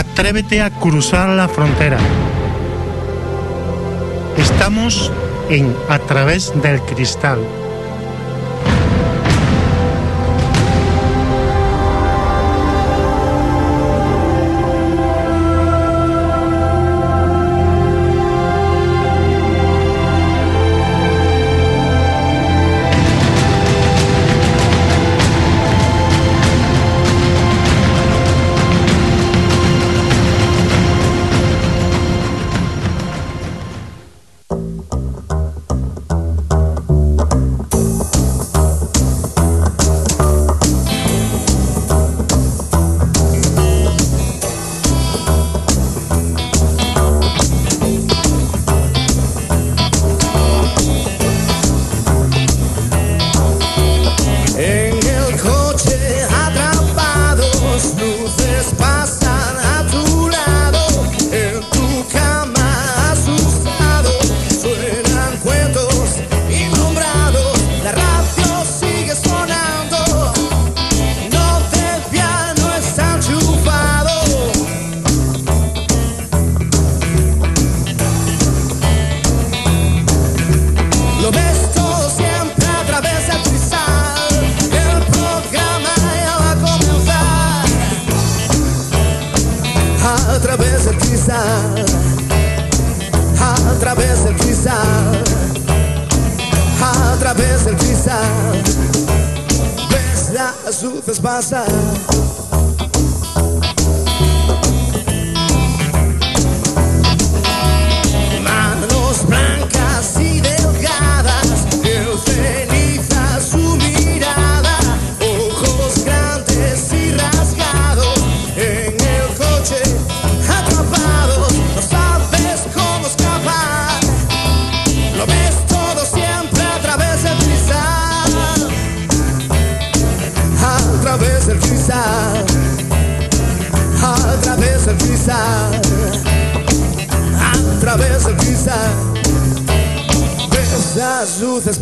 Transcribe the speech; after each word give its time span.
Atrévete 0.00 0.62
a 0.62 0.70
cruzar 0.70 1.28
la 1.28 1.46
frontera. 1.46 1.98
Estamos 4.38 5.12
en 5.50 5.76
A 5.90 5.98
través 5.98 6.54
del 6.62 6.80
cristal. 6.80 7.40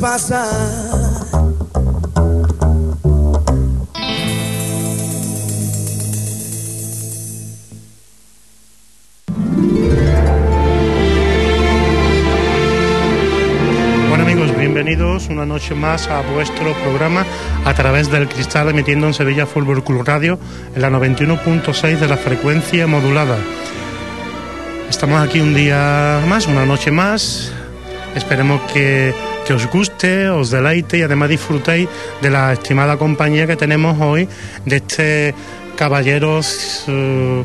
Pasar. 0.00 0.88
Bienvenidos 14.58 15.28
una 15.28 15.44
noche 15.44 15.75
más 15.75 16.08
a 16.08 16.20
vuestro 16.20 16.72
programa 16.84 17.25
a 17.64 17.75
través 17.75 18.10
del 18.10 18.28
cristal 18.28 18.69
emitiendo 18.69 19.06
en 19.08 19.14
Sevilla 19.14 19.44
Fútbol 19.44 19.82
Club 19.82 20.04
Radio 20.04 20.38
en 20.75 20.82
la 20.82 20.91
91.6 20.91 21.98
de 21.98 22.06
la 22.06 22.16
frecuencia 22.16 22.87
modulada. 22.87 23.38
Estamos 24.88 25.20
aquí 25.20 25.41
un 25.41 25.54
día 25.54 26.20
más, 26.28 26.47
una 26.47 26.64
noche 26.64 26.92
más. 26.92 27.50
Esperemos 28.14 28.60
que, 28.72 29.12
que 29.48 29.54
os 29.54 29.64
guste, 29.72 30.28
os 30.28 30.50
deleite 30.50 30.98
y 30.98 31.03
además 31.09 31.31
disfrutéis 31.31 31.88
de 32.20 32.28
la 32.28 32.53
estimada 32.53 32.98
compañía 32.98 33.47
que 33.47 33.56
tenemos 33.56 33.97
hoy 33.98 34.28
de 34.66 34.76
este 34.76 35.34
caballeros 35.75 36.84
eh, 36.86 37.44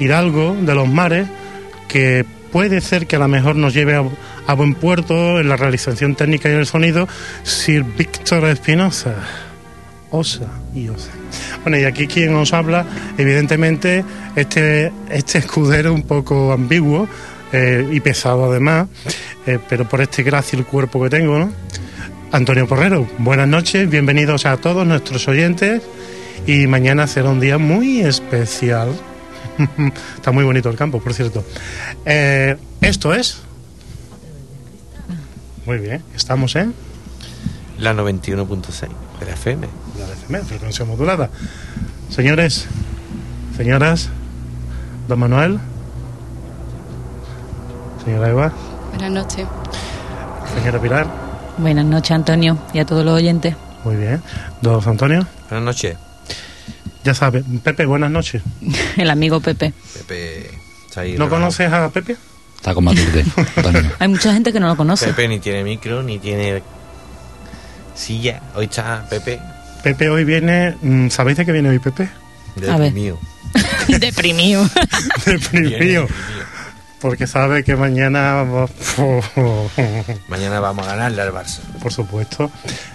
hidalgo 0.00 0.56
de 0.60 0.74
los 0.74 0.88
mares 0.88 1.28
que 1.86 2.26
puede 2.50 2.80
ser 2.80 3.06
que 3.06 3.14
a 3.14 3.20
lo 3.20 3.28
mejor 3.28 3.54
nos 3.54 3.72
lleve 3.72 3.94
a, 3.94 4.54
buen 4.54 4.74
puerto 4.74 5.38
en 5.38 5.48
la 5.48 5.54
realización 5.54 6.16
técnica 6.16 6.50
y 6.50 6.54
el 6.54 6.66
sonido 6.66 7.06
Sir 7.44 7.84
Víctor 7.84 8.46
Espinosa. 8.46 9.14
Osa 10.10 10.48
y 10.74 10.88
osa. 10.88 11.12
Bueno, 11.62 11.78
y 11.78 11.84
aquí 11.84 12.08
quien 12.08 12.34
os 12.34 12.52
habla, 12.52 12.84
evidentemente, 13.16 14.04
este, 14.34 14.92
este 15.08 15.38
escudero 15.38 15.94
un 15.94 16.02
poco 16.02 16.52
ambiguo 16.52 17.06
eh, 17.56 17.86
y 17.92 18.00
pesado 18.00 18.50
además, 18.50 18.88
eh, 19.46 19.60
pero 19.68 19.88
por 19.88 20.00
este 20.00 20.24
grácil 20.24 20.64
cuerpo 20.64 21.00
que 21.04 21.08
tengo, 21.08 21.38
¿no? 21.38 21.52
Antonio 22.32 22.66
Porrero, 22.66 23.08
buenas 23.18 23.46
noches, 23.46 23.88
bienvenidos 23.88 24.44
a 24.44 24.56
todos 24.56 24.84
nuestros 24.84 25.28
oyentes 25.28 25.80
y 26.48 26.66
mañana 26.66 27.06
será 27.06 27.30
un 27.30 27.38
día 27.38 27.58
muy 27.58 28.00
especial. 28.00 28.88
Está 30.16 30.32
muy 30.32 30.42
bonito 30.42 30.68
el 30.68 30.74
campo, 30.74 31.00
por 31.00 31.14
cierto. 31.14 31.44
Eh, 32.04 32.56
esto 32.80 33.14
es... 33.14 33.38
Muy 35.64 35.78
bien, 35.78 36.02
estamos 36.16 36.56
en... 36.56 36.74
La 37.78 37.94
91.6 37.94 38.80
de 39.20 39.26
la 39.26 39.32
FM. 39.32 39.68
La 39.96 40.12
FM, 40.12 40.44
frecuencia 40.44 40.84
modulada. 40.84 41.30
Señores, 42.10 42.66
señoras, 43.56 44.08
don 45.06 45.20
Manuel, 45.20 45.60
señora 48.04 48.28
Eva, 48.30 48.52
Buenas 48.90 49.10
noches. 49.10 49.46
señora 50.58 50.80
Pilar, 50.80 51.06
Buenas 51.58 51.84
noches, 51.84 52.10
Antonio, 52.10 52.58
y 52.72 52.78
a 52.80 52.84
todos 52.86 53.04
los 53.04 53.14
oyentes. 53.14 53.54
muy 53.84 53.96
bien. 53.96 54.20
Don 54.60 54.82
Antonio, 54.86 55.26
Buenas 55.48 55.64
noches. 55.64 55.96
ya 57.04 57.14
sabe. 57.14 57.42
Pepe, 57.62 57.86
buenas 57.86 58.10
noches. 58.10 58.42
El 58.96 59.10
amigo 59.10 59.40
Pepe. 59.40 59.72
Pepe. 59.98 60.50
está 60.88 61.02
ahí 61.02 61.16
¿No 61.16 61.28
conoces 61.28 61.72
a 61.72 61.88
Pepe? 61.90 62.16
Está 62.56 62.74
con 62.74 62.84
Matilde. 62.84 63.24
Hay 63.98 64.08
mucha 64.08 64.32
gente 64.32 64.52
que 64.52 64.58
no 64.60 64.68
lo 64.68 64.76
conoce. 64.76 65.06
Pepe 65.08 65.28
ni 65.28 65.38
tiene 65.38 65.62
micro, 65.64 66.02
ni 66.02 66.18
tiene 66.18 66.62
silla. 67.94 68.40
Hoy 68.56 68.64
está 68.64 69.06
Pepe 69.08 69.38
Pepe 69.82 70.08
hoy 70.08 70.24
viene. 70.24 70.74
mm, 70.80 71.10
¿Sabéis 71.10 71.36
de 71.36 71.44
qué 71.44 71.52
viene 71.52 71.68
hoy 71.68 71.78
Pepe? 71.78 72.08
A 72.70 72.78
ver. 72.78 72.90
deprimido. 72.92 73.18
Deprimido. 73.88 74.66
Deprimido. 75.26 76.06
Porque 77.04 77.26
sabe 77.26 77.62
que 77.64 77.76
mañana. 77.76 78.44
va- 78.44 78.66
Mañana 80.28 80.58
vamos 80.58 80.86
a 80.88 80.92
ganarle 80.96 81.20
al 81.20 81.32
Barça. 81.34 81.58
Por 81.82 81.92
supuesto. 81.92 82.50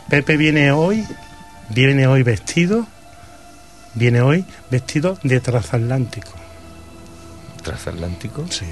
Pepe 0.09 0.35
viene 0.35 0.71
hoy. 0.71 1.05
Viene 1.69 2.07
hoy 2.07 2.23
vestido 2.23 2.87
viene 3.93 4.21
hoy 4.21 4.45
vestido 4.71 5.19
de 5.21 5.39
transatlántico. 5.39 6.31
Transatlántico. 7.63 8.45
Sí. 8.49 8.65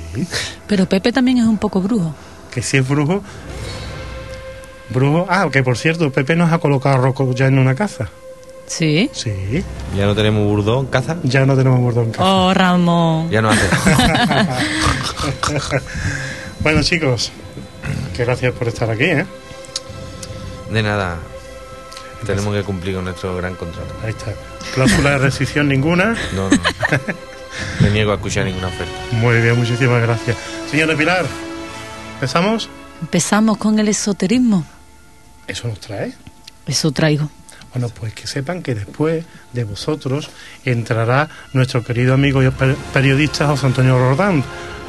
Pero 0.68 0.90
Pepe 0.90 1.12
también 1.12 1.38
es 1.38 1.46
un 1.46 1.60
poco 1.60 1.82
brujo. 1.82 2.16
Que 2.50 2.64
si 2.64 2.78
es 2.78 2.88
brujo. 2.88 3.22
Brujo. 4.90 5.28
Ah, 5.30 5.50
que 5.52 5.62
por 5.62 5.78
cierto, 5.78 6.12
Pepe 6.12 6.36
nos 6.36 6.52
ha 6.52 6.58
colocado 6.58 6.96
a 6.96 6.98
Rocco 6.98 7.32
ya 7.36 7.46
en 7.46 7.60
una 7.60 7.76
casa. 7.76 8.10
Sí. 8.68 9.10
Sí. 9.14 9.64
Ya 9.96 10.06
no 10.06 10.14
tenemos 10.14 10.46
burdo 10.46 10.82
en 10.82 10.88
caza. 10.88 11.16
Ya 11.24 11.46
no 11.46 11.56
tenemos 11.56 11.80
gordo 11.80 12.04
en 12.04 12.12
casa. 12.12 12.26
Oh, 12.26 12.54
Ramón. 12.54 13.30
Ya 13.32 13.42
no 13.42 13.50
hace. 13.50 13.68
Bueno, 16.60 16.82
chicos, 16.84 17.32
que 18.16 18.26
gracias 18.26 18.52
por 18.54 18.68
estar 18.68 18.90
aquí, 18.90 19.04
¿eh? 19.06 19.26
De 20.72 20.84
nada. 20.84 21.18
Tenemos 22.26 22.54
que 22.56 22.64
cumplir 22.64 22.96
con 22.96 23.06
nuestro 23.06 23.36
gran 23.38 23.56
contrato. 23.56 23.94
Ahí 24.04 24.10
está. 24.10 24.34
Cláusula 24.74 25.12
de 25.12 25.18
rescisión 25.20 25.68
ninguna. 25.70 26.16
No, 26.36 26.50
no. 26.50 26.58
Me 27.80 27.90
niego 27.92 28.12
a 28.12 28.16
escuchar 28.16 28.46
ninguna 28.46 28.68
oferta. 28.68 28.92
Muy 29.12 29.40
bien, 29.40 29.58
muchísimas 29.58 30.02
gracias. 30.02 30.36
Señor 30.70 30.90
de 30.90 30.98
Pilar, 30.98 31.26
¿empezamos? 32.16 32.70
Empezamos 33.02 33.58
con 33.58 33.78
el 33.80 33.88
esoterismo. 33.88 34.66
Eso 35.48 35.68
nos 35.68 35.80
trae. 35.80 36.14
Eso 36.66 36.92
traigo. 36.92 37.30
Bueno, 37.78 37.94
pues 37.94 38.12
que 38.16 38.26
sepan 38.26 38.64
que 38.64 38.74
después 38.74 39.24
de 39.54 39.64
vosotros 39.64 40.32
entrará 40.66 41.30
nuestro 41.54 41.84
querido 41.84 42.16
amigo 42.16 42.42
y 42.42 42.50
per- 42.50 42.74
periodista 42.92 43.46
José 43.46 43.68
Antonio 43.68 44.00
Rodán, 44.00 44.44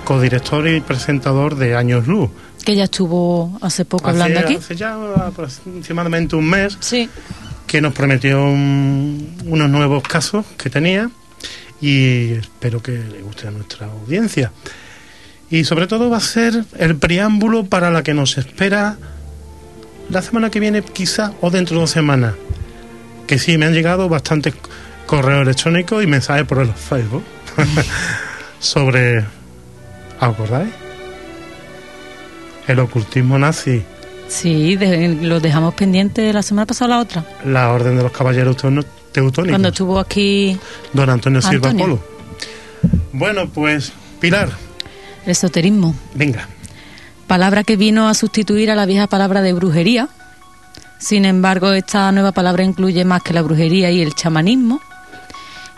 codirector 0.04 0.66
y 0.68 0.80
presentador 0.80 1.54
de 1.56 1.76
Años 1.76 2.06
Luz. 2.06 2.30
Que 2.64 2.74
ya 2.76 2.84
estuvo 2.84 3.58
hace 3.60 3.84
poco 3.84 4.08
hablando 4.08 4.40
aquí. 4.40 4.54
hace 4.54 4.74
ya 4.74 4.94
aproximadamente 5.16 6.34
un 6.34 6.48
mes 6.48 6.78
Sí. 6.80 7.10
que 7.66 7.82
nos 7.82 7.92
prometió 7.92 8.42
un- 8.42 9.36
unos 9.44 9.68
nuevos 9.68 10.02
casos 10.02 10.46
que 10.56 10.70
tenía 10.70 11.10
y 11.82 12.32
espero 12.32 12.82
que 12.82 12.92
le 12.92 13.20
guste 13.20 13.48
a 13.48 13.50
nuestra 13.50 13.86
audiencia. 13.88 14.50
Y 15.50 15.64
sobre 15.64 15.86
todo 15.88 16.08
va 16.08 16.16
a 16.16 16.20
ser 16.20 16.64
el 16.78 16.96
preámbulo 16.96 17.66
para 17.66 17.90
la 17.90 18.02
que 18.02 18.14
nos 18.14 18.38
espera 18.38 18.96
la 20.08 20.22
semana 20.22 20.48
que 20.48 20.58
viene 20.58 20.80
quizá 20.80 21.34
o 21.42 21.50
dentro 21.50 21.74
de 21.76 21.80
dos 21.82 21.90
semanas. 21.90 22.32
Que 23.28 23.38
sí, 23.38 23.56
me 23.58 23.66
han 23.66 23.74
llegado 23.74 24.08
bastantes 24.08 24.54
correos 25.06 25.42
electrónicos 25.42 26.02
y 26.02 26.06
mensajes 26.08 26.44
por 26.44 26.58
el 26.60 26.72
Facebook 26.72 27.22
sobre... 28.58 29.24
¿Acordáis? 30.20 30.70
El 32.66 32.80
ocultismo 32.80 33.38
nazi. 33.38 33.82
Sí, 34.28 34.74
de- 34.76 35.16
lo 35.22 35.38
dejamos 35.40 35.74
pendiente 35.74 36.32
la 36.32 36.42
semana 36.42 36.66
pasada 36.66 36.88
la 36.96 37.00
otra. 37.00 37.24
la 37.44 37.70
Orden 37.72 37.96
de 37.96 38.02
los 38.02 38.12
Caballeros 38.12 38.56
Teutónicos. 38.56 39.48
Cuando 39.48 39.68
estuvo 39.68 39.98
aquí 39.98 40.58
Don 40.92 41.08
Antonio 41.08 41.40
Silva. 41.40 41.72
Polo. 41.72 41.98
Bueno, 43.12 43.48
pues, 43.48 43.92
Pilar, 44.20 44.50
esoterismo. 45.24 45.94
venga. 46.14 46.48
Palabra 47.26 47.62
que 47.64 47.76
vino 47.76 48.08
a 48.08 48.14
sustituir 48.14 48.70
a 48.70 48.74
la 48.74 48.86
vieja 48.86 49.06
palabra 49.06 49.40
de 49.42 49.52
brujería. 49.52 50.08
Sin 50.98 51.24
embargo, 51.24 51.72
esta 51.72 52.10
nueva 52.12 52.32
palabra 52.32 52.64
incluye 52.64 53.04
más 53.04 53.22
que 53.22 53.32
la 53.32 53.42
brujería 53.42 53.90
y 53.90 54.02
el 54.02 54.14
chamanismo. 54.14 54.80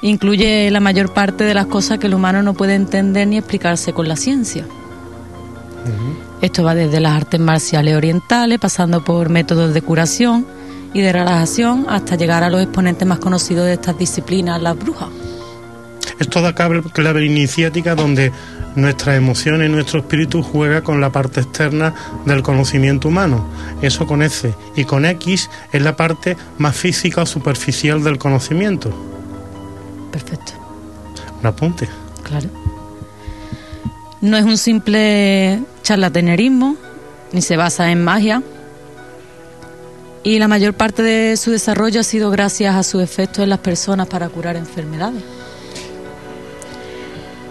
Incluye 0.03 0.71
la 0.71 0.81
mayor 0.81 1.13
parte 1.13 1.45
de 1.45 1.53
las 1.53 1.67
cosas 1.67 1.99
que 1.99 2.07
el 2.07 2.15
humano 2.15 2.43
no 2.43 2.55
puede 2.55 2.75
entender 2.75 3.29
ni 3.29 3.37
explicarse 3.37 3.93
con 3.93 4.09
la 4.09 4.17
ciencia. 4.17 4.65
Esto 6.41 6.65
va 6.65 6.75
desde 6.75 7.01
las 7.01 7.17
artes 7.17 7.39
marciales 7.39 7.95
orientales, 7.95 8.59
pasando 8.59 9.05
por 9.05 9.29
métodos 9.29 9.75
de 9.75 9.83
curación 9.83 10.47
y 10.95 11.03
de 11.03 11.13
relajación, 11.13 11.87
hasta 11.89 12.17
llegar 12.17 12.43
a 12.43 12.49
los 12.49 12.63
exponentes 12.63 13.07
más 13.07 13.19
conocidos 13.19 13.67
de 13.67 13.75
estas 13.75 13.99
disciplinas, 13.99 14.61
las 14.63 14.77
brujas. 14.79 15.11
Es 16.19 16.29
toda 16.29 16.55
clave, 16.55 16.83
clave 16.93 17.27
iniciática 17.27 17.95
donde 17.95 18.33
nuestras 18.77 19.17
emociones 19.17 19.69
y 19.69 19.73
nuestro 19.73 20.01
espíritu 20.01 20.43
juega 20.43 20.83
con 20.83 21.01
la 21.01 21.11
parte 21.11 21.41
externa 21.41 21.95
del 22.25 22.43
conocimiento 22.43 23.09
humano. 23.09 23.47
Eso 23.83 24.07
con 24.07 24.23
S. 24.23 24.55
Y 24.77 24.85
con 24.85 25.05
X 25.05 25.51
es 25.73 25.83
la 25.83 25.97
parte 25.97 26.37
más 26.59 26.77
física 26.77 27.23
o 27.23 27.27
superficial 27.27 28.03
del 28.03 28.19
conocimiento. 28.19 28.93
Perfecto. 30.13 30.53
Un 31.41 31.47
apunte. 31.47 31.89
Claro. 32.23 32.49
No 34.21 34.37
es 34.37 34.45
un 34.45 34.59
simple 34.59 35.63
charlatanerismo, 35.83 36.77
ni 37.33 37.41
se 37.41 37.57
basa 37.57 37.91
en 37.91 38.05
magia. 38.05 38.43
Y 40.23 40.39
la 40.39 40.49
mayor 40.49 40.75
parte 40.75 41.03
de 41.03 41.37
su 41.39 41.51
desarrollo 41.51 42.01
ha 42.01 42.05
sido 42.05 42.31
gracias 42.31 42.75
a 42.75 42.83
sus 42.83 43.03
efectos 43.03 43.43
en 43.43 43.49
las 43.49 43.61
personas 43.61 44.07
para 44.07 44.29
curar 44.29 44.57
enfermedades. 44.57 45.23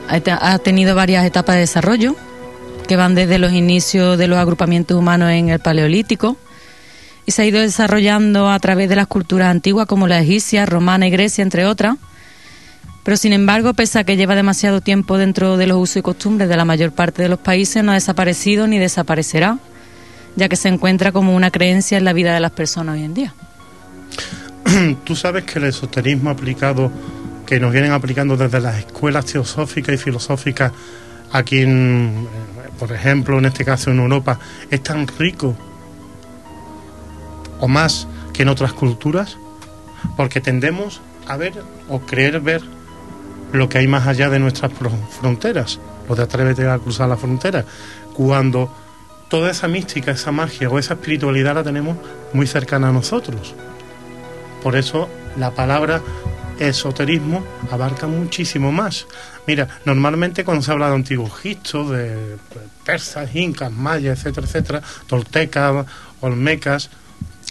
Ha 0.09 0.19
te- 0.19 0.31
Ha 0.31 0.57
tenido 0.59 0.95
varias 0.95 1.25
etapas 1.25 1.55
de 1.55 1.61
desarrollo, 1.61 2.15
que 2.87 2.95
van 2.95 3.15
desde 3.15 3.37
los 3.37 3.53
inicios 3.53 4.17
de 4.17 4.27
los 4.27 4.37
agrupamientos 4.39 4.97
humanos 4.97 5.29
en 5.31 5.49
el 5.49 5.59
Paleolítico, 5.59 6.35
y 7.25 7.31
se 7.31 7.43
ha 7.43 7.45
ido 7.45 7.59
desarrollando 7.61 8.49
a 8.49 8.59
través 8.59 8.89
de 8.89 8.95
las 8.95 9.05
culturas 9.07 9.49
antiguas 9.49 9.85
como 9.85 10.07
la 10.07 10.19
egipcia, 10.19 10.65
romana 10.65 11.07
y 11.07 11.11
grecia, 11.11 11.43
entre 11.43 11.65
otras. 11.65 11.95
Pero 13.03 13.17
sin 13.17 13.33
embargo, 13.33 13.73
pese 13.73 13.99
a 13.99 14.03
que 14.03 14.17
lleva 14.17 14.35
demasiado 14.35 14.81
tiempo 14.81 15.17
dentro 15.17 15.55
de 15.57 15.67
los 15.67 15.77
usos 15.77 15.97
y 15.97 16.01
costumbres 16.01 16.49
de 16.49 16.57
la 16.57 16.65
mayor 16.65 16.91
parte 16.91 17.21
de 17.21 17.29
los 17.29 17.39
países, 17.39 17.83
no 17.83 17.91
ha 17.91 17.95
desaparecido 17.95 18.67
ni 18.67 18.79
desaparecerá, 18.79 19.59
ya 20.35 20.49
que 20.49 20.55
se 20.55 20.69
encuentra 20.69 21.11
como 21.11 21.35
una 21.35 21.51
creencia 21.51 21.97
en 21.97 22.05
la 22.05 22.13
vida 22.13 22.33
de 22.33 22.39
las 22.39 22.51
personas 22.51 22.95
hoy 22.95 23.03
en 23.03 23.13
día. 23.13 23.33
Tú 25.05 25.15
sabes 25.15 25.43
que 25.43 25.59
el 25.59 25.65
esoterismo 25.65 26.29
aplicado, 26.29 26.91
que 27.49 27.59
nos 27.59 27.71
vienen 27.73 27.93
aplicando 27.93 28.37
desde 28.37 28.59
las 28.59 28.77
escuelas 28.77 29.25
teosóficas 29.25 29.95
y 29.95 29.97
filosóficas 29.97 30.71
aquí, 31.31 31.63
en, 31.63 32.27
eh, 32.31 32.69
por 32.77 32.91
ejemplo, 32.91 33.39
en 33.39 33.45
este 33.45 33.65
caso 33.65 33.89
en 33.89 33.97
Europa, 33.97 34.37
es 34.69 34.83
tan 34.83 35.07
rico 35.07 35.55
o 37.59 37.67
más 37.67 38.07
que 38.33 38.43
en 38.43 38.49
otras 38.49 38.73
culturas, 38.73 39.35
porque 40.15 40.41
tendemos 40.41 41.01
a 41.27 41.37
ver 41.37 41.53
o 41.89 42.01
creer 42.01 42.39
ver 42.39 42.61
lo 43.51 43.67
que 43.67 43.79
hay 43.79 43.87
más 43.87 44.05
allá 44.05 44.29
de 44.29 44.37
nuestras 44.37 44.71
fron- 44.71 45.07
fronteras, 45.09 45.79
o 46.07 46.15
de 46.15 46.21
atrévete 46.21 46.69
a 46.69 46.77
cruzar 46.77 47.09
la 47.09 47.17
frontera, 47.17 47.65
cuando 48.13 48.71
toda 49.27 49.49
esa 49.49 49.67
mística, 49.67 50.11
esa 50.11 50.31
magia 50.31 50.69
o 50.69 50.77
esa 50.77 50.93
espiritualidad 50.93 51.55
la 51.55 51.63
tenemos 51.63 51.97
muy 52.31 52.45
cercana 52.45 52.89
a 52.89 52.91
nosotros. 52.91 53.55
Por 54.61 54.75
eso 54.75 55.09
la 55.35 55.49
palabra 55.51 56.01
esoterismo 56.59 57.45
abarca 57.71 58.07
muchísimo 58.07 58.71
más. 58.71 59.07
Mira, 59.47 59.67
normalmente 59.85 60.43
cuando 60.43 60.63
se 60.63 60.71
habla 60.71 60.89
de 60.89 60.95
antiguo 60.95 61.27
Egipto, 61.27 61.89
de 61.89 62.37
persas, 62.85 63.35
incas, 63.35 63.71
mayas, 63.71 64.19
etcétera, 64.19 64.47
etcétera, 64.47 64.81
toltecas, 65.07 65.85
olmecas, 66.21 66.89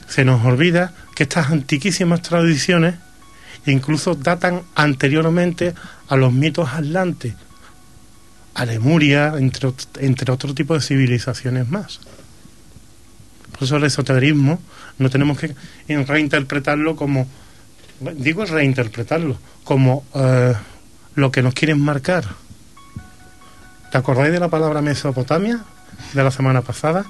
se 0.07 0.25
nos 0.25 0.45
olvida 0.45 0.93
que 1.15 1.25
estas 1.25 1.51
antiquísimas 1.51 2.23
tradiciones 2.23 2.95
incluso 3.67 4.15
datan 4.15 4.63
anteriormente 4.75 5.75
a 6.09 6.17
los 6.17 6.33
mitos 6.33 6.69
atlantes, 6.73 7.35
a 8.55 8.65
Lemuria, 8.65 9.35
entre, 9.37 9.73
entre 10.01 10.33
otro 10.33 10.55
tipo 10.55 10.75
de 10.75 10.81
civilizaciones 10.81 11.69
más. 11.69 12.01
Por 13.53 13.65
eso 13.65 13.77
el 13.77 13.85
esoterismo 13.85 14.61
no 14.99 15.11
tenemos 15.11 15.39
que 15.39 15.55
reinterpretarlo 15.89 16.97
como, 16.97 17.27
digo 18.01 18.45
reinterpretarlo, 18.45 19.37
como 19.65 20.05
eh, 20.15 20.55
lo 21.15 21.31
que 21.31 21.43
nos 21.43 21.55
quieren 21.55 21.81
marcar. 21.81 22.25
¿Te 23.91 23.99
acordáis 23.99 24.33
de 24.33 24.41
la 24.41 24.49
palabra 24.49 24.83
Mesopotamia 24.83 25.61
de 26.13 26.23
la 26.23 26.31
semana 26.31 26.63
pasada? 26.63 27.05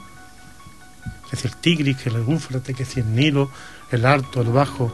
Es 1.25 1.43
decir, 1.43 1.53
Tigris, 1.61 1.97
que 1.97 2.09
el 2.09 2.17
Éufrates, 2.17 2.75
que 2.75 2.85
si 2.85 3.01
el 3.01 3.15
Nilo, 3.15 3.51
el 3.91 4.07
alto, 4.07 4.41
el 4.41 4.49
bajo, 4.49 4.93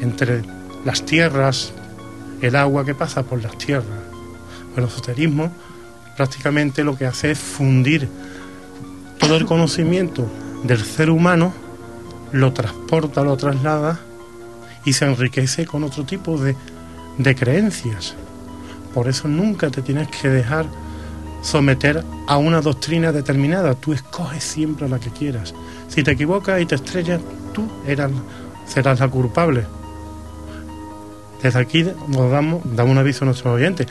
entre 0.00 0.42
las 0.84 1.04
tierras, 1.04 1.72
el 2.40 2.56
agua 2.56 2.84
que 2.84 2.94
pasa 2.94 3.22
por 3.22 3.42
las 3.42 3.58
tierras. 3.58 3.84
El 4.76 4.84
esoterismo 4.84 5.52
prácticamente 6.16 6.84
lo 6.84 6.96
que 6.96 7.06
hace 7.06 7.32
es 7.32 7.38
fundir 7.38 8.08
todo 9.18 9.36
el 9.36 9.44
conocimiento 9.44 10.30
del 10.64 10.84
ser 10.84 11.10
humano, 11.10 11.52
lo 12.32 12.52
transporta, 12.52 13.22
lo 13.22 13.36
traslada 13.36 14.00
y 14.84 14.92
se 14.92 15.04
enriquece 15.04 15.66
con 15.66 15.84
otro 15.84 16.04
tipo 16.04 16.38
de, 16.38 16.56
de 17.18 17.34
creencias. 17.34 18.14
Por 18.94 19.08
eso 19.08 19.28
nunca 19.28 19.70
te 19.70 19.82
tienes 19.82 20.08
que 20.08 20.28
dejar 20.28 20.66
someter 21.42 22.04
a 22.26 22.36
una 22.36 22.60
doctrina 22.60 23.12
determinada. 23.12 23.74
Tú 23.74 23.92
escoges 23.92 24.42
siempre 24.42 24.88
la 24.88 24.98
que 24.98 25.10
quieras. 25.10 25.54
Si 25.88 26.02
te 26.02 26.12
equivocas 26.12 26.60
y 26.60 26.66
te 26.66 26.74
estrellas, 26.74 27.20
tú 27.52 27.68
eras, 27.86 28.10
serás 28.66 29.00
la 29.00 29.08
culpable. 29.08 29.64
Desde 31.42 31.58
aquí 31.58 31.86
nos 32.08 32.30
damos, 32.30 32.62
damos 32.76 32.92
un 32.92 32.98
aviso 32.98 33.24
a 33.24 33.26
nuestros 33.26 33.54
oyentes. 33.54 33.86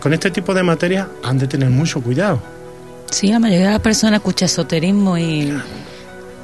Con 0.00 0.12
este 0.12 0.30
tipo 0.30 0.54
de 0.54 0.62
materias 0.62 1.08
han 1.22 1.38
de 1.38 1.46
tener 1.46 1.70
mucho 1.70 2.00
cuidado. 2.00 2.40
Sí, 3.10 3.28
la 3.28 3.38
mayoría 3.38 3.66
de 3.66 3.72
las 3.72 3.80
personas 3.80 4.18
escucha 4.18 4.44
esoterismo 4.46 5.16
y 5.16 5.52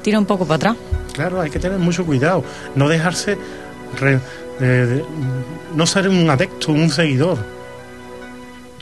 tira 0.01 0.19
un 0.19 0.25
poco 0.25 0.45
para 0.45 0.55
atrás. 0.55 0.75
Claro, 1.15 1.39
hay 1.39 1.49
que 1.49 1.59
tener 1.59 1.79
mucho 1.79 2.05
cuidado. 2.05 2.43
No 2.75 2.89
dejarse 2.89 3.37
de- 4.59 5.05
no 5.73 5.87
ser 5.87 6.09
un 6.09 6.29
adepto, 6.29 6.73
un 6.73 6.89
seguidor. 6.89 7.37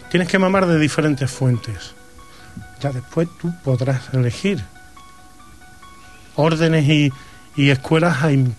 Tienes 0.10 0.28
que 0.28 0.40
mamar 0.40 0.66
de 0.66 0.80
diferentes 0.80 1.30
fuentes. 1.30 1.94
Ya 2.80 2.92
después 2.92 3.28
tú 3.40 3.54
podrás 3.64 4.12
elegir. 4.14 4.64
Órdenes 6.36 7.12
y, 7.56 7.70
escuelas 7.70 8.24
hay 8.24 8.52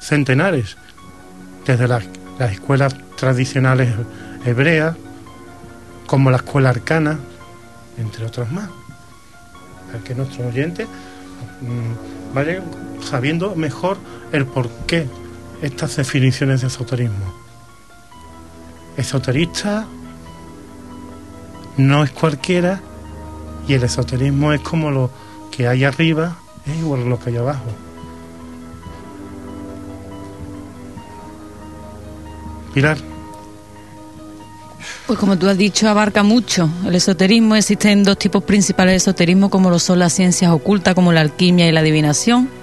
centenares. 0.00 0.78
Desde 1.66 1.86
las, 1.86 2.04
las 2.38 2.52
escuelas 2.52 2.94
tradicionales 3.18 3.94
hebreas, 4.46 4.96
como 6.06 6.30
la 6.30 6.38
escuela 6.38 6.70
arcana, 6.70 7.18
entre 7.98 8.24
otras 8.24 8.50
más. 8.50 8.70
Para 9.92 10.02
que 10.04 10.14
nuestros 10.14 10.46
oyentes 10.46 10.88
mm, 11.60 12.34
vayan 12.34 12.62
sabiendo 13.02 13.54
mejor 13.54 13.98
el 14.32 14.46
porqué 14.46 15.06
estas 15.62 15.96
definiciones 15.96 16.62
de 16.62 16.68
esoterismo. 16.68 17.34
Esoterista 18.96 19.86
no 21.76 22.04
es 22.04 22.10
cualquiera 22.10 22.80
y 23.66 23.74
el 23.74 23.82
esoterismo 23.82 24.52
es 24.52 24.60
como 24.60 24.90
lo 24.90 25.10
que 25.50 25.68
hay 25.68 25.84
arriba 25.84 26.36
es 26.66 26.76
igual 26.76 27.02
a 27.02 27.06
lo 27.06 27.18
que 27.18 27.30
hay 27.30 27.36
abajo. 27.36 27.64
Pilar, 32.74 32.98
Pues 35.06 35.18
como 35.18 35.36
tú 35.36 35.48
has 35.48 35.58
dicho, 35.58 35.88
abarca 35.88 36.22
mucho 36.22 36.70
el 36.86 36.94
esoterismo. 36.94 37.56
Existen 37.56 38.04
dos 38.04 38.16
tipos 38.16 38.44
principales 38.44 38.92
de 38.92 38.96
esoterismo, 38.98 39.50
como 39.50 39.68
lo 39.68 39.80
son 39.80 39.98
las 39.98 40.12
ciencias 40.12 40.52
ocultas, 40.52 40.94
como 40.94 41.12
la 41.12 41.20
alquimia 41.20 41.68
y 41.68 41.72
la 41.72 41.80
adivinación. 41.80 42.59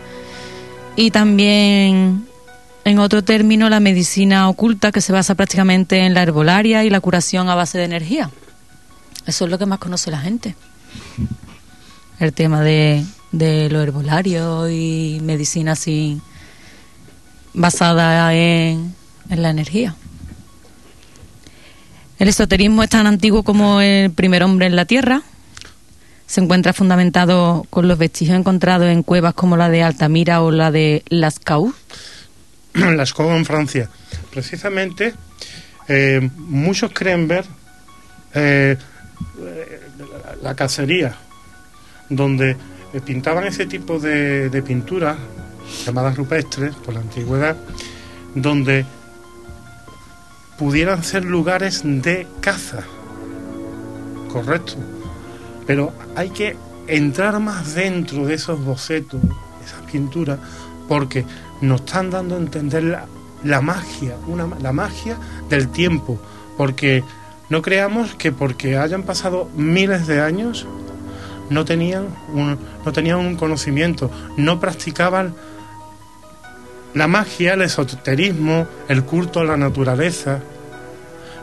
Y 0.97 1.11
también, 1.11 2.27
en 2.83 2.97
otro 2.97 3.23
término, 3.23 3.69
la 3.69 3.79
medicina 3.79 4.49
oculta, 4.49 4.91
que 4.91 4.99
se 4.99 5.13
basa 5.13 5.35
prácticamente 5.35 5.99
en 5.99 6.15
la 6.15 6.23
herbolaria 6.23 6.83
y 6.83 6.89
la 6.89 6.99
curación 6.99 7.49
a 7.49 7.55
base 7.55 7.77
de 7.77 7.83
energía. 7.83 8.31
Eso 9.27 9.45
es 9.45 9.51
lo 9.51 9.59
que 9.59 9.67
más 9.67 9.77
conoce 9.77 10.09
la 10.09 10.17
gente. 10.17 10.55
El 12.19 12.33
tema 12.33 12.61
de, 12.61 13.05
de 13.31 13.69
lo 13.69 13.79
herbolario 13.83 14.71
y 14.71 15.19
medicina 15.21 15.73
así 15.73 16.19
basada 17.53 18.33
en, 18.33 18.95
en 19.29 19.41
la 19.43 19.51
energía. 19.51 19.95
El 22.17 22.27
esoterismo 22.27 22.81
es 22.81 22.89
tan 22.89 23.05
antiguo 23.05 23.43
como 23.43 23.81
el 23.81 24.09
primer 24.09 24.41
hombre 24.43 24.65
en 24.65 24.75
la 24.75 24.85
Tierra. 24.85 25.21
Se 26.27 26.41
encuentra 26.41 26.73
fundamentado 26.73 27.65
con 27.69 27.87
los 27.87 27.97
vestigios 27.97 28.37
encontrados 28.37 28.87
en 28.87 29.01
cuevas 29.01 29.33
como 29.33 29.57
la 29.57 29.69
de 29.69 29.81
Altamira 29.81 30.41
o 30.41 30.51
la 30.51 30.71
de 30.71 31.03
Lascaux. 31.09 31.73
las 32.73 33.13
como 33.13 33.35
en 33.35 33.45
Francia. 33.45 33.89
Precisamente, 34.31 35.13
eh, 35.87 36.29
muchos 36.35 36.91
creen 36.93 37.27
ver 37.27 37.45
eh, 38.33 38.77
la, 40.43 40.53
cacería, 40.53 41.15
donde 42.09 42.51
eh, 42.51 43.01
pintaban 43.03 43.45
ese 43.45 43.65
tipo 43.65 43.97
de 43.97 44.63
pinturas, 44.65 45.17
llamadas 45.85 46.17
rupestres 46.17 46.75
por 46.75 46.93
la 46.93 46.99
antigüedad, 46.99 47.55
donde 48.35 48.85
pudieran 50.57 51.03
ser 51.03 51.23
lugares 51.23 51.81
de 51.83 52.27
caza. 52.41 52.83
Correcto. 54.31 54.96
Pero 55.67 55.93
hay 56.15 56.31
que 56.31 56.55
entrar 56.87 57.39
más 57.39 57.75
dentro 57.75 58.25
de 58.25 58.33
esos 58.33 58.63
bocetos, 58.63 59.19
esas 59.63 59.81
pinturas, 59.91 60.39
porque 60.87 61.25
nos 61.61 61.81
están 61.81 62.09
dando 62.09 62.35
a 62.35 62.39
entender 62.39 62.83
la, 63.43 63.61
magia, 63.61 64.15
la 64.59 64.71
magia 64.71 65.17
del 65.49 65.69
tiempo. 65.69 66.19
Porque 66.57 67.03
no 67.49 67.61
creamos 67.61 68.15
que 68.15 68.31
porque 68.31 68.77
hayan 68.77 69.03
pasado 69.03 69.49
miles 69.55 70.07
de 70.07 70.21
años 70.21 70.65
no 71.49 71.63
tenían 71.63 72.07
no 72.33 72.91
tenían 72.91 73.19
un 73.19 73.35
conocimiento, 73.35 74.11
no 74.35 74.59
practicaban 74.59 75.33
la 76.93 77.07
magia, 77.07 77.53
el 77.53 77.61
esoterismo, 77.61 78.67
el 78.87 79.03
culto 79.03 79.39
a 79.39 79.43
la 79.45 79.55
naturaleza, 79.55 80.39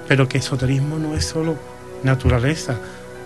pero 0.09 0.29
que 0.29 0.39
esoterismo 0.39 0.99
no 0.99 1.15
es 1.15 1.25
solo 1.25 1.57
naturaleza, 2.03 2.77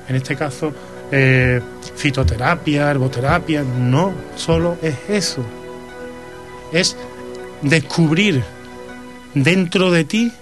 en 0.09 0.17
este 0.17 0.37
caso 0.37 0.73
eh, 1.11 1.61
fitoterapia, 1.97 2.91
herboterapia, 2.91 3.63
no 3.63 4.13
solo 4.37 4.77
es 4.83 4.97
eso, 5.09 5.45
es 6.73 6.97
descubrir 7.63 8.43
dentro 9.35 9.91
de 9.91 10.05
ti 10.05 10.33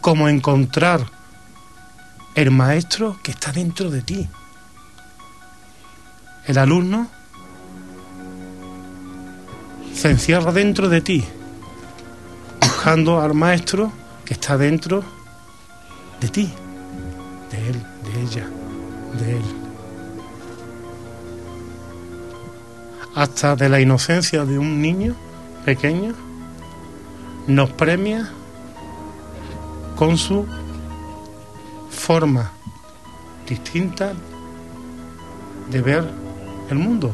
cómo 0.00 0.28
encontrar 0.28 1.06
el 2.34 2.50
maestro 2.50 3.18
que 3.22 3.30
está 3.30 3.52
dentro 3.52 3.90
de 3.90 4.02
ti. 4.02 4.28
El 6.46 6.58
alumno 6.58 7.08
se 9.94 10.10
encierra 10.10 10.50
dentro 10.50 10.88
de 10.88 11.00
ti, 11.00 11.24
buscando 12.60 13.20
al 13.20 13.34
maestro 13.34 13.92
que 14.24 14.34
está 14.34 14.56
dentro 14.56 15.04
de 16.20 16.28
ti, 16.28 16.52
de 17.50 17.68
él, 17.68 17.82
de 18.02 18.22
ella, 18.22 18.46
de 19.18 19.36
él. 19.36 19.42
Hasta 23.14 23.56
de 23.56 23.68
la 23.68 23.80
inocencia 23.80 24.44
de 24.44 24.58
un 24.58 24.80
niño 24.80 25.14
pequeño 25.64 26.14
nos 27.46 27.70
premia 27.70 28.30
con 29.96 30.16
su 30.16 30.46
forma 31.90 32.52
distinta 33.46 34.12
de 35.70 35.82
ver 35.82 36.04
el 36.70 36.78
mundo 36.78 37.12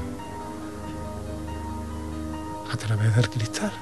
a 2.72 2.76
través 2.76 3.14
del 3.16 3.28
cristal. 3.28 3.72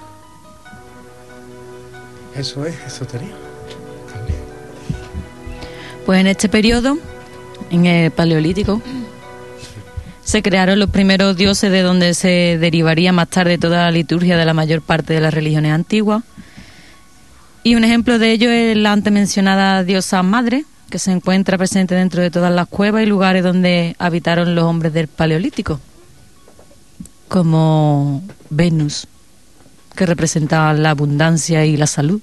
Eso 2.34 2.66
es. 2.66 2.76
También. 2.98 4.40
Pues 6.04 6.20
en 6.20 6.26
este 6.26 6.48
periodo, 6.48 6.98
en 7.70 7.86
el 7.86 8.10
Paleolítico, 8.10 8.82
se 10.26 10.42
crearon 10.42 10.80
los 10.80 10.90
primeros 10.90 11.36
dioses 11.36 11.70
de 11.70 11.82
donde 11.82 12.12
se 12.12 12.58
derivaría 12.58 13.12
más 13.12 13.28
tarde 13.28 13.58
toda 13.58 13.84
la 13.84 13.90
liturgia 13.92 14.36
de 14.36 14.44
la 14.44 14.54
mayor 14.54 14.82
parte 14.82 15.14
de 15.14 15.20
las 15.20 15.32
religiones 15.32 15.72
antiguas. 15.72 16.24
Y 17.62 17.76
un 17.76 17.84
ejemplo 17.84 18.18
de 18.18 18.32
ello 18.32 18.50
es 18.50 18.76
la 18.76 18.92
antes 18.92 19.12
mencionada 19.12 19.84
diosa 19.84 20.22
madre, 20.22 20.64
que 20.90 20.98
se 20.98 21.12
encuentra 21.12 21.58
presente 21.58 21.94
dentro 21.94 22.22
de 22.22 22.30
todas 22.30 22.52
las 22.52 22.66
cuevas 22.68 23.02
y 23.02 23.06
lugares 23.06 23.42
donde 23.42 23.96
habitaron 23.98 24.54
los 24.54 24.64
hombres 24.64 24.92
del 24.92 25.08
Paleolítico, 25.08 25.80
como 27.28 28.22
Venus, 28.50 29.06
que 29.94 30.06
representaba 30.06 30.72
la 30.74 30.90
abundancia 30.90 31.64
y 31.64 31.76
la 31.76 31.86
salud. 31.86 32.20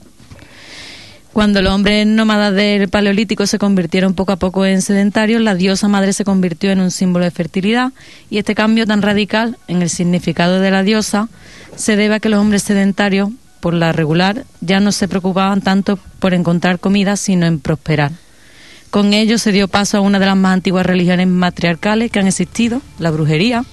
Cuando 1.33 1.63
los 1.63 1.73
hombres 1.73 2.05
nómadas 2.05 2.53
del 2.53 2.89
Paleolítico 2.89 3.47
se 3.47 3.57
convirtieron 3.57 4.13
poco 4.13 4.33
a 4.33 4.35
poco 4.35 4.67
en 4.67 4.83
sedentarios, 4.83 5.41
la 5.41 5.55
diosa 5.55 5.87
madre 5.87 6.13
se 6.13 6.23
convirtió 6.23 6.69
en 6.69 6.79
un 6.79 6.91
símbolo 6.91 7.25
de 7.25 7.31
fertilidad 7.31 7.91
y 8.29 8.37
este 8.37 8.53
cambio 8.53 8.85
tan 8.85 9.01
radical 9.01 9.57
en 9.67 9.81
el 9.81 9.89
significado 9.89 10.59
de 10.59 10.69
la 10.69 10.83
diosa 10.83 11.29
se 11.75 11.95
debe 11.95 12.15
a 12.15 12.19
que 12.19 12.29
los 12.29 12.39
hombres 12.39 12.61
sedentarios, 12.61 13.29
por 13.61 13.73
la 13.73 13.93
regular, 13.93 14.45
ya 14.61 14.79
no 14.79 14.91
se 14.91 15.07
preocupaban 15.07 15.61
tanto 15.61 15.97
por 16.19 16.35
encontrar 16.35 16.79
comida, 16.79 17.17
sino 17.17 17.47
en 17.47 17.59
prosperar. 17.59 18.11
Con 18.91 19.13
ello 19.13 19.39
se 19.39 19.51
dio 19.51 19.67
paso 19.67 19.97
a 19.97 20.01
una 20.01 20.19
de 20.19 20.27
las 20.27 20.37
más 20.37 20.53
antiguas 20.53 20.85
religiones 20.85 21.27
matriarcales 21.27 22.11
que 22.11 22.19
han 22.19 22.27
existido, 22.27 22.79
la 22.99 23.09
brujería, 23.09 23.65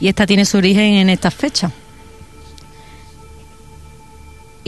y 0.00 0.08
esta 0.08 0.26
tiene 0.26 0.44
su 0.44 0.56
origen 0.56 0.94
en 0.94 1.08
estas 1.08 1.34
fechas. 1.34 1.70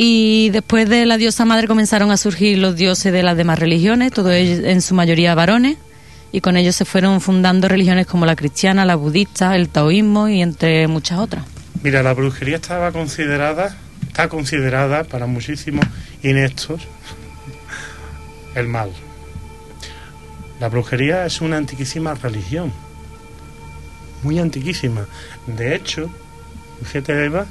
Y 0.02 0.48
después 0.48 0.88
de 0.88 1.04
la 1.04 1.18
diosa 1.18 1.44
madre 1.44 1.68
comenzaron 1.68 2.10
a 2.10 2.16
surgir 2.16 2.56
los 2.56 2.74
dioses 2.74 3.12
de 3.12 3.22
las 3.22 3.36
demás 3.36 3.58
religiones, 3.58 4.12
todos 4.12 4.32
ellos 4.32 4.64
en 4.64 4.80
su 4.80 4.94
mayoría 4.94 5.34
varones, 5.34 5.76
y 6.32 6.40
con 6.40 6.56
ellos 6.56 6.74
se 6.74 6.86
fueron 6.86 7.20
fundando 7.20 7.68
religiones 7.68 8.06
como 8.06 8.24
la 8.24 8.34
cristiana, 8.34 8.86
la 8.86 8.96
budista, 8.96 9.54
el 9.56 9.68
taoísmo 9.68 10.30
y 10.30 10.40
entre 10.40 10.88
muchas 10.88 11.18
otras. 11.18 11.44
Mira, 11.82 12.02
la 12.02 12.14
brujería 12.14 12.56
estaba 12.56 12.92
considerada, 12.92 13.76
está 14.06 14.30
considerada 14.30 15.04
para 15.04 15.26
muchísimos 15.26 15.84
ineptos 16.22 16.80
el 18.54 18.68
mal. 18.68 18.90
La 20.60 20.70
brujería 20.70 21.26
es 21.26 21.42
una 21.42 21.58
antiquísima 21.58 22.14
religión, 22.14 22.72
muy 24.22 24.38
antiquísima. 24.38 25.04
De 25.46 25.74
hecho, 25.74 26.08
fíjate 26.84 27.22
Eva, 27.22 27.44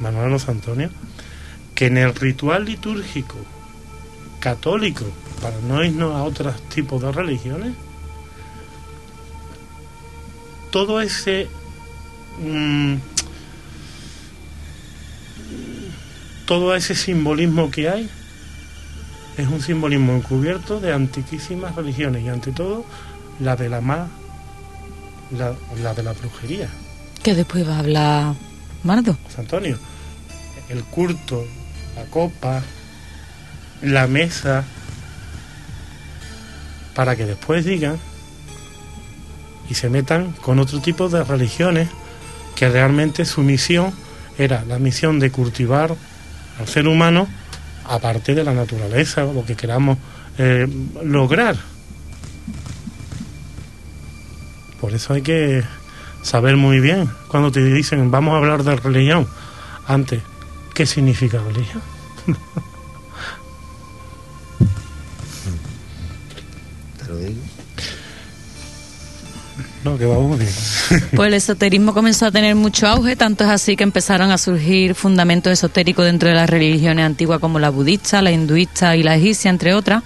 Manuel 0.00 0.40
Antonio, 0.48 0.88
que 1.76 1.86
en 1.86 1.98
el 1.98 2.14
ritual 2.14 2.64
litúrgico 2.64 3.36
católico, 4.40 5.04
para 5.40 5.58
no 5.60 5.84
irnos 5.84 6.16
a 6.16 6.24
otros 6.24 6.60
tipos 6.68 7.02
de 7.02 7.12
religiones, 7.12 7.74
todo 10.70 11.00
ese 11.00 11.48
mm, 12.42 12.94
todo 16.46 16.74
ese 16.74 16.94
simbolismo 16.94 17.70
que 17.70 17.88
hay 17.90 18.10
es 19.36 19.48
un 19.48 19.60
simbolismo 19.60 20.14
encubierto 20.14 20.80
de 20.80 20.92
antiquísimas 20.92 21.76
religiones 21.76 22.24
y 22.24 22.28
ante 22.28 22.52
todo 22.52 22.84
la 23.38 23.54
de 23.54 23.68
la 23.68 23.80
más 23.82 24.08
la, 25.36 25.54
la 25.82 25.92
de 25.92 26.02
la 26.02 26.12
brujería. 26.14 26.68
Que 27.22 27.34
después 27.34 27.68
va 27.68 27.76
a 27.76 27.78
hablar 27.80 28.34
Mardo. 28.82 29.18
Antonio, 29.36 29.76
el 30.68 30.84
culto, 30.84 31.44
la 31.96 32.04
copa, 32.04 32.62
la 33.82 34.06
mesa, 34.06 34.64
para 36.94 37.16
que 37.16 37.26
después 37.26 37.64
digan 37.64 37.98
y 39.68 39.74
se 39.74 39.90
metan 39.90 40.32
con 40.32 40.58
otro 40.58 40.80
tipo 40.80 41.08
de 41.08 41.24
religiones 41.24 41.88
que 42.54 42.68
realmente 42.68 43.24
su 43.24 43.42
misión 43.42 43.92
era 44.38 44.64
la 44.64 44.78
misión 44.78 45.18
de 45.18 45.30
cultivar 45.30 45.94
al 46.58 46.68
ser 46.68 46.86
humano 46.86 47.26
aparte 47.84 48.34
de 48.34 48.44
la 48.44 48.52
naturaleza, 48.52 49.24
lo 49.24 49.44
que 49.44 49.56
queramos 49.56 49.98
eh, 50.38 50.66
lograr. 51.02 51.56
Por 54.80 54.92
eso 54.94 55.14
hay 55.14 55.22
que 55.22 55.62
saber 56.22 56.56
muy 56.56 56.80
bien 56.80 57.08
cuando 57.28 57.52
te 57.52 57.62
dicen 57.62 58.10
vamos 58.10 58.34
a 58.34 58.38
hablar 58.38 58.64
de 58.64 58.76
religión 58.76 59.28
antes, 59.86 60.22
¿qué 60.76 60.84
significa 60.84 61.38
religión? 61.38 61.82
Te 66.98 67.06
lo 67.08 67.16
digo. 67.16 67.40
No, 69.84 69.96
que 69.96 70.04
vamos 70.04 70.38
bien. 70.38 70.50
Pues 71.14 71.28
el 71.28 71.34
esoterismo 71.34 71.94
comenzó 71.94 72.26
a 72.26 72.30
tener 72.30 72.54
mucho 72.56 72.86
auge, 72.86 73.16
tanto 73.16 73.44
es 73.44 73.50
así 73.50 73.74
que 73.74 73.84
empezaron 73.84 74.30
a 74.30 74.36
surgir 74.36 74.94
fundamentos 74.94 75.50
esotéricos 75.50 76.04
dentro 76.04 76.28
de 76.28 76.34
las 76.34 76.50
religiones 76.50 77.06
antiguas 77.06 77.40
como 77.40 77.58
la 77.58 77.70
budista, 77.70 78.20
la 78.20 78.32
hinduista 78.32 78.96
y 78.96 79.02
la 79.02 79.16
egipcia, 79.16 79.48
entre 79.48 79.72
otras. 79.72 80.02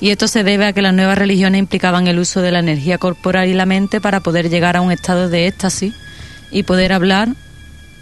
Y 0.00 0.10
esto 0.10 0.28
se 0.28 0.44
debe 0.44 0.66
a 0.66 0.74
que 0.74 0.82
las 0.82 0.92
nuevas 0.92 1.16
religiones 1.16 1.60
implicaban 1.60 2.08
el 2.08 2.18
uso 2.18 2.42
de 2.42 2.50
la 2.50 2.58
energía 2.58 2.98
corporal 2.98 3.48
y 3.48 3.54
la 3.54 3.64
mente 3.64 4.02
para 4.02 4.20
poder 4.20 4.50
llegar 4.50 4.76
a 4.76 4.82
un 4.82 4.92
estado 4.92 5.30
de 5.30 5.46
éxtasis 5.46 5.94
y 6.50 6.64
poder 6.64 6.92
hablar 6.92 7.28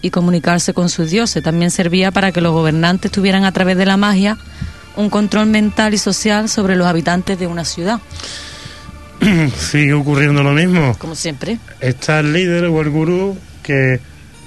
y 0.02 0.10
comunicarse 0.10 0.74
con 0.74 0.88
sus 0.88 1.10
dioses. 1.10 1.42
También 1.42 1.70
servía 1.70 2.10
para 2.10 2.32
que 2.32 2.40
los 2.40 2.52
gobernantes 2.52 3.10
tuvieran 3.10 3.44
a 3.44 3.52
través 3.52 3.76
de 3.76 3.86
la 3.86 3.96
magia 3.96 4.36
un 4.96 5.08
control 5.08 5.46
mental 5.46 5.94
y 5.94 5.98
social 5.98 6.48
sobre 6.48 6.76
los 6.76 6.86
habitantes 6.86 7.38
de 7.38 7.46
una 7.46 7.64
ciudad, 7.64 8.00
Sigue 9.56 9.94
ocurriendo 9.94 10.42
lo 10.42 10.52
mismo. 10.52 10.96
como 10.98 11.14
siempre. 11.14 11.58
Está 11.80 12.20
el 12.20 12.32
líder 12.32 12.64
o 12.64 12.80
el 12.80 12.90
gurú 12.90 13.38
que, 13.62 14.00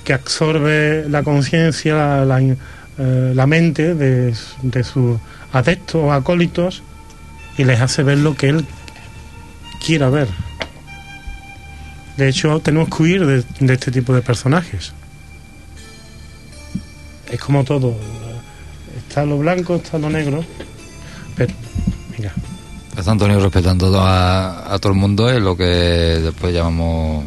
que 0.03 0.13
absorbe 0.13 1.07
la 1.09 1.23
conciencia, 1.23 1.95
la, 1.95 2.25
la, 2.25 2.41
eh, 2.41 3.31
la 3.33 3.47
mente 3.47 3.95
de, 3.95 4.33
de 4.61 4.83
sus 4.83 5.17
adeptos 5.53 5.95
o 5.95 6.11
acólitos 6.11 6.83
y 7.57 7.63
les 7.63 7.79
hace 7.79 8.03
ver 8.03 8.17
lo 8.17 8.35
que 8.35 8.49
él 8.49 8.65
quiera 9.85 10.09
ver. 10.09 10.27
De 12.17 12.27
hecho, 12.29 12.59
tenemos 12.59 12.89
que 12.89 13.03
huir 13.03 13.25
de, 13.25 13.43
de 13.59 13.73
este 13.73 13.91
tipo 13.91 14.13
de 14.13 14.21
personajes. 14.21 14.93
Es 17.31 17.39
como 17.39 17.63
todo. 17.63 17.95
Está 18.97 19.25
lo 19.25 19.37
blanco, 19.37 19.75
está 19.75 19.97
lo 19.97 20.09
negro. 20.09 20.43
Pero, 21.35 21.53
mira, 22.17 22.33
José 22.95 23.09
Antonio 23.09 23.39
respetando 23.39 23.99
a, 23.99 24.73
a 24.73 24.79
todo 24.79 24.93
el 24.93 24.97
mundo 24.99 25.29
es 25.29 25.41
lo 25.41 25.57
que 25.57 25.65
después 25.65 26.53
llamamos 26.53 27.25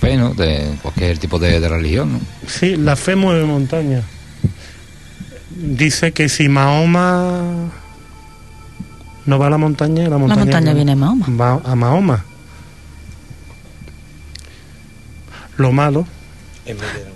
fe, 0.00 0.16
¿no? 0.16 0.34
De 0.34 0.74
cualquier 0.82 1.18
tipo 1.18 1.38
de, 1.38 1.58
de 1.58 1.68
religión, 1.68 2.12
¿no? 2.14 2.20
Sí, 2.46 2.76
la 2.76 2.96
fe 2.96 3.16
mueve 3.16 3.44
montaña. 3.44 4.02
Dice 5.50 6.12
que 6.12 6.28
si 6.28 6.48
Mahoma 6.50 7.70
no 9.24 9.38
va 9.38 9.46
a 9.46 9.50
la 9.50 9.56
montaña, 9.58 10.06
la 10.08 10.18
montaña, 10.18 10.42
montaña 10.42 10.74
viene 10.74 10.92
a 10.92 10.96
Mahoma. 10.96 11.26
Va 11.30 11.60
a 11.64 11.74
Mahoma. 11.74 12.24
Lo 15.56 15.72
malo, 15.72 16.06
En 16.66 16.76
medio 16.76 17.04
de 17.06 17.15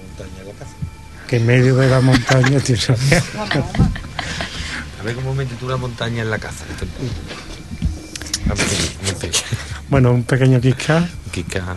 que 1.31 1.37
en 1.37 1.47
medio 1.47 1.77
de 1.77 1.89
la 1.89 2.01
montaña 2.01 2.59
tiene... 2.59 2.81
A 4.99 5.03
ver 5.05 5.15
cómo 5.15 5.33
metes 5.33 5.57
tú 5.59 5.69
la 5.69 5.77
montaña 5.77 6.23
en 6.23 6.31
la 6.31 6.39
casa. 6.39 6.65
Esto- 6.69 6.87
A 8.51 8.55
ver, 8.55 8.67
en 9.09 9.17
fin. 9.17 9.31
bueno, 9.89 10.13
un 10.13 10.25
pequeño 10.25 10.61
quisca. 10.61 11.09
Kika, 11.31 11.77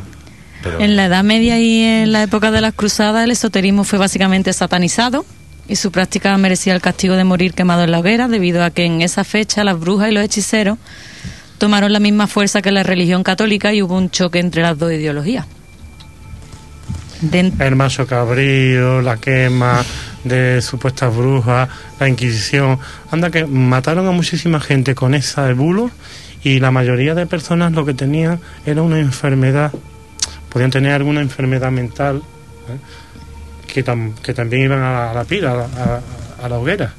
pero 0.64 0.80
En 0.80 0.96
la 0.96 1.06
Edad 1.06 1.24
Media 1.24 1.60
y 1.60 1.82
en 1.84 2.12
la 2.12 2.24
época 2.24 2.50
de 2.50 2.62
las 2.62 2.74
Cruzadas, 2.74 3.24
el 3.26 3.32
esoterismo 3.32 3.84
fue 3.84 4.00
básicamente 4.00 4.52
satanizado 4.54 5.24
y 5.68 5.76
su 5.76 5.92
práctica 5.92 6.36
merecía 6.38 6.74
el 6.74 6.82
castigo 6.82 7.16
de 7.16 7.24
morir 7.24 7.54
quemado 7.54 7.84
en 7.84 7.92
la 7.92 8.00
hoguera, 8.00 8.28
debido 8.28 8.64
a 8.64 8.72
que 8.72 8.86
en 8.86 9.02
esa 9.04 9.24
fecha 9.24 9.64
las 9.64 9.80
brujas 9.80 10.10
y 10.10 10.14
los 10.14 10.24
hechiceros 10.24 10.80
tomaron 11.60 11.94
la 11.94 12.00
misma 12.00 12.26
fuerza 12.28 12.62
que 12.64 12.72
la 12.72 12.82
religión 12.84 13.24
católica 13.24 13.72
y 13.74 13.84
hubo 13.84 13.96
un 13.96 14.10
choque 14.10 14.40
entre 14.40 14.64
las 14.64 14.78
dos 14.80 14.92
ideologías. 14.92 15.46
El 17.32 17.76
macho 17.78 18.06
cabrío, 18.06 19.02
la 19.02 19.16
quema 19.18 19.82
de 20.26 20.62
supuestas 20.62 21.16
brujas, 21.16 21.70
la 22.00 22.10
Inquisición. 22.10 22.80
Anda 23.12 23.30
que 23.32 23.46
mataron 23.46 24.06
a 24.08 24.12
muchísima 24.12 24.60
gente 24.60 24.94
con 24.94 25.14
esa 25.16 25.52
bulo 25.54 25.90
y 26.44 26.60
la 26.60 26.72
mayoría 26.72 27.16
de 27.16 27.26
personas 27.26 27.72
lo 27.72 27.86
que 27.86 27.94
tenían 27.94 28.42
era 28.66 28.82
una 28.82 29.00
enfermedad. 29.00 29.72
Podían 30.50 30.70
tener 30.70 30.92
alguna 30.92 31.22
enfermedad 31.22 31.72
mental 31.72 32.18
¿eh? 32.68 33.72
que, 33.74 33.86
tam- 33.86 34.14
que 34.16 34.34
también 34.34 34.64
iban 34.64 34.80
a 34.80 34.92
la, 34.92 35.12
a 35.12 35.14
la 35.14 35.24
pila, 35.24 35.52
a 35.52 35.56
la, 35.56 36.02
a 36.44 36.50
la 36.50 36.58
hoguera. 36.60 36.94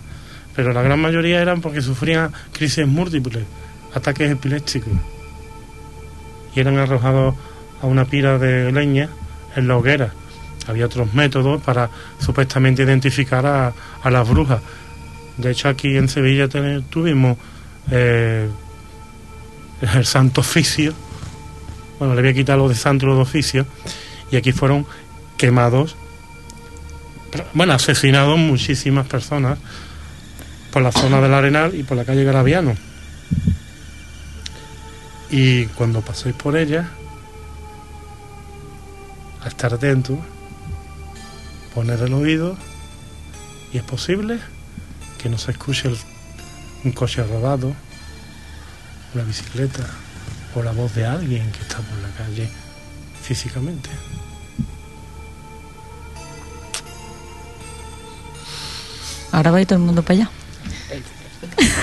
Pero 0.56 0.72
la 0.72 0.80
gran 0.80 1.00
mayoría 1.00 1.42
eran 1.42 1.60
porque 1.60 1.82
sufrían 1.82 2.32
crisis 2.52 2.86
múltiples, 2.86 3.44
ataques 3.92 4.30
epilépticos. 4.32 4.92
Y 6.54 6.60
eran 6.60 6.78
arrojados 6.78 7.34
a 7.82 7.86
una 7.86 8.06
pila 8.06 8.38
de 8.38 8.72
leña 8.72 9.10
en 9.56 9.68
la 9.68 9.76
hoguera. 9.76 10.12
Había 10.66 10.86
otros 10.86 11.12
métodos 11.12 11.62
para 11.62 11.90
supuestamente 12.18 12.82
identificar 12.82 13.44
a, 13.44 13.72
a 14.02 14.10
las 14.10 14.28
brujas. 14.28 14.60
De 15.36 15.50
hecho, 15.50 15.68
aquí 15.68 15.96
en 15.96 16.08
Sevilla 16.08 16.48
tuvimos 16.48 17.36
eh, 17.90 18.48
el 19.94 20.06
Santo 20.06 20.40
Oficio. 20.40 20.94
Bueno, 21.98 22.14
le 22.14 22.22
voy 22.22 22.30
a 22.30 22.34
quitar 22.34 22.58
lo 22.58 22.68
de 22.68 22.74
Santo 22.74 23.06
de 23.06 23.20
Oficio. 23.20 23.66
Y 24.30 24.36
aquí 24.36 24.52
fueron 24.52 24.86
quemados, 25.36 25.96
bueno, 27.52 27.72
asesinados 27.72 28.38
muchísimas 28.38 29.06
personas 29.06 29.58
por 30.72 30.82
la 30.82 30.92
zona 30.92 31.20
del 31.20 31.34
Arenal 31.34 31.74
y 31.74 31.82
por 31.82 31.96
la 31.96 32.04
calle 32.04 32.24
Garabiano. 32.24 32.74
Y 35.30 35.66
cuando 35.66 36.00
paséis 36.00 36.34
por 36.34 36.56
ella, 36.56 36.90
a 39.44 39.48
estar 39.48 39.74
atento, 39.74 40.18
poner 41.74 42.00
el 42.00 42.14
oído 42.14 42.56
y 43.72 43.78
es 43.78 43.82
posible 43.84 44.38
que 45.18 45.28
no 45.28 45.38
se 45.38 45.50
escuche 45.52 45.88
el- 45.88 45.98
un 46.84 46.92
coche 46.92 47.22
rodado, 47.24 47.74
una 49.14 49.24
bicicleta 49.24 49.84
o 50.54 50.62
la 50.62 50.72
voz 50.72 50.94
de 50.94 51.06
alguien 51.06 51.50
que 51.52 51.60
está 51.60 51.78
por 51.78 51.98
la 51.98 52.08
calle 52.16 52.48
físicamente. 53.22 53.90
Ahora 59.32 59.50
va 59.50 59.58
a 59.58 59.60
ir 59.62 59.66
todo 59.66 59.78
el 59.78 59.84
mundo 59.84 60.02
para 60.02 60.14
allá. 60.20 60.30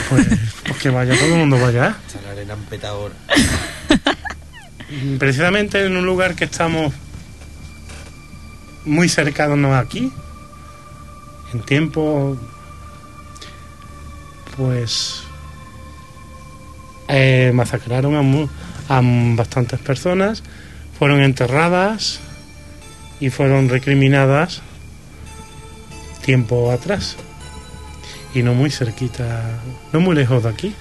Pues, 0.09 0.27
pues 0.65 0.77
que 0.79 0.89
vaya 0.89 1.15
todo 1.17 1.33
el 1.33 1.39
mundo 1.39 1.57
empeta 2.53 2.89
ahora. 2.89 3.13
Precisamente 5.19 5.85
en 5.85 5.95
un 5.97 6.05
lugar 6.05 6.35
que 6.35 6.45
estamos 6.45 6.93
muy 8.85 9.09
cercanos 9.09 9.73
aquí, 9.75 10.11
en 11.53 11.61
tiempo, 11.61 12.37
pues 14.57 15.23
eh, 17.07 17.51
masacraron 17.53 18.15
a, 18.15 18.21
mu- 18.21 18.47
a 18.89 19.01
bastantes 19.35 19.79
personas, 19.79 20.43
fueron 20.97 21.21
enterradas 21.21 22.19
y 23.19 23.29
fueron 23.29 23.69
recriminadas 23.69 24.61
tiempo 26.25 26.71
atrás. 26.71 27.17
Y 28.33 28.43
no 28.43 28.53
muy 28.53 28.71
cerquita, 28.71 29.41
no 29.91 29.99
muy 29.99 30.15
lejos 30.15 30.43
de 30.43 30.49
aquí. 30.49 30.75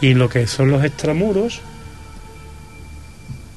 Y 0.00 0.14
lo 0.14 0.28
que 0.28 0.46
son 0.46 0.70
los 0.70 0.82
extramuros, 0.84 1.60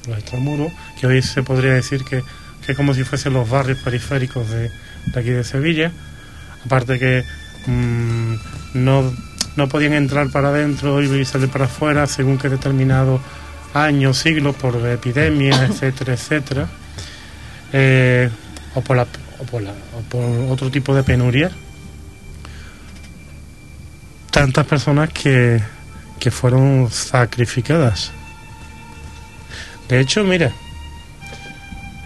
los 0.08 0.18
extramuros, 0.18 0.72
que 1.00 1.06
hoy 1.06 1.22
se 1.22 1.42
podría 1.42 1.72
decir 1.74 2.04
que, 2.04 2.22
que 2.66 2.74
como 2.74 2.94
si 2.94 3.04
fuesen 3.04 3.32
los 3.34 3.48
barrios 3.48 3.78
periféricos 3.78 4.48
de, 4.50 4.70
de 5.06 5.20
aquí 5.20 5.30
de 5.30 5.44
Sevilla, 5.44 5.92
aparte 6.64 6.98
que 6.98 7.24
mm, 7.66 8.34
no, 8.74 9.12
no 9.56 9.68
podían 9.68 9.92
entrar 9.94 10.30
para 10.30 10.48
adentro 10.48 11.02
y 11.02 11.24
salir 11.24 11.48
para 11.48 11.66
afuera 11.66 12.06
según 12.06 12.38
que 12.38 12.48
determinados 12.48 13.20
años, 13.74 14.18
siglos, 14.18 14.56
por 14.56 14.74
epidemias, 14.86 15.60
etcétera, 15.70 16.14
etcétera, 16.14 16.68
eh, 17.72 18.30
o, 18.74 18.80
por 18.80 18.96
la, 18.96 19.06
o 19.38 19.44
por, 19.44 19.62
la- 19.62 19.72
o 19.72 20.00
por 20.08 20.24
otro 20.52 20.70
tipo 20.70 20.94
de 20.94 21.02
penuria, 21.02 21.50
tantas 24.30 24.66
personas 24.66 25.10
que, 25.10 25.60
que 26.18 26.30
fueron 26.30 26.88
sacrificadas. 26.90 28.12
De 29.88 30.00
hecho, 30.00 30.22
mira, 30.24 30.52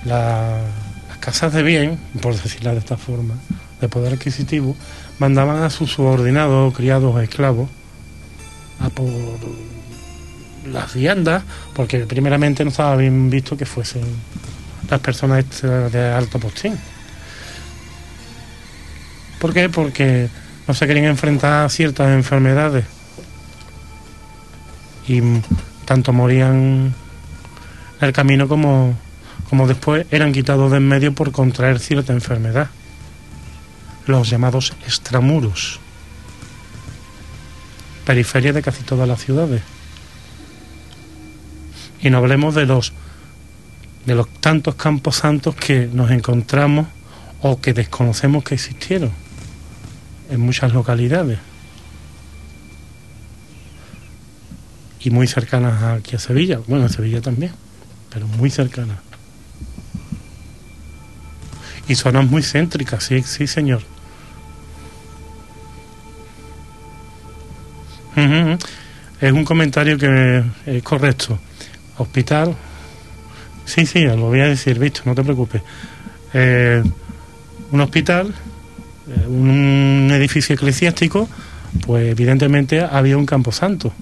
la- 0.05 0.61
las 1.09 1.19
casas 1.19 1.53
de 1.53 1.63
bien, 1.63 1.99
por 2.21 2.35
decirla 2.41 2.73
de 2.73 2.79
esta 2.79 2.97
forma, 2.97 3.35
de 3.81 3.89
poder 3.89 4.15
adquisitivo, 4.15 4.77
mandaban 5.19 5.63
a 5.63 5.71
sus 5.71 5.91
subordinados, 5.93 6.75
criados 6.75 7.21
esclavos 7.23 7.69
a 8.81 8.89
por 8.91 9.09
las 10.71 10.95
viandas, 10.95 11.43
porque 11.75 12.01
primeramente 12.07 12.65
no 12.65 12.71
estaba 12.71 12.95
bien 12.97 13.31
visto 13.31 13.57
que 13.57 13.67
fuesen 13.67 14.03
las 14.89 15.01
personas 15.01 15.45
de 15.63 16.13
alto 16.13 16.39
postín. 16.39 16.79
¿Por 19.41 19.53
qué? 19.53 19.69
Porque 19.69 20.29
no 20.69 20.75
se 20.75 20.87
querían 20.87 21.07
enfrentar 21.07 21.65
a 21.65 21.69
ciertas 21.69 22.11
enfermedades. 22.11 22.85
Y 25.09 25.21
tanto 25.85 26.13
morían 26.13 26.95
el 28.07 28.13
camino 28.13 28.49
como, 28.49 28.97
como 29.49 29.67
después 29.67 30.07
eran 30.11 30.33
quitados 30.33 30.71
de 30.71 30.79
en 30.79 30.89
medio 30.89 31.15
por 31.15 31.33
contraer 31.33 31.79
cierta 31.79 32.13
enfermedad. 32.13 32.71
Los 34.07 34.31
llamados 34.31 34.73
extramuros. 34.87 35.81
Periferia 38.05 38.53
de 38.53 38.63
casi 38.63 38.83
todas 38.83 39.09
las 39.09 39.21
ciudades. 39.25 39.63
Y 42.01 42.11
no 42.11 42.19
hablemos 42.19 42.55
de 42.55 42.67
los 42.67 42.93
de 44.07 44.17
los 44.17 44.29
tantos 44.41 44.75
campos 44.75 45.17
santos 45.17 45.55
que 45.55 45.89
nos 45.93 46.11
encontramos 46.11 46.89
o 47.41 47.61
que 47.61 47.73
desconocemos 47.73 48.43
que 48.43 48.57
existieron 48.57 49.13
en 50.29 50.41
muchas 50.41 50.73
localidades 50.73 51.39
y 55.05 55.11
muy 55.11 55.27
cercanas 55.27 55.83
aquí 55.83 56.17
a 56.17 56.19
Sevilla, 56.19 56.61
bueno, 56.67 56.87
a 56.87 56.89
Sevilla 56.89 57.21
también, 57.21 57.53
pero 58.13 58.27
muy 58.27 58.51
cercanas. 58.51 58.99
Y 61.89 61.95
zonas 61.95 62.29
muy 62.29 62.43
céntricas, 62.43 63.05
sí, 63.05 63.23
sí, 63.23 63.47
señor. 63.47 63.83
Es 69.21 69.33
un 69.33 69.45
comentario 69.45 69.97
que 69.99 70.45
es 70.67 70.83
correcto. 70.83 71.39
Hospital, 71.99 72.57
Sí, 73.65 73.87
sí, 73.87 74.05
lo 74.05 74.17
voy 74.17 74.41
a 74.41 74.49
decir, 74.49 74.79
visto, 74.79 75.03
no 75.05 75.15
te 75.15 75.23
preocupes. 75.23 75.63
Eh, 76.35 76.83
un 77.71 77.81
hospital, 77.81 78.35
eh, 79.09 79.27
un 79.27 80.11
edificio 80.13 80.55
eclesiástico, 80.55 81.29
pues 81.87 82.09
evidentemente 82.09 82.81
había 82.81 83.17
un 83.17 83.27
camposanto. 83.27 83.93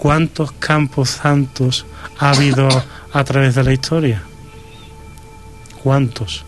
¿Cuántos 0.00 0.52
campos 0.52 1.10
santos 1.10 1.84
ha 2.18 2.30
habido 2.30 2.66
a 3.12 3.24
través 3.24 3.54
de 3.54 3.64
la 3.64 3.74
historia? 3.74 4.22
¿Cuántos? 5.82 6.46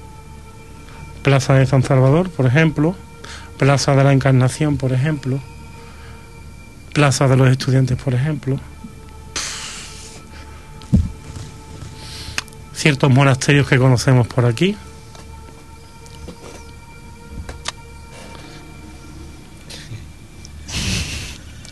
Plaza 1.22 1.52
de 1.52 1.66
San 1.66 1.82
Salvador, 1.82 2.30
por 2.30 2.46
ejemplo, 2.46 2.96
Plaza 3.58 3.94
de 3.94 4.04
la 4.04 4.14
Encarnación, 4.14 4.78
por 4.78 4.94
ejemplo, 4.94 5.38
Plaza 6.94 7.28
de 7.28 7.36
los 7.36 7.50
Estudiantes, 7.50 7.98
por 7.98 8.14
ejemplo. 8.14 8.58
ciertos 12.72 13.10
monasterios 13.10 13.68
que 13.68 13.76
conocemos 13.76 14.26
por 14.26 14.46
aquí. 14.46 14.74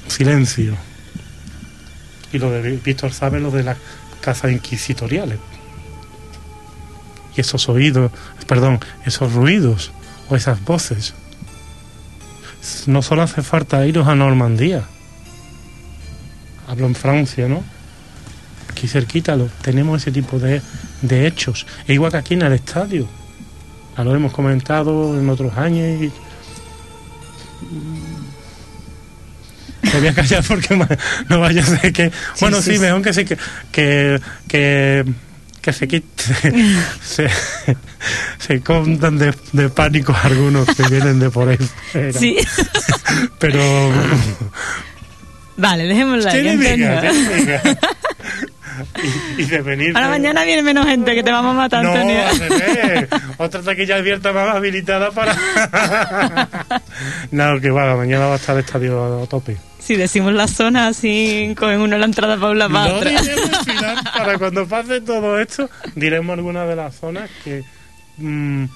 Silencio. 0.08 0.89
Y 2.32 2.38
lo 2.38 2.50
de 2.50 2.76
Víctor 2.76 3.12
sabe 3.12 3.40
lo 3.40 3.50
de 3.50 3.64
las 3.64 3.76
casas 4.20 4.52
inquisitoriales. 4.52 5.38
Y 7.36 7.40
esos 7.40 7.68
oídos, 7.68 8.10
perdón, 8.46 8.80
esos 9.04 9.32
ruidos 9.32 9.92
o 10.28 10.36
esas 10.36 10.62
voces. 10.64 11.14
No 12.86 13.02
solo 13.02 13.22
hace 13.22 13.42
falta 13.42 13.86
iros 13.86 14.06
a 14.06 14.14
Normandía. 14.14 14.84
Hablo 16.68 16.86
en 16.86 16.94
Francia, 16.94 17.48
¿no? 17.48 17.64
aquí 18.80 18.88
cerquita 18.88 19.36
lo, 19.36 19.46
tenemos 19.60 20.00
ese 20.00 20.10
tipo 20.10 20.38
de, 20.38 20.62
de 21.02 21.26
hechos. 21.26 21.66
E 21.86 21.92
igual 21.92 22.12
que 22.12 22.18
aquí 22.18 22.34
en 22.34 22.42
el 22.42 22.54
estadio. 22.54 23.06
Ya 23.96 24.04
lo 24.04 24.14
hemos 24.14 24.32
comentado 24.32 25.18
en 25.18 25.28
otros 25.28 25.54
años. 25.58 26.10
Me 29.92 29.98
voy 30.00 30.08
a 30.08 30.14
callar 30.14 30.44
porque 30.46 30.76
no 31.28 31.40
vaya 31.40 31.62
a 31.62 31.66
ser 31.66 31.92
que. 31.92 32.10
bueno, 32.40 32.58
sí, 32.58 32.62
sí, 32.64 32.72
sí. 32.74 32.78
mejor 32.78 33.02
que 33.02 33.12
sí 33.12 33.24
que. 33.24 33.36
que, 33.72 34.20
que 34.48 35.04
que 35.60 35.74
se 35.74 35.86
quite, 35.86 36.24
se, 37.04 37.28
se 38.38 38.60
contan 38.62 39.18
de, 39.18 39.34
de 39.52 39.68
pánico 39.68 40.16
algunos 40.22 40.66
que 40.74 40.84
vienen 40.88 41.20
de 41.20 41.28
por 41.28 41.50
ahí 41.50 41.58
fuera. 41.92 42.12
Sí. 42.18 42.38
Pero 43.38 43.60
Vale, 45.58 45.84
dejémosla 45.84 46.30
ahí. 46.30 46.58
Y, 49.36 49.42
y 49.42 49.44
de 49.44 49.60
venir 49.60 49.94
Ahora 49.94 50.06
de- 50.06 50.12
mañana 50.18 50.44
viene 50.44 50.62
menos 50.62 50.86
gente 50.86 51.14
que 51.14 51.22
te 51.22 51.30
vamos 51.30 51.50
a 51.50 51.58
matar, 51.58 51.84
no, 51.84 51.92
Antonio. 51.92 52.20
Otra 53.36 53.60
taquilla 53.60 53.96
abierta 53.96 54.32
más 54.32 54.56
habilitada 54.56 55.10
para. 55.10 55.36
no, 57.30 57.60
que 57.60 57.70
va, 57.70 57.94
mañana 57.96 58.26
va 58.26 58.32
a 58.32 58.36
estar 58.36 58.56
el 58.56 58.64
estadio 58.64 59.22
a 59.22 59.26
tope. 59.26 59.58
Si 59.90 59.96
decimos 59.96 60.32
la 60.32 60.46
zona 60.46 60.86
así, 60.86 61.52
cogen 61.58 61.80
uno 61.80 61.98
la 61.98 62.04
entrada 62.04 62.36
para 62.38 62.52
una 62.52 62.68
para 62.68 62.90
No 62.90 62.94
otra. 62.98 63.10
diremos 63.10 63.58
al 63.58 63.64
final, 63.74 63.96
para 64.16 64.38
cuando 64.38 64.68
pase 64.68 65.00
todo 65.00 65.36
esto, 65.40 65.68
diremos 65.96 66.34
algunas 66.38 66.68
de 66.68 66.76
las 66.76 66.94
zonas 66.94 67.28
que 67.42 67.64
mm, 68.18 68.66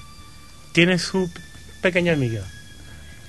tiene 0.73 0.99
su 0.99 1.31
pequeña 1.81 2.11
amiga. 2.11 2.41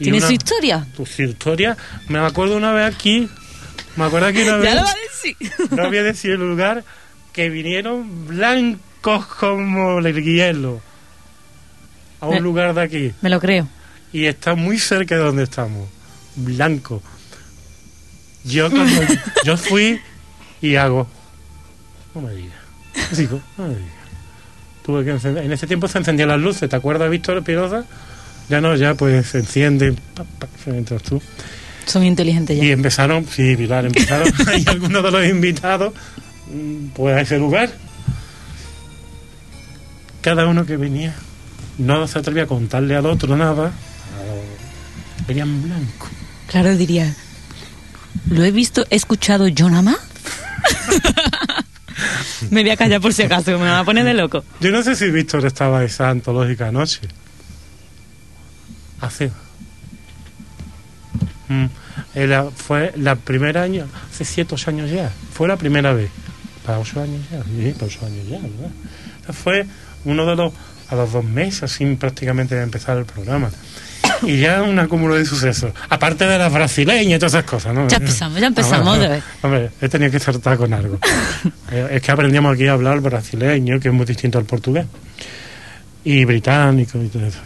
Y 0.01 0.03
¿Tiene 0.03 0.19
una- 0.19 0.27
su 0.27 0.33
historia? 0.33 0.85
tu- 0.97 1.07
su 1.07 1.23
historia. 1.23 1.77
Me 2.09 2.19
acuerdo 2.19 2.57
una 2.57 2.73
vez 2.73 2.93
aquí, 2.93 3.29
me 3.95 4.05
acuerdo 4.07 4.27
aquí 4.27 4.43
una 4.43 4.57
vez. 4.57 4.65
Ya 4.65 4.75
lo 4.75 4.83
va 4.83 4.91
a 4.91 4.95
decir. 4.97 5.37
no 5.71 5.87
voy 5.87 5.99
a 5.99 6.03
decir 6.03 6.31
el 6.33 6.41
lugar, 6.41 6.83
que 7.33 7.51
vinieron 7.51 8.27
blancos 8.27 9.27
como 9.27 10.01
el 10.01 10.25
hielo 10.25 10.81
a 12.21 12.27
un 12.27 12.35
Me- 12.35 12.41
lugar 12.41 12.75
de 12.75 12.83
aquí. 12.83 13.13
Me 13.23 13.31
lo 13.31 13.39
creo. 13.39 13.69
Y 14.13 14.25
está 14.25 14.57
muy 14.57 14.81
cerca 14.81 15.15
de 15.15 15.21
donde 15.21 15.45
estamos. 15.45 15.89
Blanco. 16.35 17.01
Yo 18.47 18.71
cuando 18.71 19.03
yo 19.45 19.57
fui 19.57 20.01
y 20.63 20.77
hago. 20.77 21.07
No 22.15 22.23
me 22.23 22.33
digas. 22.33 22.57
Digo, 23.17 23.41
no 23.59 23.65
me 23.69 23.75
digas. 23.75 23.91
Tuve 24.85 25.05
que 25.05 25.11
encender. 25.11 25.45
En 25.45 25.53
ese 25.53 25.67
tiempo 25.67 25.89
se 25.89 25.99
encendían 25.99 26.29
las 26.29 26.39
luces, 26.41 26.69
¿te 26.71 26.77
acuerdas, 26.77 27.11
Víctor 27.11 27.43
Piroza? 27.43 27.85
Ya 28.49 28.61
no, 28.61 28.75
ya 28.77 28.95
pues 28.95 29.27
se 29.27 29.39
encienden. 29.39 29.99
entras 30.67 31.03
tú. 31.03 31.21
Son 31.87 32.05
inteligentes 32.05 32.57
Y 32.61 32.67
ya. 32.69 32.73
empezaron, 32.73 33.27
sí, 33.27 33.57
Pilar, 33.57 33.87
empezaron 33.87 34.33
ahí 34.49 34.65
algunos 34.67 35.03
de 35.03 35.11
los 35.11 35.27
invitados, 35.27 35.93
mm, 36.53 36.87
pues 36.95 37.17
a 37.17 37.21
ese 37.21 37.39
lugar. 37.39 37.71
Cada 40.21 40.47
uno 40.47 40.67
que 40.67 40.77
venía, 40.77 41.15
no 41.79 42.07
se 42.09 42.19
atrevía 42.19 42.45
a 42.45 42.47
contarle 42.47 42.97
al 42.97 43.07
otro 43.07 43.37
nada, 43.37 43.73
venían 45.29 45.63
blanco. 45.63 46.09
Claro, 46.49 46.77
diría. 46.77 47.15
¿Lo 48.31 48.45
he 48.45 48.51
visto, 48.51 48.85
he 48.91 48.97
escuchado 48.97 49.49
yo 49.49 49.69
nada 49.71 49.83
más? 49.83 49.97
me 52.51 52.63
voy 52.63 52.71
a 52.71 52.77
callar 52.77 53.01
por 53.01 53.13
si 53.13 53.23
acaso, 53.23 53.45
que 53.47 53.53
me 53.53 53.59
van 53.65 53.75
a 53.81 53.85
poner 53.85 54.05
de 54.05 54.15
loco. 54.15 54.45
Yo 54.61 54.71
no 54.71 54.83
sé 54.83 54.97
si 54.97 55.11
Víctor 55.11 55.45
estaba 55.47 55.85
esa 55.85 56.11
antológica 56.11 56.71
noche. 56.73 57.01
Hace. 59.01 59.31
Mm, 61.49 61.67
era- 62.15 62.51
fue 62.51 62.93
la 62.97 63.15
primera 63.15 63.63
año, 63.63 63.87
hace 64.11 64.25
siete 64.25 64.55
ocho 64.55 64.71
años 64.71 64.91
ya. 64.91 65.11
Fue 65.33 65.47
la 65.47 65.57
primera 65.57 65.93
vez. 65.93 66.11
Para 66.65 66.81
ocho 66.81 67.01
años 67.01 67.21
ya, 67.31 67.43
sí, 67.45 67.73
para 67.75 67.87
ocho 67.87 68.05
años 68.07 68.27
ya, 68.29 69.33
Fue 69.33 69.67
uno 70.05 70.27
de 70.27 70.35
los, 70.35 70.53
a 70.89 70.97
los 70.97 71.13
dos 71.13 71.25
meses, 71.25 71.71
sin 71.71 71.97
prácticamente 71.97 72.61
empezar 72.61 72.99
el 72.99 73.05
programa. 73.05 73.51
Y 74.23 74.39
ya 74.41 74.63
un 74.63 74.79
acúmulo 74.79 75.15
de 75.15 75.25
sucesos. 75.25 75.73
Aparte 75.89 76.27
de 76.27 76.39
las 76.39 76.53
brasileñas 76.53 77.17
y 77.17 77.19
todas 77.19 77.35
esas 77.35 77.45
cosas, 77.45 77.75
¿no? 77.75 77.89
Ya 77.89 77.97
empezamos, 77.99 78.41
ya 78.41 78.47
empezamos, 78.47 78.97
Ah, 78.97 79.01
de 79.01 79.09
vez. 79.09 79.25
Hombre, 79.43 79.71
he 79.81 79.89
tenido 79.89 80.11
que 80.11 80.19
saltar 80.21 80.57
con 80.57 80.73
algo. 80.73 80.99
Eh, 81.73 81.89
es 81.97 82.03
que 82.03 82.13
aprendíamos 82.13 82.55
aquí 82.55 82.69
a 82.69 82.73
hablar 82.73 83.01
brasileño, 83.01 83.81
que 83.81 83.89
es 83.89 83.95
muy 83.95 84.07
distinto 84.07 84.39
al 84.39 84.45
portugués. 84.45 84.87
Y 86.05 86.25
británico 86.25 87.03
y 87.03 87.09
todo 87.09 87.27
eso. 87.27 87.39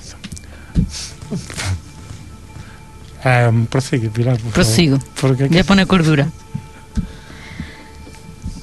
Em, 3.24 3.66
prosigue, 3.66 4.09
Pilar, 4.09 4.35
por 4.35 4.40
favor. 4.40 4.52
Prosigo. 4.54 4.98
Porque 5.20 5.44
Voy 5.44 5.59
a 5.59 5.64
poner 5.64 5.87
cordura. 5.87 6.28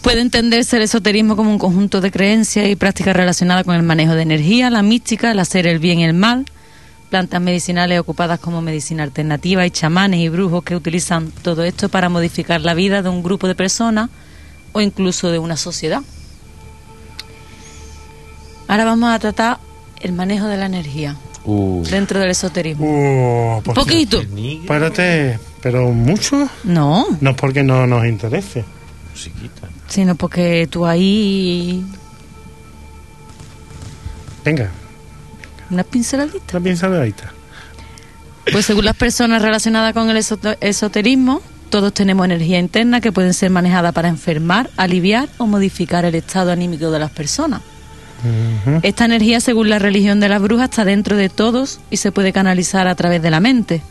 Puede 0.02 0.22
entenderse 0.22 0.78
el 0.78 0.84
esoterismo 0.84 1.36
como 1.36 1.52
un 1.52 1.60
conjunto 1.60 2.02
de 2.02 2.12
creencias 2.12 2.68
y 2.68 2.76
prácticas 2.76 3.16
relacionadas 3.16 3.66
con 3.66 3.76
el 3.76 3.84
manejo 3.84 4.14
de 4.14 4.22
energía, 4.22 4.70
la 4.70 4.82
mística, 4.82 5.32
el 5.32 5.40
hacer 5.40 5.68
el 5.68 5.80
bien 5.80 6.00
y 6.00 6.06
el 6.06 6.14
mal, 6.14 6.46
plantas 7.10 7.42
medicinales 7.42 8.00
ocupadas 8.00 8.40
como 8.40 8.62
medicina 8.62 9.04
alternativa 9.04 9.66
y 9.66 9.72
chamanes 9.72 10.20
y 10.20 10.30
brujos 10.30 10.64
que 10.64 10.76
utilizan 10.76 11.32
todo 11.42 11.64
esto 11.64 11.90
para 11.90 12.10
modificar 12.10 12.62
la 12.62 12.74
vida 12.74 13.02
de 13.02 13.10
un 13.10 13.24
grupo 13.24 13.48
de 13.48 13.56
personas 13.56 14.10
o 14.74 14.82
incluso 14.82 15.32
de 15.32 15.40
una 15.40 15.56
sociedad. 15.58 16.02
Ahora 18.68 18.84
vamos 18.86 19.10
a 19.10 19.20
tratar 19.20 19.60
el 20.02 20.12
manejo 20.14 20.48
de 20.48 20.58
la 20.58 20.66
energía 20.66 21.16
Uh, 21.50 21.82
dentro 21.90 22.20
del 22.20 22.32
esoterismo. 22.32 22.86
Uh, 23.58 23.62
pues 23.64 23.74
Poquito. 23.76 24.20
Espérate, 24.20 25.40
pero 25.62 25.90
mucho. 25.94 26.50
No, 26.66 27.06
No 27.22 27.30
es 27.30 27.36
porque 27.38 27.64
no 27.64 27.88
nos 27.88 28.06
interese. 28.06 28.66
musiquita. 29.12 29.70
sino 29.88 30.16
porque 30.16 30.68
tú 30.70 30.86
ahí 30.86 31.86
Venga, 34.44 34.70
una 35.70 35.84
pinceladita. 35.84 36.58
una 36.58 36.64
pinceladita. 36.64 37.34
Pues 38.52 38.66
según 38.66 38.86
las 38.86 38.96
personas 38.96 39.42
relacionadas 39.42 39.94
con 39.94 40.10
el 40.10 40.18
esoterismo, 40.18 41.42
todos 41.70 41.94
tenemos 41.94 42.26
energía 42.26 42.60
interna 42.60 43.02
que 43.02 43.12
pueden 43.12 43.34
ser 43.34 43.50
manejadas 43.50 43.94
para 43.94 44.08
enfermar, 44.08 44.70
aliviar 44.78 45.28
o 45.38 45.48
modificar 45.48 46.06
el 46.06 46.16
estado 46.16 46.52
anímico 46.52 46.90
de 46.92 47.00
las 47.00 47.12
personas. 47.12 47.62
Esta 48.82 49.06
energía, 49.06 49.40
según 49.42 49.70
la 49.70 49.80
religión 49.80 50.20
de 50.20 50.30
las 50.30 50.42
brujas, 50.42 50.70
está 50.70 50.86
dentro 50.86 51.16
de 51.16 51.30
todos 51.30 51.80
y 51.92 51.98
se 51.98 52.12
puede 52.12 52.34
canalizar 52.34 52.88
a 52.88 52.96
través 52.96 53.22
de 53.22 53.30
la 53.30 53.40
mente. 53.40 53.82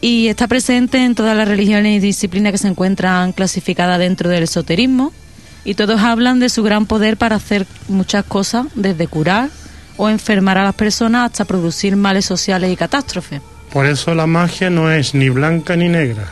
Y 0.00 0.28
está 0.28 0.48
presente 0.48 1.04
en 1.04 1.14
todas 1.14 1.36
las 1.36 1.48
religiones 1.48 1.96
y 1.96 2.00
disciplinas 2.00 2.52
que 2.52 2.58
se 2.58 2.68
encuentran 2.68 3.32
clasificadas 3.32 3.98
dentro 3.98 4.28
del 4.28 4.44
esoterismo. 4.44 5.12
Y 5.64 5.74
todos 5.74 6.00
hablan 6.00 6.38
de 6.38 6.48
su 6.48 6.62
gran 6.62 6.86
poder 6.86 7.16
para 7.16 7.36
hacer 7.36 7.66
muchas 7.88 8.24
cosas, 8.24 8.66
desde 8.74 9.06
curar 9.06 9.50
o 9.96 10.08
enfermar 10.08 10.58
a 10.58 10.64
las 10.64 10.74
personas 10.74 11.30
hasta 11.30 11.44
producir 11.44 11.96
males 11.96 12.24
sociales 12.24 12.70
y 12.72 12.76
catástrofes. 12.76 13.40
Por 13.72 13.86
eso 13.86 14.14
la 14.14 14.26
magia 14.26 14.70
no 14.70 14.90
es 14.90 15.14
ni 15.14 15.28
blanca 15.28 15.76
ni 15.76 15.88
negra. 15.88 16.24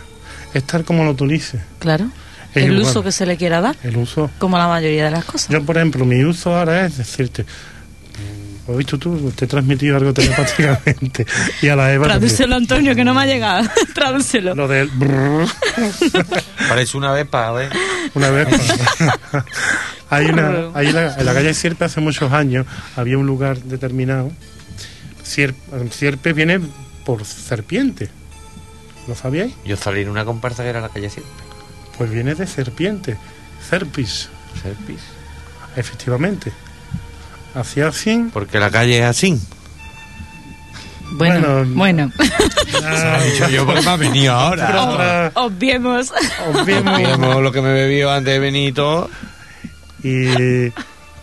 Es 0.55 0.65
tal 0.65 0.85
como 0.85 1.05
lo 1.05 1.11
utilices. 1.11 1.61
Claro. 1.79 2.07
Es 2.55 2.63
el 2.65 2.73
igual. 2.75 2.83
uso 2.89 3.03
que 3.03 3.11
se 3.11 3.27
le 3.27 3.37
quiera 3.37 3.61
dar, 3.61 3.75
El 3.83 3.97
uso. 3.97 4.31
como 4.39 4.57
la 4.57 4.69
mayoría 4.69 5.07
de 5.07 5.11
las 5.11 5.25
cosas. 5.25 5.49
Yo, 5.49 5.63
por 5.65 5.77
ejemplo, 5.77 6.05
mi 6.05 6.23
uso 6.25 6.57
ahora 6.57 6.87
es 6.87 6.97
decirte. 6.99 7.43
mm, 7.43 8.71
¿Has 8.71 8.77
visto 8.77 8.97
tú? 8.97 9.33
Te 9.35 9.45
he 9.47 9.49
transmitido 9.49 9.97
algo 9.97 10.13
telepáticamente. 10.15 11.27
y 11.63 11.69
a 11.69 11.75
la 11.75 11.93
Eva. 11.93 12.07
Tradúcelo, 12.07 12.55
Antonio, 12.55 12.95
que 12.95 13.05
no 13.05 13.13
me 13.13 13.23
ha 13.23 13.27
llegado. 13.27 13.69
Tradúcelo. 13.95 14.55
Lo 14.55 14.69
del. 14.69 14.89
Parece 16.69 16.97
una 16.97 17.13
vez 17.13 17.27
para 17.27 17.51
ver. 17.53 17.73
una 18.15 18.31
vez. 18.31 18.47
hay 20.15 20.27
una. 20.27 20.71
Hay 20.75 20.93
la- 20.93 21.15
en 21.15 21.27
la 21.27 21.35
calle 21.35 21.55
Sierpe 21.55 21.85
hace 21.85 22.01
muchos 22.01 22.33
años 22.33 22.67
había 22.97 23.19
un 23.19 23.27
lugar 23.27 23.59
determinado. 23.59 24.31
Sier- 25.25 25.55
Sierpe 25.91 26.33
viene 26.33 26.61
por 27.05 27.25
serpiente. 27.25 28.09
¿Lo 29.09 29.15
sabíais? 29.15 29.53
Yo 29.65 29.77
salí 29.77 30.01
en 30.03 30.09
una 30.09 30.25
comparsa 30.25 30.63
que 30.63 30.71
era 30.71 30.81
la 30.81 30.89
calle 30.89 31.11
siempre. 31.11 31.33
Pues 31.99 32.11
viene 32.11 32.35
de 32.35 32.47
serpiente. 32.47 33.17
Serpis, 33.69 34.29
Serpis. 34.63 35.01
efectivamente. 35.77 36.53
Hacía 37.55 37.89
así. 37.89 38.29
Porque 38.33 38.59
la 38.59 38.71
calle 38.71 38.99
es 38.99 39.05
así. 39.05 39.39
Bueno, 41.13 41.41
Bueno, 41.65 41.75
bueno. 41.75 42.13
Ah, 42.83 43.21
yo 43.51 43.65
porque 43.67 43.83
me 43.83 43.91
ha 43.91 43.97
venido 43.97 44.33
ahora. 44.35 45.31
Obviemos. 45.35 46.13
obviemos. 46.53 46.99
Miremos 46.99 47.43
lo 47.43 47.53
que 47.53 47.61
me 47.63 47.73
bebió 47.73 48.11
antes 48.11 48.33
de 48.33 48.39
venir 48.41 48.71
y 48.71 48.73
todo. 48.73 49.09
Y, 50.05 50.71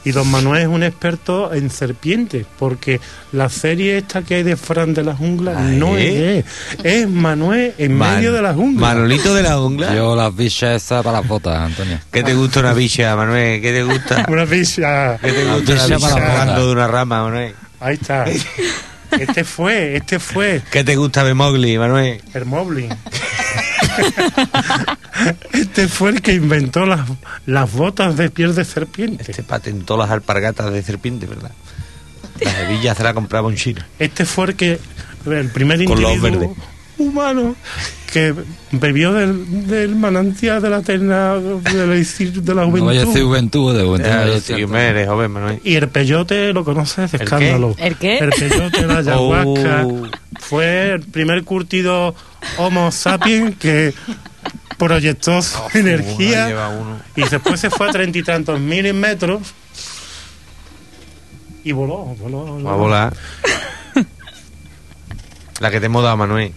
y 0.03 0.11
don 0.11 0.27
Manuel 0.31 0.63
es 0.63 0.67
un 0.67 0.81
experto 0.81 1.53
en 1.53 1.69
serpientes, 1.69 2.45
porque 2.57 2.99
la 3.31 3.47
serie 3.49 3.99
esta 3.99 4.23
que 4.23 4.33
hay 4.35 4.43
de 4.43 4.57
Fran 4.57 4.95
de 4.95 5.03
la 5.03 5.15
jungla 5.15 5.53
Ah, 5.55 5.61
no 5.61 5.95
¿eh? 5.97 6.39
es 6.39 6.45
es 6.83 7.07
Manuel 7.07 7.75
en 7.77 7.95
Man- 7.95 8.15
medio 8.15 8.33
de 8.33 8.41
la 8.41 8.53
jungla. 8.55 8.81
Manolito 8.87 9.35
de 9.35 9.43
la 9.43 9.57
jungla. 9.57 9.93
Yo 9.93 10.15
las 10.15 10.35
bichas 10.35 10.81
esas 10.83 11.03
para 11.03 11.19
las 11.19 11.27
botas, 11.27 11.55
Antonio. 11.57 11.99
¿Qué 12.11 12.23
te 12.23 12.33
gusta 12.33 12.61
una 12.61 12.73
bicha, 12.73 13.15
Manuel? 13.15 13.61
¿Qué 13.61 13.71
te 13.71 13.83
gusta? 13.83 14.25
Una 14.29 14.45
bicha. 14.45 15.17
¿Qué 15.19 15.31
te 15.31 15.45
gusta 15.45 15.73
una 15.73 15.85
bicha 15.97 16.09
para 16.15 16.59
de 16.59 16.71
una 16.71 16.87
rama, 16.87 17.23
Manuel? 17.23 17.53
Ahí 17.79 17.93
está. 18.01 18.25
Este 19.11 19.43
fue, 19.43 19.97
este 19.97 20.19
fue 20.19 20.61
¿Qué 20.71 20.85
te 20.85 20.95
gusta 20.95 21.25
de 21.25 21.33
Mowgli, 21.33 21.77
Manuel? 21.77 22.21
el 22.33 22.45
Moblin. 22.45 22.87
Este 25.53 25.87
fue 25.87 26.11
el 26.11 26.21
que 26.21 26.33
inventó 26.33 26.85
las, 26.85 27.01
las 27.45 27.71
botas 27.71 28.17
de 28.17 28.29
piel 28.29 28.55
de 28.55 28.65
serpiente. 28.65 29.25
Este 29.29 29.43
patentó 29.43 29.97
las 29.97 30.09
alpargatas 30.09 30.71
de 30.71 30.81
serpiente, 30.83 31.25
¿verdad? 31.25 31.51
Las 32.39 32.57
hebillas 32.59 32.97
se 32.97 33.03
las 33.03 33.13
compraba 33.13 33.47
un 33.47 33.55
chino. 33.55 33.81
Este 33.99 34.25
fue 34.25 34.47
el 34.47 34.55
que 34.55 34.79
el 35.25 35.49
primer 35.49 35.81
individuo 35.81 36.55
humano 36.97 37.55
que 38.11 38.33
bebió 38.71 39.13
del, 39.13 39.67
del 39.67 39.95
manantial 39.95 40.61
de 40.61 40.69
la 40.69 40.79
eterna 40.79 41.35
de 41.35 41.41
la, 41.73 41.95
de 41.95 42.55
la 42.55 42.65
No 42.65 42.85
vaya 42.85 43.01
a 43.01 43.05
decir 43.05 43.23
juventud. 43.23 43.71
juventud, 43.71 43.77
de 43.77 43.83
juventud. 43.85 44.09
Ya, 44.09 44.39
sí, 44.41 44.53
eres 44.75 45.07
joven, 45.07 45.31
Manuel. 45.31 45.61
Y 45.63 45.75
el 45.75 45.87
peyote 45.87 46.51
lo 46.51 46.65
conoces 46.65 47.11
de 47.11 47.17
¿El 47.17 47.23
escándalo. 47.23 47.75
qué? 47.75 47.87
¿El 47.87 47.95
qué? 47.97 48.17
El 48.17 48.29
peyote, 48.31 48.85
la 48.85 48.97
ayahuasca. 48.97 49.83
Oh. 49.85 50.07
Fue 50.39 50.91
el 50.91 51.01
primer 51.01 51.43
curtido 51.43 52.13
Homo 52.57 52.91
sapiens 52.91 53.55
que 53.57 53.93
proyectó 54.77 55.41
su 55.41 55.57
lleva 55.73 55.79
energía 55.79 56.67
uno. 56.69 56.99
y 57.15 57.21
después 57.29 57.59
se 57.59 57.69
fue 57.69 57.89
a 57.89 57.91
treinta 57.91 58.17
y 58.17 58.23
tantos 58.23 58.59
mil 58.59 58.93
metros 58.93 59.41
y 61.63 61.71
voló, 61.73 61.97
voló, 62.15 62.45
voló. 62.45 62.63
Va 62.63 62.73
a 62.73 62.75
volar. 62.75 63.13
La 65.59 65.69
que 65.69 65.79
te 65.79 65.85
hemos 65.85 66.03
dado, 66.03 66.17
Manuel. 66.17 66.51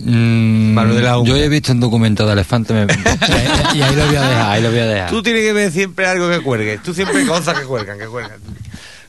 Mm, 0.00 1.24
yo 1.24 1.36
he 1.36 1.48
visto 1.48 1.72
un 1.72 1.80
documental 1.80 2.26
de 2.26 2.32
elefante 2.34 2.72
me- 2.72 2.86
y 3.74 3.82
ahí 3.82 3.94
lo 3.96 4.06
voy 4.06 4.16
a 4.16 4.22
dejar, 4.22 4.50
ahí 4.52 4.62
lo 4.62 4.70
voy 4.70 4.78
a 4.78 4.86
dejar. 4.86 5.10
Tú 5.10 5.22
tienes 5.22 5.42
que 5.42 5.52
ver 5.52 5.72
siempre 5.72 6.06
algo 6.06 6.30
que 6.30 6.40
cuelgue. 6.40 6.78
Tú 6.78 6.94
siempre 6.94 7.26
cosas 7.26 7.58
que 7.58 7.66
cuelgan, 7.66 7.98
que 7.98 8.06
cuelgan. 8.06 8.38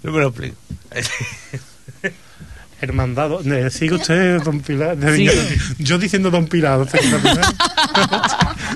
No 0.04 0.12
me 0.12 0.20
lo 0.20 0.28
explico. 0.28 0.56
Hermandado. 2.80 3.42
Eh, 3.42 3.70
Sigue 3.72 3.96
usted, 3.96 4.42
don 4.44 4.60
Pilar. 4.62 4.96
De- 4.98 5.16
Sí. 5.16 5.26
Yo, 5.26 5.32
yo 5.80 5.98
diciendo 5.98 6.30
don 6.30 6.48
Pilar. 6.48 6.80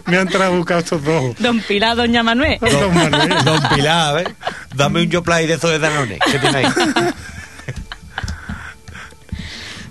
Me 0.07 0.17
han 0.17 0.27
trabucado 0.27 0.79
estos 0.79 1.03
dos. 1.03 1.35
Don 1.39 1.59
Pilar, 1.61 1.95
Doña 1.95 2.23
Manuel. 2.23 2.57
Don 2.59 2.93
Manuel. 2.93 3.29
Don 3.45 3.59
Pilar, 3.75 4.09
a 4.09 4.13
ver. 4.13 4.35
Dame 4.75 5.03
un 5.03 5.09
Yoplay 5.09 5.45
de 5.47 5.53
esos 5.53 5.69
de 5.69 5.79
Danone. 5.79 6.17
¿Qué 6.19 6.47
ahí? 6.47 6.65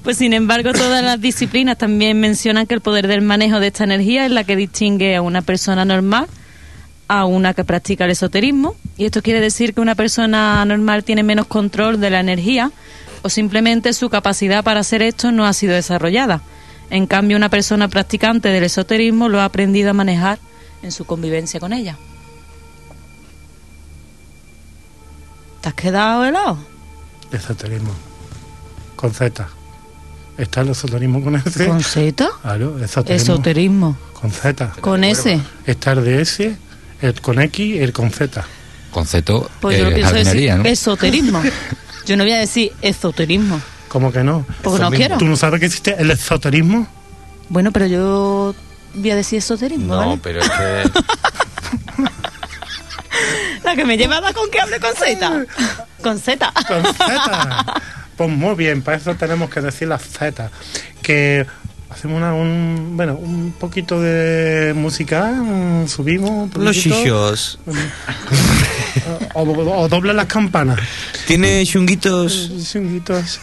Pues 0.02 0.16
sin 0.16 0.32
embargo, 0.32 0.72
todas 0.72 1.04
las 1.04 1.20
disciplinas 1.20 1.76
también 1.76 2.18
mencionan 2.20 2.66
que 2.66 2.74
el 2.74 2.80
poder 2.80 3.06
del 3.06 3.20
manejo 3.22 3.60
de 3.60 3.66
esta 3.66 3.84
energía 3.84 4.24
es 4.24 4.32
la 4.32 4.44
que 4.44 4.56
distingue 4.56 5.14
a 5.14 5.20
una 5.22 5.42
persona 5.42 5.84
normal 5.84 6.26
a 7.06 7.24
una 7.26 7.54
que 7.54 7.64
practica 7.64 8.04
el 8.04 8.12
esoterismo. 8.12 8.76
Y 8.96 9.04
esto 9.04 9.20
quiere 9.20 9.40
decir 9.40 9.74
que 9.74 9.80
una 9.80 9.96
persona 9.96 10.64
normal 10.64 11.02
tiene 11.04 11.22
menos 11.24 11.46
control 11.46 12.00
de 12.00 12.08
la 12.10 12.20
energía 12.20 12.70
o 13.22 13.28
simplemente 13.28 13.92
su 13.92 14.08
capacidad 14.10 14.64
para 14.64 14.80
hacer 14.80 15.02
esto 15.02 15.32
no 15.32 15.46
ha 15.46 15.52
sido 15.52 15.74
desarrollada. 15.74 16.42
En 16.90 17.06
cambio, 17.06 17.36
una 17.36 17.48
persona 17.48 17.88
practicante 17.88 18.48
del 18.48 18.64
esoterismo 18.64 19.28
lo 19.28 19.40
ha 19.40 19.44
aprendido 19.44 19.90
a 19.90 19.94
manejar 19.94 20.38
en 20.82 20.92
su 20.92 21.04
convivencia 21.04 21.60
con 21.60 21.72
ella. 21.72 21.96
¿Te 25.60 25.68
has 25.68 25.74
quedado 25.74 26.24
helado? 26.24 26.58
Esoterismo. 27.30 27.92
Con 28.96 29.12
Z. 29.12 29.48
Está 30.36 30.62
el 30.62 30.70
esoterismo 30.70 31.22
con 31.22 31.36
S. 31.36 31.66
¿Con 31.66 31.82
Z? 31.82 32.28
Claro, 32.42 32.78
esoterismo. 32.82 33.34
Esoterismo. 33.34 33.96
Con 34.14 34.30
Z. 34.30 34.72
¿Con 34.80 35.04
S? 35.04 35.40
Está 35.66 35.92
el 35.92 36.04
de 36.04 36.22
S, 36.22 36.56
el 37.02 37.20
con 37.20 37.40
X, 37.40 37.80
el 37.80 37.92
con 37.92 38.10
Z. 38.10 38.44
Concepto 38.90 39.48
Pues 39.60 39.78
yo 39.78 39.86
eh, 39.86 39.90
lo 39.90 39.94
pienso 39.94 40.14
jardinería, 40.14 40.56
¿no? 40.56 40.64
esoterismo. 40.64 41.42
Yo 42.06 42.16
no 42.16 42.24
voy 42.24 42.32
a 42.32 42.38
decir 42.38 42.72
esoterismo, 42.82 43.60
¿Cómo 43.88 44.12
que 44.12 44.22
no? 44.24 44.46
porque 44.62 44.80
no 44.80 44.90
quiero. 44.90 45.18
¿Tú 45.18 45.24
no 45.26 45.36
sabes 45.36 45.60
que 45.60 45.66
existe 45.66 45.94
el 45.98 46.10
esoterismo? 46.10 46.86
Bueno, 47.48 47.72
pero 47.72 47.86
yo 47.86 48.54
voy 48.94 49.10
a 49.10 49.16
decir 49.16 49.38
esoterismo, 49.38 49.94
No, 49.94 49.96
¿vale? 49.96 50.20
pero 50.22 50.40
es 50.40 50.48
que. 50.50 50.90
La 53.64 53.74
que 53.76 53.84
me 53.84 53.96
lleva 53.96 54.16
a 54.16 54.20
dar 54.20 54.34
con 54.34 54.50
que 54.50 54.60
hable 54.60 54.80
con 54.80 54.94
Z. 54.94 55.44
Con 56.02 56.18
Z. 56.18 56.52
Con 56.66 56.82
Z. 56.94 57.74
Pues 58.16 58.30
muy 58.30 58.54
bien, 58.54 58.82
para 58.82 58.96
eso 58.96 59.14
tenemos 59.14 59.50
que 59.50 59.60
decir 59.60 59.88
las 59.88 60.02
Z. 60.02 60.50
Que 61.02 61.46
hacemos 61.90 62.16
una, 62.16 62.32
un, 62.32 62.92
bueno, 62.96 63.14
un 63.14 63.52
poquito 63.58 64.00
de 64.00 64.72
música, 64.74 65.26
mm, 65.32 65.88
subimos. 65.88 66.30
un 66.30 66.64
Los 66.64 66.76
poquito, 66.76 66.96
chichos. 66.96 67.58
O, 69.34 69.42
o, 69.42 69.82
o 69.82 69.88
dobla 69.88 70.12
las 70.12 70.26
campanas. 70.26 70.78
¿Tiene 71.26 71.64
chunguitos? 71.64 72.50
Chunguitos. 72.72 73.40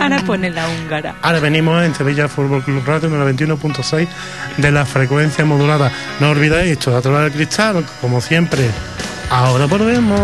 Ahora 0.00 0.22
pone 0.24 0.50
la 0.50 0.66
húngara. 0.68 1.16
Ahora 1.20 1.40
venimos 1.40 1.82
en 1.82 1.94
Sevilla 1.94 2.28
Fútbol 2.28 2.62
Club 2.62 2.82
Radio 2.86 3.08
en 3.08 3.18
la 3.18 3.30
21.6 3.30 4.06
de 4.56 4.70
la 4.70 4.86
frecuencia 4.86 5.44
modulada. 5.44 5.92
No 6.20 6.30
olvidéis 6.30 6.72
esto, 6.72 6.96
a 6.96 7.02
través 7.02 7.24
del 7.24 7.32
cristal, 7.32 7.84
como 8.00 8.20
siempre. 8.20 8.70
Ahora 9.30 9.66
volvemos. 9.66 10.20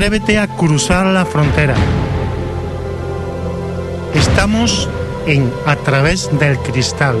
Atrévete 0.00 0.38
a 0.38 0.48
cruzar 0.48 1.04
la 1.08 1.26
frontera. 1.26 1.74
Estamos 4.14 4.88
en 5.26 5.52
A 5.66 5.76
través 5.76 6.30
del 6.38 6.58
cristal. 6.60 7.16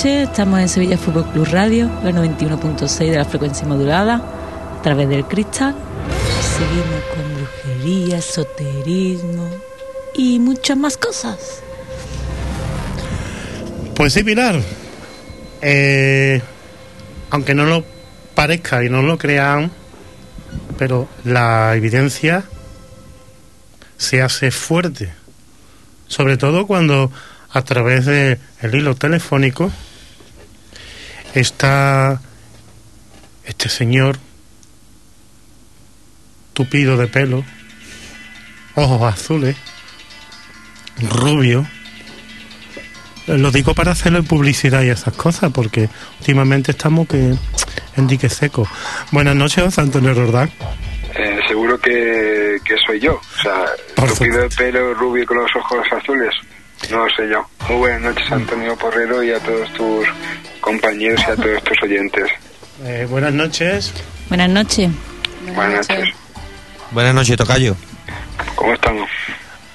Estamos 0.00 0.58
en 0.58 0.68
Sevilla 0.68 0.96
Fútbol 0.96 1.26
Club 1.32 1.46
Radio, 1.50 1.90
la 2.02 2.10
91.6 2.10 3.10
de 3.10 3.16
la 3.16 3.24
frecuencia 3.24 3.66
modulada, 3.66 4.22
a 4.78 4.82
través 4.82 5.08
del 5.08 5.24
cristal. 5.26 5.74
Seguimos 6.40 7.02
con 7.14 7.34
brujería, 7.34 8.18
esoterismo 8.18 9.48
y 10.14 10.38
muchas 10.38 10.76
más 10.78 10.96
cosas. 10.96 11.62
Pues 13.94 14.14
sí, 14.14 14.24
Pilar. 14.24 14.60
Eh, 15.60 16.40
aunque 17.30 17.54
no 17.54 17.66
lo 17.66 17.84
parezca 18.34 18.82
y 18.82 18.88
no 18.88 19.02
lo 19.02 19.18
crean, 19.18 19.70
pero 20.78 21.06
la 21.24 21.76
evidencia 21.76 22.44
se 23.98 24.22
hace 24.22 24.50
fuerte. 24.50 25.12
Sobre 26.08 26.38
todo 26.38 26.66
cuando 26.66 27.12
a 27.50 27.62
través 27.62 28.06
del 28.06 28.38
hilo 28.72 28.94
telefónico 28.94 29.70
está 31.34 32.20
este 33.44 33.68
señor 33.68 34.18
tupido 36.52 36.96
de 36.96 37.06
pelo, 37.06 37.44
ojos 38.74 39.02
azules, 39.02 39.56
rubio. 41.10 41.66
Lo 43.26 43.50
digo 43.50 43.74
para 43.74 43.92
hacerle 43.92 44.22
publicidad 44.22 44.82
y 44.82 44.90
esas 44.90 45.14
cosas, 45.14 45.52
porque 45.52 45.88
últimamente 46.18 46.72
estamos 46.72 47.06
que 47.06 47.34
en 47.96 48.06
dique 48.06 48.28
seco. 48.28 48.68
Buenas 49.10 49.36
noches, 49.36 49.64
José 49.64 49.80
Antonio 49.80 50.12
Rordán. 50.12 50.50
Eh, 51.14 51.38
seguro 51.46 51.78
que, 51.78 52.58
que 52.64 52.74
soy 52.84 53.00
yo. 53.00 53.14
O 53.14 53.42
sea, 53.42 53.66
Por 53.94 54.12
tupido 54.12 54.40
de 54.40 54.48
pelo, 54.50 54.94
rubio 54.94 55.24
con 55.26 55.38
los 55.38 55.50
ojos 55.56 55.86
azules. 55.92 56.34
No 56.90 57.06
sé 57.16 57.28
yo. 57.28 57.46
Muy 57.68 57.78
buenas 57.78 58.02
noches, 58.02 58.32
Antonio 58.32 58.76
Porrero, 58.76 59.22
y 59.22 59.30
a 59.30 59.38
todos 59.38 59.72
tus 59.74 60.06
compañeros 60.62 61.20
y 61.28 61.30
a 61.30 61.36
todos 61.36 61.62
tus 61.64 61.82
oyentes. 61.82 62.24
Eh, 62.84 63.06
buenas 63.10 63.34
noches. 63.34 63.92
Buenas 64.28 64.48
noches. 64.48 64.90
Buenas 65.54 65.88
noches. 65.88 66.14
Buenas 66.92 67.14
noches, 67.14 67.36
Tocayo. 67.36 67.76
¿Cómo 68.54 68.72
estamos? 68.72 69.10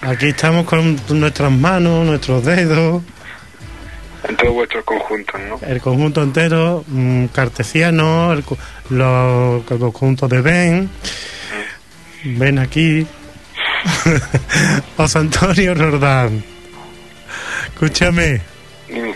Aquí 0.01 0.27
estamos 0.29 0.65
con 0.65 0.99
nuestras 1.09 1.51
manos, 1.51 2.05
nuestros 2.05 2.43
dedos, 2.45 3.03
En 4.27 4.35
todos 4.35 4.53
vuestros 4.53 4.83
conjuntos, 4.85 5.39
¿no? 5.41 5.59
el 5.67 5.79
conjunto 5.81 6.21
entero, 6.23 6.83
mm, 6.87 7.25
cartesiano, 7.27 8.33
el, 8.33 8.43
co- 8.43 8.57
lo- 8.89 9.57
el 9.57 9.63
conjunto 9.79 10.27
de 10.27 10.41
Ben. 10.41 10.89
Ven 12.23 12.59
aquí. 12.59 13.05
José 14.97 15.19
Antonio 15.19 15.73
Rordán. 15.75 16.43
Escúchame. 17.73 18.41
Dime, 18.87 19.15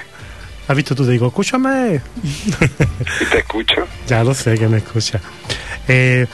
¿Has 0.67 0.75
visto? 0.75 0.95
Tú 0.95 1.05
te 1.05 1.11
digo, 1.11 1.27
escúchame. 1.27 2.01
¿y 2.23 3.25
te 3.25 3.39
escucho? 3.39 3.87
Ya 4.07 4.23
lo 4.23 4.33
sé 4.33 4.57
que 4.57 4.67
me 4.67 4.77
escucha. 4.77 5.19
Eh, 5.87 6.25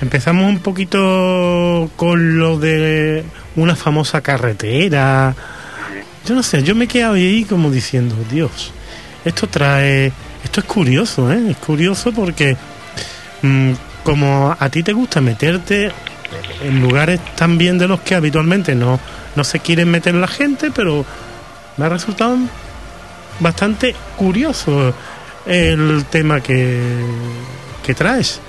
empezamos 0.00 0.46
un 0.46 0.58
poquito 0.58 1.90
con 1.96 2.38
lo 2.38 2.58
de 2.58 3.24
una 3.56 3.76
famosa 3.76 4.20
carretera. 4.20 5.34
Yo 6.26 6.34
no 6.34 6.42
sé, 6.42 6.62
yo 6.62 6.74
me 6.74 6.84
he 6.84 6.88
quedado 6.88 7.14
ahí 7.14 7.44
como 7.44 7.70
diciendo, 7.70 8.14
Dios, 8.30 8.72
esto 9.24 9.46
trae, 9.46 10.12
esto 10.44 10.60
es 10.60 10.66
curioso, 10.66 11.32
¿eh? 11.32 11.50
Es 11.50 11.56
curioso 11.56 12.12
porque 12.12 12.56
mm, 13.42 13.72
como 14.04 14.54
a 14.58 14.68
ti 14.68 14.82
te 14.82 14.92
gusta 14.92 15.20
meterte 15.20 15.90
en 16.62 16.82
lugares 16.82 17.20
también 17.36 17.78
de 17.78 17.88
los 17.88 18.00
que 18.00 18.14
habitualmente 18.14 18.74
no, 18.74 19.00
no 19.34 19.44
se 19.44 19.60
quieren 19.60 19.90
meter 19.90 20.14
la 20.14 20.28
gente, 20.28 20.70
pero 20.70 21.04
me 21.76 21.86
ha 21.86 21.88
resultado 21.88 22.36
bastante 23.40 23.94
curioso 24.16 24.94
el 25.46 26.04
tema 26.06 26.40
que, 26.40 26.78
que 27.84 27.94
traes. 27.94 28.40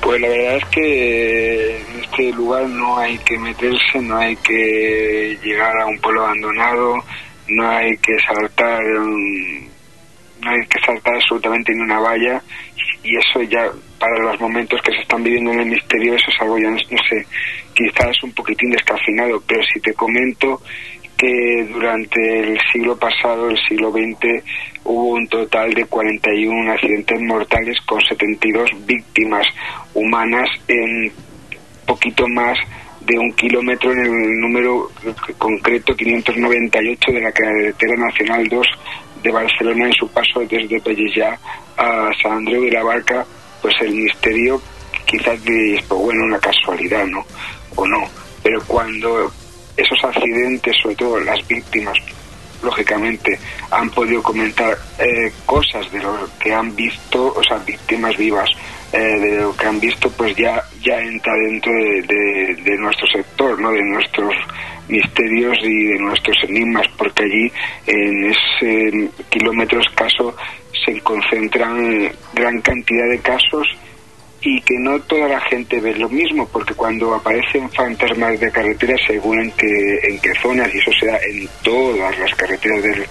Pues 0.00 0.20
la 0.20 0.28
verdad 0.28 0.56
es 0.56 0.64
que 0.66 1.76
en 1.76 2.00
este 2.00 2.32
lugar 2.32 2.68
no 2.68 2.98
hay 2.98 3.18
que 3.18 3.38
meterse, 3.38 4.00
no 4.00 4.16
hay 4.16 4.36
que 4.36 5.38
llegar 5.42 5.76
a 5.80 5.86
un 5.86 5.98
pueblo 5.98 6.24
abandonado, 6.24 7.04
no 7.48 7.68
hay 7.68 7.96
que 7.98 8.16
saltar, 8.20 8.82
no 8.84 10.50
hay 10.50 10.66
que 10.66 10.80
saltar 10.86 11.16
absolutamente 11.16 11.74
ni 11.74 11.80
una 11.80 11.98
valla 11.98 12.42
y 13.02 13.16
eso 13.16 13.42
ya 13.42 13.70
para 13.98 14.18
los 14.22 14.40
momentos 14.40 14.80
que 14.82 14.92
se 14.92 15.02
están 15.02 15.22
viviendo 15.22 15.52
en 15.52 15.60
el 15.60 15.66
misterio 15.66 16.14
eso 16.14 16.30
es 16.30 16.40
algo 16.40 16.58
ya 16.58 16.70
no, 16.70 16.76
no 16.76 16.98
sé, 17.08 17.26
quizás 17.74 18.22
un 18.22 18.32
poquitín 18.32 18.70
descafinado, 18.70 19.42
pero 19.46 19.62
si 19.72 19.80
te 19.80 19.94
comento 19.94 20.62
que 21.18 21.68
durante 21.72 22.40
el 22.40 22.58
siglo 22.72 22.96
pasado, 22.96 23.50
el 23.50 23.58
siglo 23.68 23.90
XX, 23.90 24.42
hubo 24.84 25.08
un 25.14 25.26
total 25.26 25.74
de 25.74 25.84
41 25.84 26.72
accidentes 26.72 27.20
mortales 27.20 27.76
con 27.84 28.00
72 28.00 28.70
víctimas 28.86 29.44
humanas 29.94 30.48
en 30.68 31.12
poquito 31.84 32.28
más 32.28 32.56
de 33.00 33.18
un 33.18 33.32
kilómetro 33.32 33.92
en 33.92 33.98
el 33.98 34.40
número 34.40 34.90
concreto 35.38 35.96
598 35.96 37.12
de 37.12 37.20
la 37.20 37.32
carretera 37.32 37.96
nacional 37.96 38.46
2 38.48 38.66
de 39.22 39.30
Barcelona 39.32 39.86
en 39.86 39.92
su 39.94 40.08
paso 40.08 40.40
desde 40.40 40.80
Pellillá 40.80 41.38
a 41.76 42.10
San 42.22 42.32
Andreu 42.32 42.62
de 42.62 42.70
la 42.70 42.84
Barca, 42.84 43.26
pues 43.60 43.74
el 43.80 43.94
misterio 43.94 44.60
quizás 45.04 45.42
de 45.44 45.82
pues 45.88 46.00
bueno, 46.00 46.24
una 46.24 46.38
casualidad, 46.38 47.06
¿no? 47.06 47.24
O 47.74 47.86
no, 47.86 48.04
pero 48.42 48.62
cuando 48.66 49.32
esos 49.78 49.98
accidentes, 50.04 50.76
sobre 50.82 50.96
todo 50.96 51.20
las 51.20 51.46
víctimas, 51.48 51.96
lógicamente, 52.62 53.38
han 53.70 53.88
podido 53.90 54.22
comentar 54.22 54.76
eh, 54.98 55.32
cosas 55.46 55.90
de 55.92 56.00
lo 56.00 56.28
que 56.40 56.52
han 56.52 56.74
visto, 56.74 57.32
o 57.34 57.42
sea, 57.44 57.58
víctimas 57.58 58.16
vivas, 58.16 58.50
eh, 58.92 58.98
de 58.98 59.40
lo 59.40 59.54
que 59.56 59.66
han 59.66 59.78
visto, 59.78 60.10
pues 60.10 60.34
ya, 60.36 60.62
ya 60.82 60.98
entra 61.00 61.32
dentro 61.34 61.72
de, 61.72 62.02
de- 62.02 62.76
nuestro 62.78 63.06
sector, 63.06 63.60
¿no? 63.60 63.70
De 63.70 63.82
nuestros 63.82 64.34
misterios 64.88 65.56
y 65.62 65.84
de 65.84 65.98
nuestros 65.98 66.36
enigmas, 66.48 66.86
porque 66.96 67.22
allí, 67.24 67.52
en 67.86 68.24
ese 68.30 69.10
kilómetro 69.28 69.80
escaso, 69.80 70.34
se 70.86 71.00
concentran 71.00 72.10
gran 72.32 72.60
cantidad 72.62 73.08
de 73.08 73.18
casos 73.20 73.66
y 74.40 74.60
que 74.60 74.78
no 74.78 75.00
toda 75.00 75.28
la 75.28 75.40
gente 75.40 75.80
ve 75.80 75.94
lo 75.94 76.08
mismo, 76.08 76.48
porque 76.48 76.74
cuando 76.74 77.14
aparecen 77.14 77.68
fantasmas 77.70 78.38
de 78.38 78.50
carretera, 78.50 78.94
según 79.06 79.40
en 79.40 79.50
qué, 79.52 79.98
en 80.04 80.20
qué 80.20 80.32
zonas, 80.40 80.72
y 80.74 80.78
eso 80.78 80.92
se 80.98 81.06
da 81.06 81.18
en 81.18 81.48
todas 81.62 82.16
las 82.18 82.34
carreteras 82.36 82.82
del, 82.82 83.06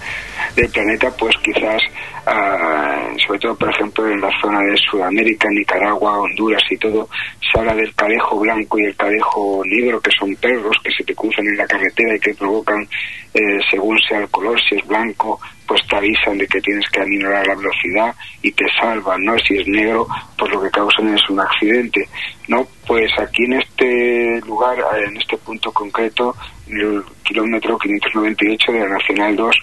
del 0.56 0.68
planeta, 0.70 1.10
pues 1.16 1.36
quizás, 1.42 1.82
ah, 2.28 3.08
sobre 3.26 3.38
todo, 3.40 3.56
por 3.56 3.70
ejemplo, 3.70 4.08
en 4.08 4.20
la 4.20 4.30
zona 4.40 4.60
de 4.60 4.76
Sudamérica, 4.76 5.48
Nicaragua, 5.50 6.20
Honduras 6.20 6.62
y 6.70 6.76
todo, 6.76 7.08
se 7.40 7.58
habla 7.58 7.74
del 7.74 7.94
cadejo 7.94 8.38
blanco 8.38 8.78
y 8.78 8.84
el 8.84 8.96
cadejo 8.96 9.62
negro, 9.64 10.00
que 10.00 10.10
son 10.18 10.34
perros 10.36 10.76
que 10.82 10.90
se 10.92 11.04
te 11.04 11.14
cruzan 11.14 11.46
en 11.46 11.56
la 11.56 11.66
carretera 11.66 12.14
y 12.14 12.20
que 12.20 12.34
provocan, 12.34 12.86
eh, 13.34 13.58
según 13.70 13.98
sea 14.08 14.18
el 14.20 14.28
color, 14.28 14.58
si 14.68 14.76
es 14.76 14.86
blanco, 14.86 15.40
pues 15.66 15.80
te 15.86 15.96
avisan 15.96 16.38
de 16.38 16.46
que 16.46 16.60
tienes 16.60 16.88
que 16.90 17.02
aminorar 17.02 17.46
la 17.46 17.54
velocidad 17.54 18.14
y 18.42 18.50
te 18.52 18.64
salvan, 18.80 19.22
¿no? 19.22 19.38
Si 19.38 19.58
es 19.58 19.68
negro, 19.68 20.06
pues 20.38 20.50
lo 20.50 20.62
que 20.62 20.70
causan 20.70 21.14
es 21.14 21.20
un 21.28 21.40
accidente, 21.40 22.08
¿no? 22.48 22.66
Pues 22.86 23.10
aquí 23.18 23.44
en 23.44 23.54
este 23.54 24.40
lugar, 24.46 24.78
eh, 24.78 25.04
en 25.06 25.16
este 25.18 25.36
punto 25.36 25.70
concreto, 25.72 26.34
en 26.68 26.80
el 26.80 27.02
kilómetro 27.22 27.78
598 27.78 28.72
de 28.72 28.80
la 28.80 28.88
Nacional 28.88 29.36
2, 29.36 29.56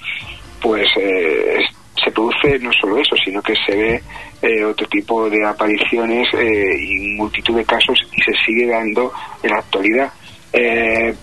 pues 0.62 0.88
eh, 0.98 1.60
se 2.04 2.12
produce 2.12 2.60
no 2.60 2.72
solo 2.80 2.98
eso, 2.98 3.16
sino 3.24 3.42
que 3.42 3.54
se 3.66 3.76
ve 3.76 4.04
eh, 4.42 4.64
otro 4.64 4.88
tipo 4.88 5.30
de 5.30 5.46
apariciones 5.46 6.28
eh, 6.34 6.78
y 6.80 7.16
multitud 7.16 7.56
de 7.56 7.66
casos 7.66 7.98
y 8.12 8.22
se 8.22 8.34
sigue 8.46 8.68
dando 8.68 9.12
en 9.42 9.50
la 9.50 9.58
actualidad. 9.58 10.12
Eh, 10.52 11.16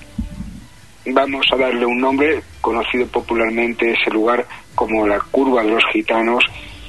vamos 1.07 1.47
a 1.53 1.57
darle 1.57 1.85
un 1.85 2.01
nombre 2.01 2.43
conocido 2.61 3.07
popularmente 3.07 3.93
ese 3.93 4.11
lugar 4.11 4.47
como 4.75 5.07
la 5.07 5.21
curva 5.21 5.63
de 5.63 5.71
los 5.73 5.85
gitanos 5.93 6.45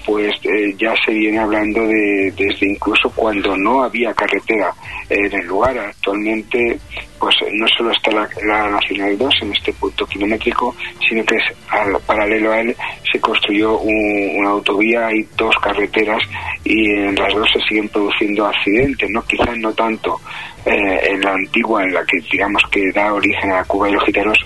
pues 0.06 0.32
eh, 0.43 0.76
ya 0.78 0.93
se 1.06 1.12
viene 1.14 1.39
hablando 1.39 1.86
de 1.88 2.32
desde 2.36 2.68
incluso 2.70 3.10
cuando 3.16 3.56
no 3.58 3.84
había 3.84 4.14
carretera 4.14 4.74
en 5.10 5.34
el 5.34 5.45
lugar. 5.47 5.78
Actualmente 5.78 6.80
pues 7.20 7.36
eh, 7.45 7.49
no 7.54 7.66
solo 7.78 7.91
está 7.91 8.12
la, 8.12 8.30
la 8.45 8.70
nacional 8.70 9.18
2 9.18 9.34
en 9.43 9.54
este 9.54 9.72
punto 9.74 10.06
kilométrico 10.06 10.76
sino 11.08 11.24
que 11.26 11.36
es 11.36 11.43
al 11.70 11.97
paralelo 12.06 12.51
a 12.51 12.60
él 12.60 12.76
se 13.12 13.20
construyó 13.20 13.78
un- 13.80 14.32
una 14.39 14.49
autovía 14.49 15.10
y 15.14 15.26
dos 15.38 15.56
carreteras 15.62 16.22
y 16.66 16.91
en 16.91 17.16
las 17.16 17.34
dos 17.34 17.47
se 17.54 17.62
siguen 17.62 17.88
produciendo 17.89 18.45
accidentes 18.45 19.10
no 19.10 19.24
quizás 19.26 19.58
no 19.58 19.72
tanto 19.74 20.20
eh, 20.66 20.99
en 21.12 21.22
la 21.22 21.34
antigua 21.34 21.84
en 21.84 21.93
la 21.93 22.04
que 22.06 22.18
digamos 22.32 22.62
que 22.72 22.91
da 22.91 23.14
origen 23.14 23.51
a 23.51 23.64
curva 23.64 23.88
de 23.88 23.93
los 23.93 24.04
gitanos 24.04 24.38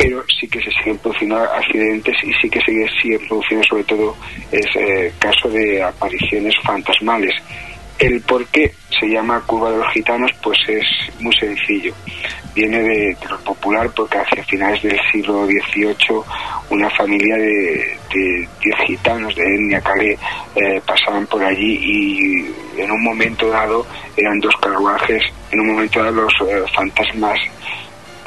pero 0.00 0.24
sí 0.40 0.48
que 0.48 0.62
se 0.62 0.70
siguen 0.70 0.96
produciendo 0.96 1.36
accidentes 1.36 2.16
y 2.24 2.32
sí 2.40 2.48
que 2.48 2.58
se 2.60 2.72
siguen 3.02 3.28
produciendo 3.28 3.66
sobre 3.68 3.84
todo 3.84 4.16
es 4.50 4.66
eh, 4.74 5.12
caso 5.18 5.50
de 5.50 5.82
apariciones 5.82 6.54
fantasmales. 6.64 7.34
El 7.98 8.22
por 8.22 8.46
qué 8.46 8.72
se 8.98 9.06
llama 9.06 9.42
curva 9.46 9.70
de 9.70 9.76
los 9.76 9.92
gitanos 9.92 10.30
pues 10.42 10.58
es 10.68 10.86
muy 11.20 11.34
sencillo. 11.34 11.92
Viene 12.54 12.80
de, 12.80 13.16
lo 13.28 13.38
popular 13.40 13.90
porque 13.94 14.16
hacia 14.16 14.42
finales 14.44 14.82
del 14.82 14.98
siglo 15.12 15.44
XVIII 15.44 16.22
una 16.70 16.88
familia 16.88 17.36
de, 17.36 17.98
de 18.14 18.48
10 18.64 18.76
gitanos 18.86 19.36
de 19.36 19.42
etnia 19.42 19.82
calé 19.82 20.16
eh, 20.56 20.80
pasaban 20.86 21.26
por 21.26 21.44
allí 21.44 21.78
y 21.78 22.80
en 22.80 22.90
un 22.90 23.02
momento 23.02 23.50
dado 23.50 23.86
eran 24.16 24.40
dos 24.40 24.54
carruajes, 24.62 25.22
en 25.50 25.60
un 25.60 25.74
momento 25.74 26.02
dado 26.02 26.22
los 26.22 26.32
eh, 26.48 26.64
fantasmas 26.74 27.38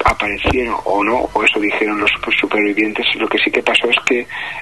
aparecieron 0.06 0.76
o 0.86 1.04
no, 1.04 1.30
o 1.34 1.44
eso 1.44 1.60
dijeron 1.60 2.00
los 2.00 2.12
supervivientes, 2.40 3.06
lo 3.16 3.28
que 3.28 3.38
sí 3.40 3.52
que 3.52 3.62
pasó 3.62 3.90
es 3.90 3.98
que 4.06 4.20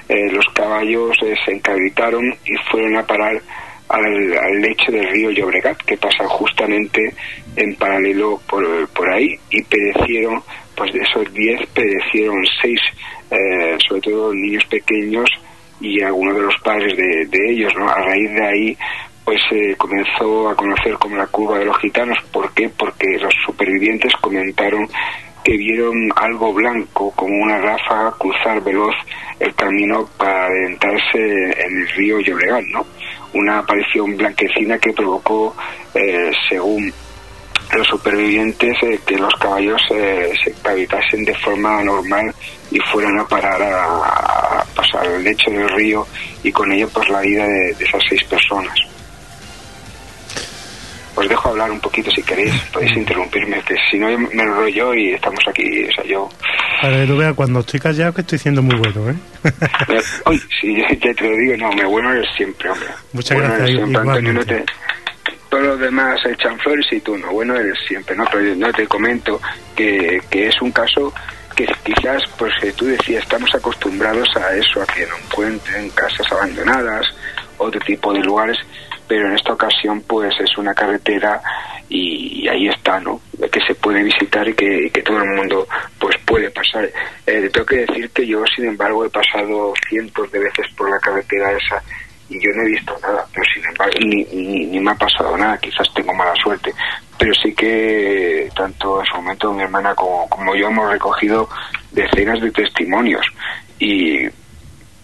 eh, 0.08 0.30
los 0.32 0.44
caballos 0.54 1.16
eh, 1.22 1.34
se 1.44 1.52
encabritaron 1.52 2.34
y 2.44 2.54
fueron 2.70 2.96
a 2.96 3.06
parar 3.06 3.40
al, 3.88 4.38
al 4.38 4.60
lecho 4.60 4.90
del 4.90 5.08
río 5.08 5.30
Llobregat, 5.30 5.78
que 5.82 5.96
pasa 5.96 6.26
justamente 6.28 7.14
en 7.56 7.74
paralelo 7.76 8.40
por, 8.48 8.88
por 8.88 9.10
ahí, 9.10 9.38
y 9.50 9.62
perecieron, 9.62 10.42
pues 10.74 10.92
de 10.92 11.00
esos 11.00 11.32
10 11.32 11.66
perecieron 11.74 12.42
6, 12.62 12.80
sobre 13.88 14.00
todo 14.00 14.32
niños 14.32 14.64
pequeños 14.66 15.28
y 15.80 16.02
algunos 16.02 16.36
de 16.36 16.42
los 16.42 16.54
padres 16.62 16.96
de, 16.96 17.26
de 17.26 17.50
ellos, 17.50 17.72
¿no? 17.76 17.88
A 17.88 17.94
raíz 17.96 18.30
de 18.30 18.46
ahí 18.46 18.78
pues 19.24 19.38
se 19.48 19.76
comenzó 19.76 20.48
a 20.48 20.56
conocer 20.56 20.94
como 20.94 21.16
la 21.16 21.26
curva 21.26 21.58
de 21.58 21.66
los 21.66 21.78
gitanos. 21.78 22.18
¿Por 22.32 22.52
qué? 22.54 22.68
Porque 22.68 23.18
los 23.18 23.32
supervivientes 23.46 24.12
comentaron 24.20 24.88
que 25.42 25.56
vieron 25.56 26.10
algo 26.16 26.52
blanco 26.52 27.12
como 27.16 27.42
una 27.42 27.58
ráfaga 27.58 28.14
cruzar 28.18 28.62
veloz 28.62 28.94
el 29.40 29.54
camino 29.54 30.08
para 30.16 30.46
adentrarse 30.46 31.18
en 31.18 31.78
el 31.78 31.88
río 31.88 32.20
Llobregat, 32.20 32.64
¿no? 32.66 32.86
Una 33.34 33.58
aparición 33.58 34.16
blanquecina 34.16 34.78
que 34.78 34.92
provocó, 34.92 35.56
eh, 35.94 36.30
según 36.48 36.92
los 37.74 37.86
supervivientes, 37.86 38.76
eh, 38.82 39.00
que 39.04 39.16
los 39.16 39.34
caballos 39.34 39.80
eh, 39.90 40.32
se 40.44 40.54
habitasen 40.68 41.24
de 41.24 41.34
forma 41.36 41.82
normal 41.82 42.32
y 42.70 42.78
fueran 42.80 43.18
a 43.18 43.26
parar 43.26 43.60
a, 43.62 44.64
pasar 44.76 45.06
el 45.06 45.24
lecho 45.24 45.50
del 45.50 45.68
río 45.70 46.06
y 46.42 46.52
con 46.52 46.70
ello 46.72 46.88
pues 46.92 47.08
la 47.08 47.20
vida 47.20 47.46
de 47.46 47.70
esas 47.70 48.02
seis 48.08 48.22
personas 48.24 48.74
os 51.14 51.28
dejo 51.28 51.48
hablar 51.50 51.70
un 51.70 51.80
poquito 51.80 52.10
si 52.10 52.22
queréis, 52.22 52.54
podéis 52.72 52.96
interrumpirme, 52.96 53.60
que 53.62 53.74
si 53.90 53.98
no 53.98 54.06
me 54.18 54.42
enrollo 54.42 54.94
y 54.94 55.12
estamos 55.12 55.40
aquí, 55.48 55.84
o 55.84 55.92
sea, 55.92 56.04
yo... 56.04 56.28
Para 56.80 56.96
que 57.00 57.06
tú 57.06 57.16
veas, 57.16 57.34
cuando 57.34 57.60
estoy 57.60 57.78
callado 57.80 58.12
que 58.14 58.22
estoy 58.22 58.38
siendo 58.38 58.62
muy 58.62 58.76
bueno, 58.76 59.10
¿eh? 59.10 59.14
me- 59.88 60.30
Uy, 60.32 60.42
sí, 60.60 60.76
ya 61.00 61.14
te 61.14 61.28
lo 61.28 61.36
digo, 61.36 61.56
no, 61.58 61.72
me 61.72 61.84
bueno 61.84 62.12
eres 62.12 62.28
siempre, 62.36 62.70
hombre. 62.70 62.88
Muchas 63.12 63.36
bueno 63.38 63.54
gracias, 63.54 63.76
siempre, 63.78 63.98
Antonio, 64.00 64.32
no 64.32 64.44
te... 64.44 64.64
Todos 65.50 65.64
los 65.64 65.80
demás 65.80 66.18
echan 66.24 66.58
flores 66.60 66.86
y 66.92 67.00
tú 67.00 67.16
no, 67.18 67.30
bueno 67.30 67.54
eres 67.54 67.76
siempre, 67.86 68.16
¿no? 68.16 68.24
Pero 68.32 68.42
yo 68.42 68.56
no 68.56 68.72
te 68.72 68.86
comento 68.86 69.38
que, 69.76 70.22
que 70.30 70.48
es 70.48 70.60
un 70.62 70.72
caso 70.72 71.12
que 71.54 71.66
quizás, 71.84 72.22
pues 72.38 72.52
eh, 72.62 72.72
tú 72.74 72.86
decías, 72.86 73.22
estamos 73.22 73.54
acostumbrados 73.54 74.26
a 74.36 74.54
eso, 74.56 74.80
a 74.80 74.86
que 74.86 75.06
no 75.06 75.14
encuentren 75.26 75.90
casas 75.90 76.26
abandonadas, 76.32 77.06
otro 77.58 77.78
tipo 77.82 78.14
de 78.14 78.20
lugares, 78.20 78.56
pero 79.12 79.28
en 79.28 79.34
esta 79.34 79.52
ocasión 79.52 80.00
pues 80.08 80.32
es 80.40 80.56
una 80.56 80.72
carretera 80.72 81.38
y, 81.86 82.48
ahí 82.48 82.66
está, 82.68 82.98
¿no? 82.98 83.20
Que 83.38 83.60
se 83.60 83.74
puede 83.74 84.02
visitar 84.02 84.48
y 84.48 84.54
que, 84.54 84.88
que 84.90 85.02
todo 85.02 85.18
el 85.18 85.28
mundo 85.36 85.68
pues 85.98 86.16
puede 86.24 86.50
pasar. 86.50 86.90
Eh, 87.26 87.50
tengo 87.52 87.66
que 87.66 87.84
decir 87.84 88.08
que 88.08 88.26
yo, 88.26 88.42
sin 88.56 88.68
embargo, 88.68 89.04
he 89.04 89.10
pasado 89.10 89.74
cientos 89.86 90.32
de 90.32 90.38
veces 90.38 90.66
por 90.74 90.88
la 90.88 90.98
carretera 90.98 91.52
esa 91.52 91.82
y 92.30 92.42
yo 92.42 92.50
no 92.54 92.62
he 92.62 92.70
visto 92.70 92.96
nada, 93.02 93.26
pero 93.34 93.44
sin 93.52 93.66
embargo, 93.66 93.98
ni, 94.00 94.24
ni, 94.32 94.64
ni 94.64 94.80
me 94.80 94.92
ha 94.92 94.94
pasado 94.94 95.36
nada, 95.36 95.58
quizás 95.58 95.92
tengo 95.92 96.14
mala 96.14 96.34
suerte, 96.36 96.72
pero 97.18 97.34
sí 97.34 97.54
que 97.54 98.48
tanto 98.56 99.00
en 99.00 99.04
su 99.04 99.16
momento 99.16 99.52
mi 99.52 99.62
hermana 99.62 99.94
como, 99.94 100.26
como 100.30 100.54
yo 100.54 100.68
hemos 100.68 100.90
recogido 100.90 101.50
decenas 101.90 102.40
de 102.40 102.50
testimonios 102.50 103.26
y 103.78 104.26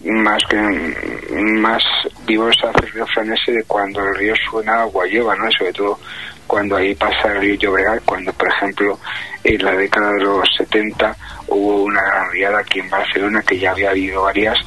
más 0.03 0.41
que 0.49 0.57
más 0.57 1.83
vivo 2.25 2.49
es 2.49 2.63
hacer 2.63 2.85
el 2.85 2.91
refrán 2.91 3.33
ese 3.33 3.51
de 3.51 3.63
cuando 3.63 4.01
el 4.01 4.15
río 4.15 4.33
suena 4.49 4.81
agua 4.81 5.05
lleva, 5.05 5.35
¿no? 5.35 5.51
Sobre 5.51 5.73
todo 5.73 5.99
cuando 6.47 6.77
ahí 6.77 6.95
pasa 6.95 7.33
el 7.33 7.41
río 7.41 7.55
Llobregat, 7.55 8.03
cuando 8.05 8.33
por 8.33 8.47
ejemplo 8.47 8.99
en 9.43 9.63
la 9.63 9.73
década 9.73 10.13
de 10.13 10.23
los 10.23 10.49
70 10.57 11.15
hubo 11.47 11.83
una 11.83 12.01
gran 12.01 12.31
riada 12.31 12.59
aquí 12.59 12.79
en 12.79 12.89
Barcelona 12.89 13.43
que 13.45 13.59
ya 13.59 13.71
había 13.71 13.91
habido 13.91 14.23
varias 14.23 14.57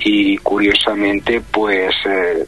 y 0.00 0.36
curiosamente 0.38 1.40
pues 1.40 1.94
eh, 2.06 2.46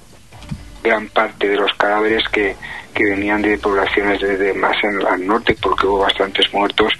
gran 0.82 1.08
parte 1.08 1.48
de 1.48 1.56
los 1.56 1.72
cadáveres 1.74 2.22
que, 2.32 2.56
que 2.94 3.04
venían 3.04 3.42
de 3.42 3.58
poblaciones 3.58 4.20
desde 4.20 4.54
más 4.54 4.76
en 4.82 5.06
al 5.06 5.26
norte 5.26 5.56
porque 5.60 5.86
hubo 5.86 6.00
bastantes 6.00 6.52
muertos 6.52 6.92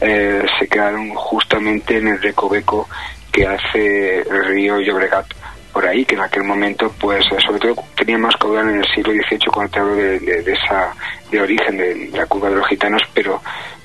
eh, 0.00 0.44
se 0.58 0.68
quedaron 0.68 1.10
justamente 1.14 1.98
en 1.98 2.08
el 2.08 2.22
recoveco 2.22 2.88
que 3.36 3.46
hace 3.46 4.20
el 4.22 4.44
río 4.46 4.80
Llobregat 4.80 5.26
por 5.70 5.86
ahí, 5.86 6.06
que 6.06 6.14
en 6.14 6.22
aquel 6.22 6.42
momento, 6.42 6.90
pues 6.98 7.22
sobre 7.46 7.58
todo 7.60 7.84
tenía 7.94 8.16
más 8.16 8.34
caudal 8.36 8.70
en 8.70 8.78
el 8.78 8.84
siglo 8.94 9.12
XVIII 9.12 9.38
cuando 9.52 9.72
te 9.72 9.78
hablo 9.78 9.94
de, 9.94 10.18
de- 10.20 10.52
esa 10.52 10.90
de 11.30 11.40
origen 11.42 11.76
de, 11.76 12.10
la 12.14 12.24
curva 12.24 12.48
de 12.48 12.56
los 12.56 12.66
gitanos, 12.66 13.02
pero 13.12 13.42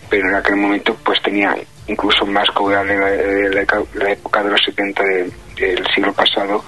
pero 0.10 0.28
en 0.30 0.36
aquel 0.36 0.56
momento 0.56 0.96
pues 1.06 1.22
tenía 1.22 1.54
incluso 1.88 2.26
más 2.26 2.50
caudal 2.52 2.90
en 2.90 3.00
la, 3.54 3.66
la 3.96 4.12
época 4.12 4.42
de 4.42 4.50
los 4.52 4.62
70 4.66 5.04
de- 5.04 5.32
del 5.58 5.86
siglo 5.94 6.14
pasado, 6.14 6.64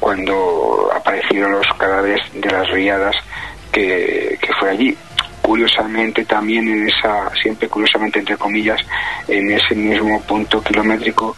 cuando 0.00 0.90
aparecieron 0.94 1.52
los 1.52 1.66
cadáveres 1.78 2.20
de 2.34 2.50
las 2.50 2.68
riadas 2.70 3.14
que, 3.72 4.36
que 4.40 4.52
fue 4.58 4.70
allí. 4.70 4.96
Curiosamente 5.40 6.24
también 6.24 6.66
en 6.68 6.88
esa, 6.88 7.30
siempre 7.42 7.68
curiosamente 7.68 8.18
entre 8.18 8.36
comillas, 8.36 8.80
en 9.28 9.50
ese 9.52 9.74
mismo 9.74 10.20
punto 10.22 10.62
kilométrico, 10.62 11.36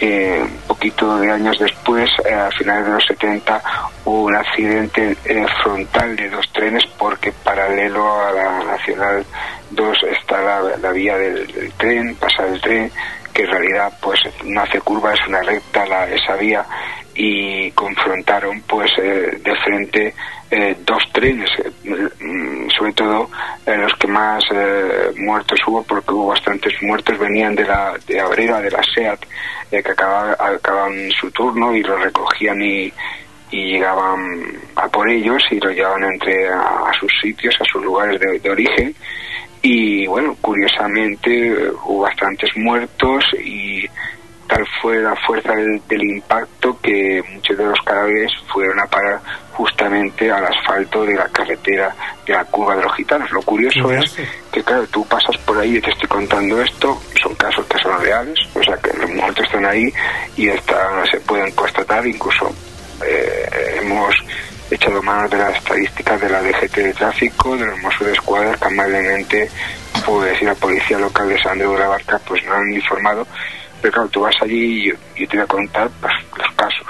eh, 0.00 0.46
poquito 0.66 1.18
de 1.18 1.30
años 1.30 1.58
después, 1.58 2.08
eh, 2.24 2.34
a 2.34 2.50
finales 2.50 2.86
de 2.86 2.92
los 2.92 3.04
70, 3.06 3.62
hubo 4.04 4.24
un 4.24 4.36
accidente 4.36 5.16
eh, 5.24 5.46
frontal 5.62 6.16
de 6.16 6.28
dos 6.30 6.50
trenes 6.52 6.84
porque 6.98 7.32
paralelo 7.32 8.20
a 8.20 8.32
la 8.32 8.64
Nacional 8.64 9.24
2 9.70 9.98
está 10.18 10.40
la, 10.42 10.76
la 10.76 10.90
vía 10.90 11.16
del, 11.16 11.46
del 11.46 11.72
tren, 11.72 12.14
pasa 12.16 12.46
el 12.46 12.60
tren, 12.60 12.90
que 13.32 13.42
en 13.42 13.50
realidad 13.50 13.92
pues 14.00 14.20
no 14.44 14.60
hace 14.60 14.80
curva, 14.80 15.12
es 15.12 15.26
una 15.28 15.42
recta 15.42 15.86
la, 15.86 16.08
esa 16.08 16.36
vía 16.36 16.64
y 17.16 17.70
confrontaron 17.72 18.60
pues 18.62 18.90
eh, 18.98 19.38
de 19.42 19.56
frente 19.64 20.14
eh, 20.50 20.76
dos 20.84 21.02
trenes, 21.12 21.48
eh, 21.58 21.70
mm, 22.20 22.68
sobre 22.70 22.92
todo 22.92 23.30
eh, 23.66 23.76
los 23.76 23.92
que 23.94 24.06
más 24.06 24.44
eh, 24.52 25.12
muertos 25.16 25.58
hubo, 25.66 25.82
porque 25.82 26.12
hubo 26.12 26.28
bastantes 26.28 26.74
muertos, 26.82 27.18
venían 27.18 27.54
de 27.54 27.64
la 27.64 27.94
de 28.06 28.20
Abrera, 28.20 28.60
de 28.60 28.70
la 28.70 28.82
SEAT, 28.94 29.20
que 29.70 29.78
acababa- 29.78 30.36
acababan 30.38 31.10
su 31.10 31.30
turno 31.30 31.74
y 31.74 31.82
los 31.82 32.00
recogían 32.00 32.60
y, 32.62 32.92
y 33.50 33.72
llegaban 33.72 34.46
a 34.76 34.88
por 34.88 35.08
ellos 35.08 35.42
y 35.50 35.58
los 35.58 35.74
llevaban 35.74 36.04
entre 36.04 36.48
a, 36.48 36.90
sus 36.98 37.10
sitios, 37.20 37.54
a 37.60 37.64
sus 37.64 37.82
lugares 37.82 38.20
de, 38.20 38.50
origen. 38.50 38.94
Y 39.62 40.06
bueno, 40.06 40.36
curiosamente 40.40 41.70
hubo 41.84 42.02
bastantes 42.02 42.50
muertos 42.56 43.24
y 43.42 43.84
tal 44.46 44.66
fue 44.80 44.98
la 44.98 45.14
fuerza 45.16 45.52
del, 45.54 45.80
del 45.88 46.02
impacto 46.02 46.78
que 46.80 47.22
muchos 47.32 47.56
de 47.56 47.64
los 47.64 47.78
cadáveres 47.80 48.32
fueron 48.52 48.80
a 48.80 48.86
parar 48.86 49.20
justamente 49.52 50.30
al 50.30 50.44
asfalto 50.44 51.04
de 51.04 51.14
la 51.14 51.28
carretera 51.28 51.94
de 52.26 52.32
la 52.32 52.44
curva 52.44 52.76
de 52.76 52.82
los 52.82 52.94
gitanos. 52.94 53.30
Lo 53.30 53.42
curioso 53.42 53.90
es 53.90 54.16
que 54.52 54.62
claro, 54.62 54.86
tú 54.88 55.06
pasas 55.06 55.36
por 55.38 55.58
ahí 55.58 55.76
y 55.76 55.80
te 55.80 55.90
estoy 55.90 56.08
contando 56.08 56.60
esto, 56.62 57.00
son 57.22 57.34
casos 57.34 57.64
que 57.66 57.78
son 57.78 58.00
reales, 58.00 58.38
o 58.54 58.62
sea 58.62 58.76
que 58.76 58.96
los 58.96 59.10
muertos 59.10 59.44
están 59.46 59.64
ahí 59.64 59.92
y 60.36 60.48
está, 60.48 61.04
se 61.10 61.20
pueden 61.20 61.50
constatar, 61.52 62.06
incluso 62.06 62.52
eh, 63.04 63.78
hemos 63.80 64.14
echado 64.70 65.02
mano 65.02 65.28
de 65.28 65.38
las 65.38 65.56
estadísticas 65.56 66.20
de 66.20 66.28
la 66.28 66.42
DGT 66.42 66.76
de 66.76 66.94
tráfico, 66.94 67.56
de 67.56 67.66
los 67.66 67.78
Mossos 67.78 68.06
de 68.06 68.12
Escuadra, 68.12 68.56
que 68.56 68.66
amablemente, 68.66 69.50
pues, 70.04 70.42
y 70.42 70.44
la 70.44 70.54
policía 70.54 70.98
local 70.98 71.28
de 71.28 71.38
San 71.38 71.52
Andreu 71.52 71.72
de 71.72 71.78
la 71.78 71.88
Barca, 71.88 72.20
pues 72.26 72.44
no 72.44 72.54
han 72.54 72.72
informado. 72.72 73.26
Pero 73.80 73.92
claro, 73.92 74.08
tú 74.08 74.20
vas 74.20 74.34
allí 74.42 74.82
y 74.82 74.88
yo, 74.88 74.94
yo 75.16 75.28
te 75.28 75.36
voy 75.36 75.44
a 75.44 75.46
contar 75.46 75.90
los 76.02 76.54
casos 76.54 76.86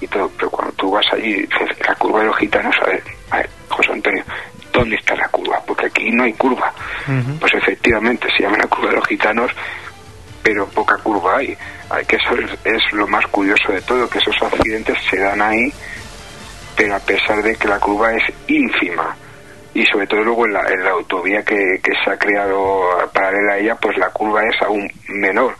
y 0.00 0.06
todo, 0.08 0.30
pero 0.36 0.50
cuando 0.50 0.72
tú 0.74 0.90
vas 0.90 1.06
allí, 1.12 1.34
dices, 1.34 1.78
la 1.86 1.94
curva 1.94 2.20
de 2.20 2.26
los 2.26 2.36
gitanos, 2.36 2.74
a 2.82 2.86
ver, 2.86 3.02
a 3.30 3.36
ver, 3.38 3.50
José 3.68 3.92
Antonio, 3.92 4.24
¿dónde 4.72 4.96
está 4.96 5.14
la 5.14 5.28
curva? 5.28 5.62
Porque 5.66 5.86
aquí 5.86 6.10
no 6.10 6.24
hay 6.24 6.32
curva. 6.32 6.72
Pues 7.38 7.54
efectivamente, 7.54 8.28
se 8.36 8.42
llama 8.42 8.58
la 8.58 8.66
curva 8.66 8.90
de 8.90 8.96
los 8.96 9.06
gitanos, 9.06 9.50
pero 10.42 10.66
poca 10.66 10.96
curva 10.98 11.36
hay. 11.38 11.56
hay 11.88 12.04
que 12.04 12.16
eso 12.16 12.34
es, 12.34 12.50
es 12.64 12.92
lo 12.92 13.06
más 13.06 13.26
curioso 13.28 13.72
de 13.72 13.80
todo, 13.82 14.08
que 14.08 14.18
esos 14.18 14.42
accidentes 14.42 14.98
se 15.08 15.20
dan 15.20 15.40
ahí, 15.40 15.72
pero 16.76 16.96
a 16.96 17.00
pesar 17.00 17.42
de 17.42 17.54
que 17.54 17.68
la 17.68 17.78
curva 17.78 18.12
es 18.12 18.24
ínfima. 18.48 19.16
Y 19.74 19.86
sobre 19.86 20.06
todo 20.06 20.20
luego 20.20 20.46
en 20.46 20.52
la, 20.52 20.68
en 20.68 20.84
la 20.84 20.90
autovía 20.90 21.42
que, 21.42 21.80
que 21.82 21.92
se 22.04 22.10
ha 22.10 22.18
creado 22.18 23.08
paralela 23.12 23.54
a 23.54 23.58
ella, 23.58 23.74
pues 23.76 23.96
la 23.96 24.10
curva 24.10 24.42
es 24.44 24.60
aún 24.62 24.90
menor. 25.08 25.56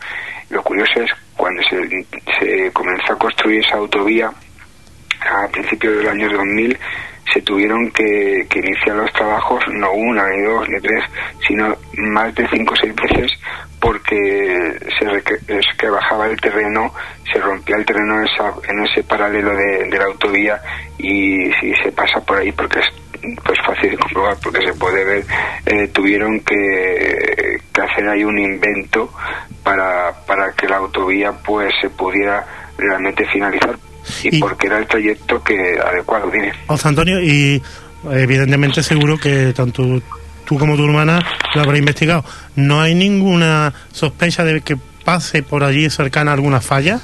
Lo 0.53 0.61
curioso 0.63 1.01
es 1.01 1.09
cuando 1.35 1.61
se, 1.63 2.05
se 2.39 2.71
comenzó 2.71 3.13
a 3.13 3.17
construir 3.17 3.59
esa 3.65 3.77
autovía, 3.77 4.27
a 4.27 5.47
principios 5.51 5.97
del 5.97 6.07
año 6.09 6.29
2000, 6.29 6.77
se 7.33 7.41
tuvieron 7.41 7.89
que, 7.91 8.45
iniciar 8.53 8.95
los 8.97 9.11
trabajos 9.13 9.63
no 9.69 9.91
una, 9.93 10.27
ni 10.29 10.41
dos, 10.43 10.69
ni 10.69 10.79
tres, 10.79 11.03
sino 11.47 11.75
más 11.97 12.35
de 12.35 12.47
cinco 12.49 12.73
o 12.73 12.77
seis 12.77 12.93
veces 12.95 13.31
porque 13.79 14.15
se 14.97 15.05
reque- 15.09 15.39
es 15.47 15.65
que 15.77 15.89
bajaba 15.89 16.27
el 16.27 16.39
terreno, 16.39 16.93
se 17.33 17.39
rompía 17.39 17.75
el 17.77 17.85
terreno 17.85 18.19
en, 18.19 18.25
esa- 18.27 18.53
en 18.69 18.85
ese 18.85 19.03
paralelo 19.03 19.55
de, 19.55 19.89
la 19.97 20.05
autovía 20.05 20.61
y 20.97 21.51
se 21.83 21.91
pasa 21.91 22.21
por 22.21 22.37
ahí 22.37 22.51
porque 22.53 22.79
es 22.79 22.85
pues 23.43 23.57
fácil 23.65 23.91
de 23.91 23.97
comprobar 23.97 24.37
porque 24.43 24.65
se 24.65 24.73
puede 24.73 25.03
ver 25.05 25.25
eh, 25.65 25.87
tuvieron 25.89 26.39
que, 26.41 27.57
que 27.73 27.81
hacer 27.81 28.07
ahí 28.09 28.23
un 28.23 28.37
invento 28.39 29.11
para, 29.63 30.13
para 30.25 30.51
que 30.53 30.67
la 30.67 30.77
autovía 30.77 31.31
pues 31.31 31.71
se 31.81 31.89
pudiera 31.89 32.45
realmente 32.77 33.25
finalizar 33.31 33.77
y, 34.23 34.35
Y- 34.37 34.39
porque 34.39 34.67
era 34.67 34.77
el 34.79 34.87
trayecto 34.87 35.41
que 35.43 35.79
adecuado 35.79 36.29
tiene 36.29 36.51
José 36.67 36.87
Antonio, 36.89 37.21
y 37.21 37.61
evidentemente 38.11 38.83
seguro 38.83 39.17
que 39.17 39.53
tanto 39.53 40.01
tú 40.45 40.59
como 40.59 40.75
tu 40.75 40.83
hermana 40.85 41.21
lo 41.55 41.61
habrá 41.61 41.77
investigado. 41.77 42.25
¿No 42.55 42.81
hay 42.81 42.95
ninguna 42.95 43.73
sospecha 43.93 44.43
de 44.43 44.59
que 44.61 44.75
pase 45.05 45.41
por 45.43 45.63
allí 45.63 45.89
cercana 45.89 46.33
alguna 46.33 46.59
falla? 46.59 46.99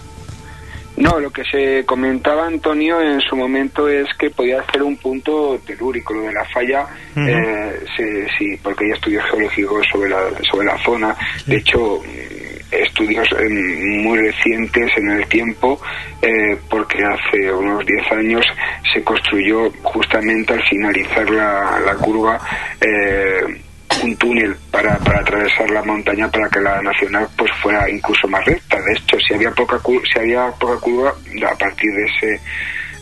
No, 1.00 1.18
lo 1.20 1.32
que 1.32 1.44
se 1.46 1.86
comentaba 1.86 2.46
Antonio 2.46 3.02
en 3.02 3.20
su 3.22 3.36
momento 3.36 3.88
es 3.88 4.06
que 4.18 4.30
podía 4.30 4.64
ser 4.72 4.84
un 4.84 4.98
punto 4.98 5.58
telúrico, 5.66 6.14
lo 6.14 6.22
de 6.24 6.34
la 6.34 6.44
falla, 6.46 6.86
eh, 7.28 7.80
se- 7.96 8.28
sí, 8.38 8.60
porque 8.62 8.86
hay 8.86 8.92
estudios 8.92 9.24
geológicos 9.32 9.86
sobre 9.92 10.10
la, 10.10 10.20
sobre 10.52 10.66
la 10.68 10.78
zona, 10.84 11.16
de 11.46 11.56
hecho 11.58 12.02
mm, 12.04 12.74
estudios 12.76 13.28
eh, 13.32 13.48
muy 13.50 14.18
recientes 14.20 14.92
en 14.98 15.10
el 15.12 15.26
tiempo, 15.28 15.80
eh, 16.22 16.58
porque 16.70 16.98
hace 17.04 17.52
unos 17.54 17.86
10 17.86 18.12
años 18.12 18.46
se 18.94 19.02
construyó 19.04 19.72
justamente 19.82 20.54
al 20.54 20.64
finalizar 20.70 21.30
la, 21.30 21.80
la 21.86 21.96
curva 21.96 22.40
eh, 22.82 23.42
un 24.04 24.16
túnel 24.18 24.56
para, 24.72 24.98
para 25.00 25.20
atravesar 25.20 25.70
la 25.70 25.84
montaña 25.84 26.30
para 26.30 26.50
que 26.50 26.60
la 26.60 26.82
nacional 26.82 27.28
pues 27.38 27.52
fuera 27.62 27.90
incluso 27.90 28.28
más 28.28 28.44
recta. 28.46 28.82
De 28.82 28.94
hecho, 28.94 29.18
si 29.28 29.34
había 29.34 29.52
poca 29.52 29.80
si 30.12 30.20
había 30.20 30.50
poca 30.60 30.80
curva 30.80 31.10
a 31.10 31.56
partir 31.56 31.92
de 31.94 32.06
ese 32.06 32.42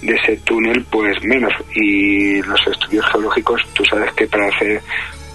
de 0.01 0.13
ese 0.13 0.37
túnel 0.37 0.85
pues 0.91 1.15
menos 1.23 1.51
y 1.73 2.41
los 2.43 2.59
estudios 2.67 3.05
geológicos 3.11 3.61
tú 3.73 3.83
sabes 3.85 4.11
que 4.13 4.27
para 4.27 4.47
hacer 4.47 4.79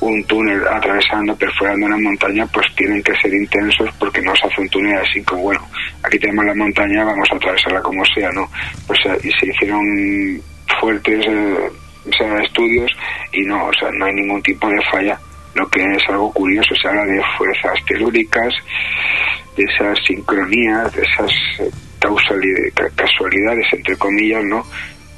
un 0.03 0.25
túnel 0.25 0.67
atravesando, 0.67 1.37
perforando 1.37 1.87
una 1.87 1.97
montaña, 1.97 2.45
pues 2.47 2.67
tienen 2.75 3.03
que 3.05 3.15
ser 3.23 3.33
intensos 3.33 3.89
porque 4.01 4.21
no 4.21 4.35
se 4.35 4.49
hace 4.49 4.61
un 4.61 4.69
túnel 4.69 4.99
así 4.99 5.23
como, 5.23 5.43
bueno, 5.43 5.65
aquí 6.03 6.19
tenemos 6.19 6.45
la 6.45 6.55
montaña, 6.55 7.05
vamos 7.05 7.29
a 7.31 7.37
atravesarla 7.37 7.81
como 7.83 8.05
sea, 8.07 8.31
¿no? 8.33 8.49
Pues 8.87 8.99
y 9.23 9.31
se 9.31 9.47
hicieron 9.47 10.43
fuertes 10.81 11.25
eh, 11.29 11.71
estudios 12.43 12.91
y 13.33 13.43
no, 13.43 13.67
o 13.67 13.73
sea, 13.75 13.91
no 13.93 14.07
hay 14.07 14.15
ningún 14.15 14.43
tipo 14.43 14.69
de 14.69 14.83
falla. 14.91 15.19
Lo 15.55 15.69
que 15.69 15.81
es 15.81 16.03
algo 16.09 16.33
curioso, 16.33 16.75
se 16.75 16.89
habla 16.89 17.05
de 17.05 17.23
fuerzas 17.37 17.85
telúricas, 17.87 18.55
de 19.57 19.65
esas 19.65 19.99
sincronías, 20.07 20.95
de 20.95 21.03
esas 21.03 21.31
eh, 21.61 21.71
casualidades, 22.97 23.67
entre 23.73 23.97
comillas, 23.97 24.45
¿no? 24.45 24.65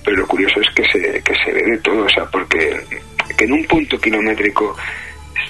Pero 0.04 0.18
lo 0.18 0.26
curioso 0.26 0.60
es 0.60 0.68
que 0.74 0.84
se, 0.84 1.22
que 1.22 1.34
se 1.44 1.52
ve 1.52 1.62
de 1.62 1.78
todo, 1.78 2.04
o 2.04 2.08
sea, 2.08 2.24
porque 2.26 2.78
que 3.36 3.44
en 3.44 3.52
un 3.52 3.64
punto 3.64 3.98
kilométrico 3.98 4.76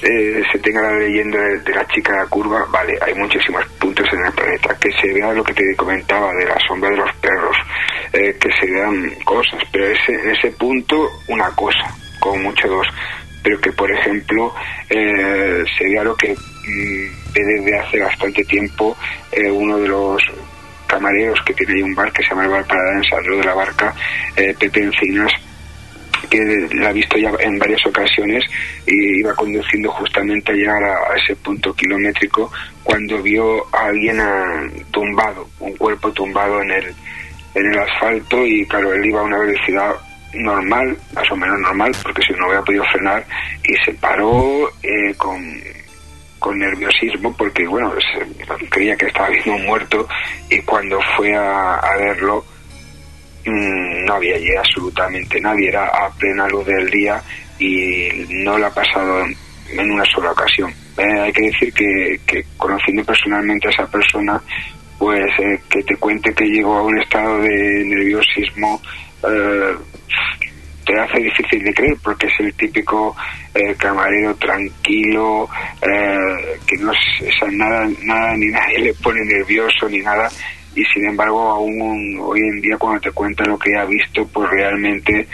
eh, 0.03 0.43
se 0.53 0.59
tenga 0.59 0.82
la 0.82 0.99
leyenda 0.99 1.39
de, 1.39 1.72
la 1.72 1.87
chica 1.89 2.12
de 2.12 2.18
la 2.18 2.26
curva, 2.26 2.66
vale, 2.70 2.99
hay 3.01 3.14
muchísimos 3.14 3.64
puntos 3.78 4.07
en 4.12 4.24
el 4.26 4.32
planeta, 4.32 4.76
que 4.78 4.91
se 4.93 5.12
vea 5.12 5.32
lo 5.32 5.43
que 5.43 5.55
te 5.55 5.76
comentaba 5.76 6.32
de 6.35 6.47
la 6.47 6.59
sombra 6.66 6.91
de 6.91 6.97
los 6.97 7.12
perros, 7.16 7.57
eh, 8.12 8.37
que 8.39 8.51
se 8.61 8.70
vean 8.70 9.11
cosas, 9.24 9.62
pero 9.72 9.87
ese, 9.87 10.12
en 10.12 10.30
ese 10.30 10.51
punto 10.53 11.11
una 11.28 11.51
cosa, 11.51 11.95
como 12.20 12.37
mucho 12.37 12.68
pero 13.45 13.61
que 13.61 13.70
por 13.72 13.92
ejemplo 13.92 14.53
eh, 14.88 15.62
se 15.78 15.84
vea 15.84 16.03
lo 16.03 16.16
que 16.16 16.34
mm, 16.34 17.32
desde 17.34 17.78
hace 17.78 18.01
bastante 18.01 18.42
tiempo 18.45 18.97
eh, 19.30 19.51
uno 19.51 19.78
de 19.78 19.88
los 19.88 20.22
camareros 20.86 21.38
que 21.45 21.53
tiene 21.53 21.74
ahí 21.74 21.82
un 21.82 21.95
bar 21.95 22.11
que 22.11 22.22
se 22.22 22.30
llama 22.30 22.45
el 22.45 22.51
Bar 22.51 22.64
Parada 22.64 22.97
en 22.97 23.05
San 23.05 23.20
Pedro 23.20 23.36
de 23.38 23.45
la 23.45 23.55
Barca, 23.55 23.95
eh, 24.36 24.55
Pepe 24.59 24.82
Encinas, 24.82 25.32
que 26.30 26.68
la 26.74 26.88
ha 26.88 26.92
visto 26.92 27.18
ya 27.18 27.32
en 27.40 27.59
varias 27.59 27.84
ocasiones 27.86 28.45
y 28.86 29.20
iba 29.20 29.34
conduciendo 29.34 29.90
justamente 29.90 30.53
a 30.53 30.55
llegar 30.55 30.82
a, 30.82 31.12
a 31.12 31.16
ese 31.16 31.36
punto 31.36 31.74
kilométrico 31.74 32.51
cuando 32.82 33.20
vio 33.22 33.66
a 33.74 33.86
alguien 33.86 34.20
ah, 34.20 34.62
tumbado, 34.90 35.49
un 35.61 35.76
cuerpo 35.76 36.12
tumbado 36.12 36.62
en 36.62 36.70
el, 36.70 36.95
en 37.55 37.72
el 37.72 37.78
asfalto 37.78 38.45
y 38.47 38.64
claro, 38.66 38.95
él 38.95 39.05
iba 39.05 39.20
a 39.20 39.24
una 39.24 39.38
velocidad 39.38 39.95
normal, 40.35 40.97
más 41.14 41.30
o 41.30 41.37
menos 41.37 41.59
normal, 41.61 41.93
porque 42.03 42.22
si 42.22 42.32
no 42.35 42.47
hubiera 42.47 42.62
podido 42.62 42.85
frenar 42.93 43.24
y 43.62 43.74
se 43.85 43.93
paró 43.95 44.68
eh, 44.82 45.14
con, 45.16 45.61
con 46.39 46.59
nerviosismo 46.59 47.37
porque, 47.37 47.66
bueno, 47.66 47.93
se- 48.01 48.68
creía 48.68 48.97
que 48.97 49.07
estaba 49.07 49.28
viendo 49.28 49.55
un 49.55 49.66
muerto 49.66 50.07
y 50.51 50.59
cuando 50.61 50.99
fue 51.16 51.35
a, 51.35 51.74
a 51.76 51.97
verlo 51.97 52.45
mm, 53.47 54.05
no 54.07 54.14
había 54.14 54.37
allí 54.37 54.55
absolutamente 54.57 55.41
nadie, 55.41 55.68
era 55.68 55.87
a 55.87 56.11
plena 56.11 56.47
luz 56.49 56.66
del 56.66 56.91
día 56.91 57.22
y 57.59 58.09
no 58.30 58.59
le 58.59 58.66
ha 58.66 58.70
pasado 58.74 59.24
en 59.70 59.91
una 59.91 60.05
sola 60.05 60.32
ocasión. 60.32 60.72
Eh, 60.99 61.20
hay 61.20 61.32
que 61.32 61.43
decir 61.43 61.72
que, 61.72 62.20
que 62.26 62.45
conociendo 62.57 63.05
personalmente 63.05 63.68
a 63.68 63.70
esa 63.70 63.87
persona, 63.87 64.41
pues 64.99 65.24
eh, 65.41 65.61
que 65.68 65.82
te 65.82 65.97
cuente 65.97 66.32
que 66.35 66.45
llegó 66.45 66.74
a 66.78 66.82
un 66.82 66.99
estado 67.01 67.41
de 67.41 67.85
nerviosismo 67.85 68.80
eh, 69.29 69.77
te 70.85 71.01
hace 71.01 71.18
difícil 71.18 71.64
de 71.64 71.75
creer 71.75 71.97
porque 72.03 72.27
es 72.27 72.41
el 72.41 72.55
típico 72.55 73.16
eh, 73.55 73.75
camarero 73.77 74.35
tranquilo 74.37 75.49
eh, 75.81 76.59
que 76.66 76.77
no 76.77 76.93
es, 76.93 77.53
nada 77.53 77.89
nada 78.03 78.37
ni 78.37 78.47
nadie 78.49 78.79
le 78.85 78.95
pone 78.95 79.25
nervioso 79.25 79.89
ni 79.89 79.99
nada 80.01 80.31
y 80.75 80.85
sin 80.93 81.07
embargo 81.07 81.41
aún 81.41 82.18
hoy 82.20 82.41
en 82.41 82.61
día 82.61 82.77
cuando 82.77 83.01
te 83.01 83.11
cuenta 83.12 83.45
lo 83.45 83.59
que 83.59 83.77
ha 83.77 83.85
visto 83.85 84.27
pues 84.27 84.51
realmente 84.51 85.27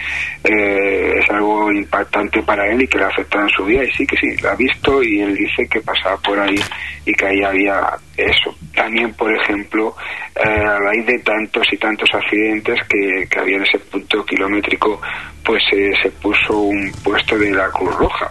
eh, 0.45 1.13
es 1.19 1.31
algo 1.31 1.71
impactante 1.73 2.43
para 2.43 2.67
él 2.67 2.83
y 2.83 2.87
que 2.87 2.99
le 2.99 3.05
ha 3.05 3.09
afectado 3.09 3.45
en 3.45 3.51
su 3.51 3.65
vida. 3.65 3.85
Y 3.85 3.91
sí 3.93 4.07
que 4.07 4.17
sí 4.17 4.37
lo 4.43 4.51
ha 4.51 4.57
visto 4.57 5.03
y 5.03 5.21
él 5.21 5.35
dice 5.35 5.67
que 5.69 5.81
pasaba 5.81 6.17
por 6.19 6.39
ahí 6.39 6.61
y 7.07 7.13
que 7.13 7.27
ahí 7.27 7.43
había 7.43 7.81
eso. 8.17 8.55
También 8.75 9.13
por 9.15 9.35
ejemplo 9.35 9.95
eh, 10.37 10.49
a 10.49 10.79
raíz 10.79 11.07
de 11.07 11.19
tantos 11.21 11.67
y 11.73 11.77
tantos 11.77 12.09
accidentes 12.13 12.79
que, 12.89 13.27
que 13.29 13.41
había 13.41 13.57
en 13.57 13.63
ese 13.63 13.79
punto 13.79 14.25
kilométrico 14.25 15.01
pues 15.45 15.63
eh, 15.73 15.93
se 16.03 16.11
puso 16.11 16.59
un 16.59 16.93
puesto 17.03 17.39
de 17.39 17.51
la 17.51 17.69
Cruz 17.71 17.95
Roja. 17.97 18.31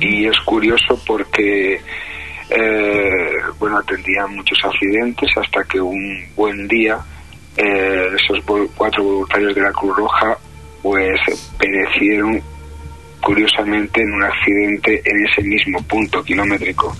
Y 0.00 0.26
es 0.26 0.38
curioso 0.40 1.00
porque 1.06 1.80
eh, 2.54 3.36
bueno 3.58 3.78
atendían 3.78 4.34
muchos 4.34 4.58
accidentes 4.64 5.30
hasta 5.36 5.64
que 5.64 5.80
un 5.80 6.24
buen 6.36 6.68
día 6.68 6.98
eh, 7.56 8.08
esos 8.14 8.42
cuatro 8.76 9.04
voluntarios 9.04 9.54
de 9.54 9.60
la 9.60 9.72
Cruz 9.72 9.96
Roja 9.96 10.36
pues 10.82 11.20
perecieron 11.58 12.42
curiosamente 13.20 14.02
en 14.02 14.12
un 14.12 14.22
accidente 14.24 15.00
en 15.04 15.26
ese 15.26 15.42
mismo 15.42 15.80
punto 15.84 16.24
kilométrico. 16.24 16.94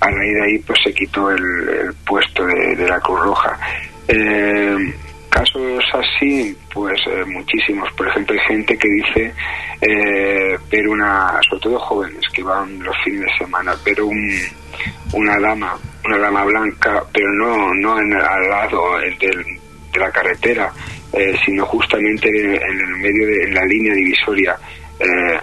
A 0.00 0.10
raíz 0.10 0.34
de 0.34 0.42
ahí 0.42 0.58
pues 0.58 0.78
se 0.84 0.92
quitó 0.92 1.30
el, 1.30 1.68
el 1.68 1.94
puesto 2.04 2.44
de, 2.44 2.74
de 2.74 2.88
la 2.88 2.98
Cruz 3.00 3.20
Roja. 3.20 3.58
Eh, 4.08 4.94
casos 5.32 5.82
así 5.94 6.56
pues 6.72 7.00
eh, 7.06 7.24
muchísimos. 7.26 7.90
Por 7.92 8.06
ejemplo 8.08 8.34
hay 8.38 8.46
gente 8.46 8.76
que 8.78 8.88
dice 8.88 9.34
eh, 9.80 10.56
ver 10.70 10.88
una 10.88 11.38
sobre 11.48 11.62
todo 11.62 11.78
jóvenes 11.80 12.20
que 12.32 12.42
van 12.42 12.82
los 12.82 12.94
fines 13.04 13.22
de 13.22 13.38
semana 13.44 13.74
ver 13.84 14.00
un, 14.02 14.30
una 15.12 15.38
dama 15.40 15.76
una 16.04 16.18
dama 16.18 16.44
blanca 16.44 17.02
pero 17.12 17.28
no 17.32 17.72
no 17.74 17.98
en, 18.00 18.12
al 18.14 18.48
lado 18.48 18.98
del- 18.98 19.18
de 19.18 20.00
la 20.00 20.10
carretera 20.10 20.72
eh, 21.12 21.34
sino 21.44 21.66
justamente 21.66 22.28
en, 22.28 22.54
el 22.80 22.96
medio 22.96 23.26
de 23.26 23.42
en 23.44 23.54
la 23.54 23.64
línea 23.64 23.92
divisoria 23.94 24.56
eh, 24.98 25.38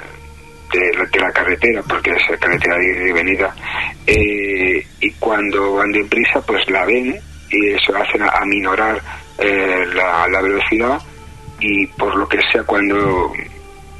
de, 0.73 0.93
la- 0.97 1.05
de 1.05 1.19
la 1.19 1.31
carretera 1.31 1.81
porque 1.87 2.11
es 2.11 2.29
la 2.29 2.37
carretera 2.37 2.77
de, 2.77 3.13
venida 3.13 3.55
y 5.01 5.11
cuando 5.19 5.75
van 5.75 5.91
deprisa 5.91 6.41
pues 6.45 6.67
la 6.69 6.85
ven 6.85 7.15
y 7.51 7.69
eso 7.71 7.95
hacen 7.95 8.21
aminorar 8.23 9.01
eh, 9.39 9.85
la, 9.93 10.27
la 10.27 10.41
velocidad 10.41 11.01
y 11.59 11.87
por 11.87 12.15
lo 12.15 12.27
que 12.27 12.39
sea 12.51 12.63
cuando 12.63 13.33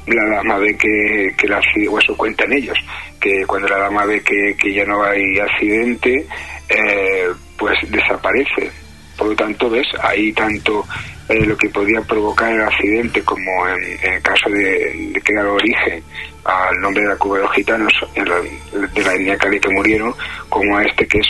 la 0.06 0.24
dama 0.36 0.58
ve 0.58 0.76
que, 0.76 1.34
que 1.36 1.46
accidente, 1.52 1.88
o 1.88 1.98
eso 1.98 2.16
cuentan 2.16 2.52
ellos, 2.52 2.78
que 3.20 3.44
cuando 3.46 3.68
la 3.68 3.78
dama 3.78 4.04
ve 4.06 4.22
que, 4.22 4.56
que 4.56 4.72
ya 4.72 4.84
no 4.84 5.02
hay 5.04 5.38
accidente, 5.38 6.26
eh, 6.68 7.28
pues 7.56 7.74
desaparece. 7.90 8.70
Por 9.16 9.28
lo 9.28 9.36
tanto, 9.36 9.68
ves, 9.68 9.86
ahí 10.02 10.32
tanto 10.32 10.84
eh, 11.28 11.44
lo 11.44 11.56
que 11.56 11.68
podía 11.68 12.00
provocar 12.00 12.50
el 12.52 12.62
accidente 12.62 13.22
como 13.22 13.68
en, 13.68 14.12
el 14.14 14.22
caso 14.22 14.48
de, 14.48 15.10
de 15.12 15.20
que 15.20 15.32
el 15.34 15.46
origen 15.46 16.02
al 16.44 16.80
nombre 16.80 17.02
de 17.02 17.10
la 17.10 17.16
Cuba 17.16 17.36
de 17.36 17.44
los 17.44 17.52
Gitanos, 17.52 17.92
en 18.14 18.28
la- 18.28 18.40
de 18.40 19.02
la 19.04 19.14
línea 19.14 19.36
Cali 19.36 19.60
que 19.60 19.68
murieron, 19.68 20.14
como 20.48 20.76
a 20.78 20.82
este 20.84 21.06
que 21.06 21.18
es 21.18 21.26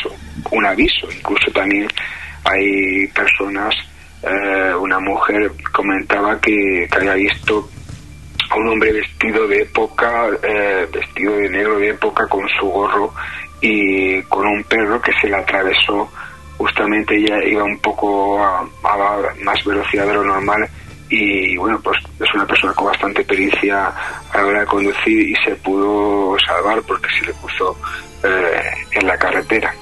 un 0.52 0.64
aviso. 0.64 1.08
Incluso 1.12 1.50
también 1.52 1.88
hay 2.44 3.08
personas, 3.08 3.74
eh, 4.22 4.74
una 4.74 4.98
mujer 4.98 5.52
comentaba 5.72 6.40
que, 6.40 6.88
había 6.90 7.14
visto 7.14 7.68
a 8.50 8.56
un 8.56 8.68
hombre 8.68 8.92
vestido 8.92 9.46
de 9.46 9.62
época, 9.62 10.28
eh, 10.42 10.86
vestido 10.92 11.36
de 11.36 11.48
negro 11.48 11.78
de 11.78 11.90
época, 11.90 12.26
con 12.26 12.46
su 12.58 12.66
gorro 12.66 13.14
y 13.60 14.22
con 14.22 14.46
un 14.46 14.64
perro 14.64 15.00
que 15.00 15.12
se 15.20 15.28
le 15.28 15.36
atravesó. 15.36 16.10
Justamente 16.58 17.16
ella 17.16 17.42
iba 17.44 17.64
un 17.64 17.78
poco 17.78 18.42
a, 18.42 18.60
a 18.60 19.34
más 19.42 19.64
velocidad 19.64 20.06
de 20.06 20.14
lo 20.14 20.24
normal 20.24 20.68
y 21.10 21.56
bueno, 21.56 21.80
pues 21.82 21.98
es 22.20 22.34
una 22.34 22.46
persona 22.46 22.72
con 22.72 22.86
bastante 22.86 23.24
pericia 23.24 23.92
a 24.32 24.38
la 24.38 24.46
hora 24.46 24.60
de 24.60 24.66
conducir 24.66 25.28
y 25.28 25.34
se 25.44 25.56
pudo 25.56 26.36
salvar 26.46 26.80
porque 26.82 27.08
se 27.18 27.26
le 27.26 27.34
puso 27.34 27.76
eh, 28.22 28.70
en 28.92 29.06
la 29.06 29.18
carretera. 29.18 29.74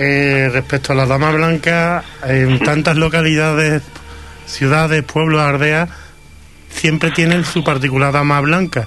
Eh, 0.00 0.48
respecto 0.52 0.92
a 0.92 0.94
la 0.94 1.06
Dama 1.06 1.32
Blanca, 1.32 2.04
en 2.24 2.60
tantas 2.60 2.96
localidades, 2.96 3.82
ciudades, 4.46 5.02
pueblos, 5.02 5.40
aldeas, 5.40 5.88
siempre 6.70 7.10
tienen 7.10 7.44
su 7.44 7.64
particular 7.64 8.12
Dama 8.12 8.40
Blanca. 8.40 8.86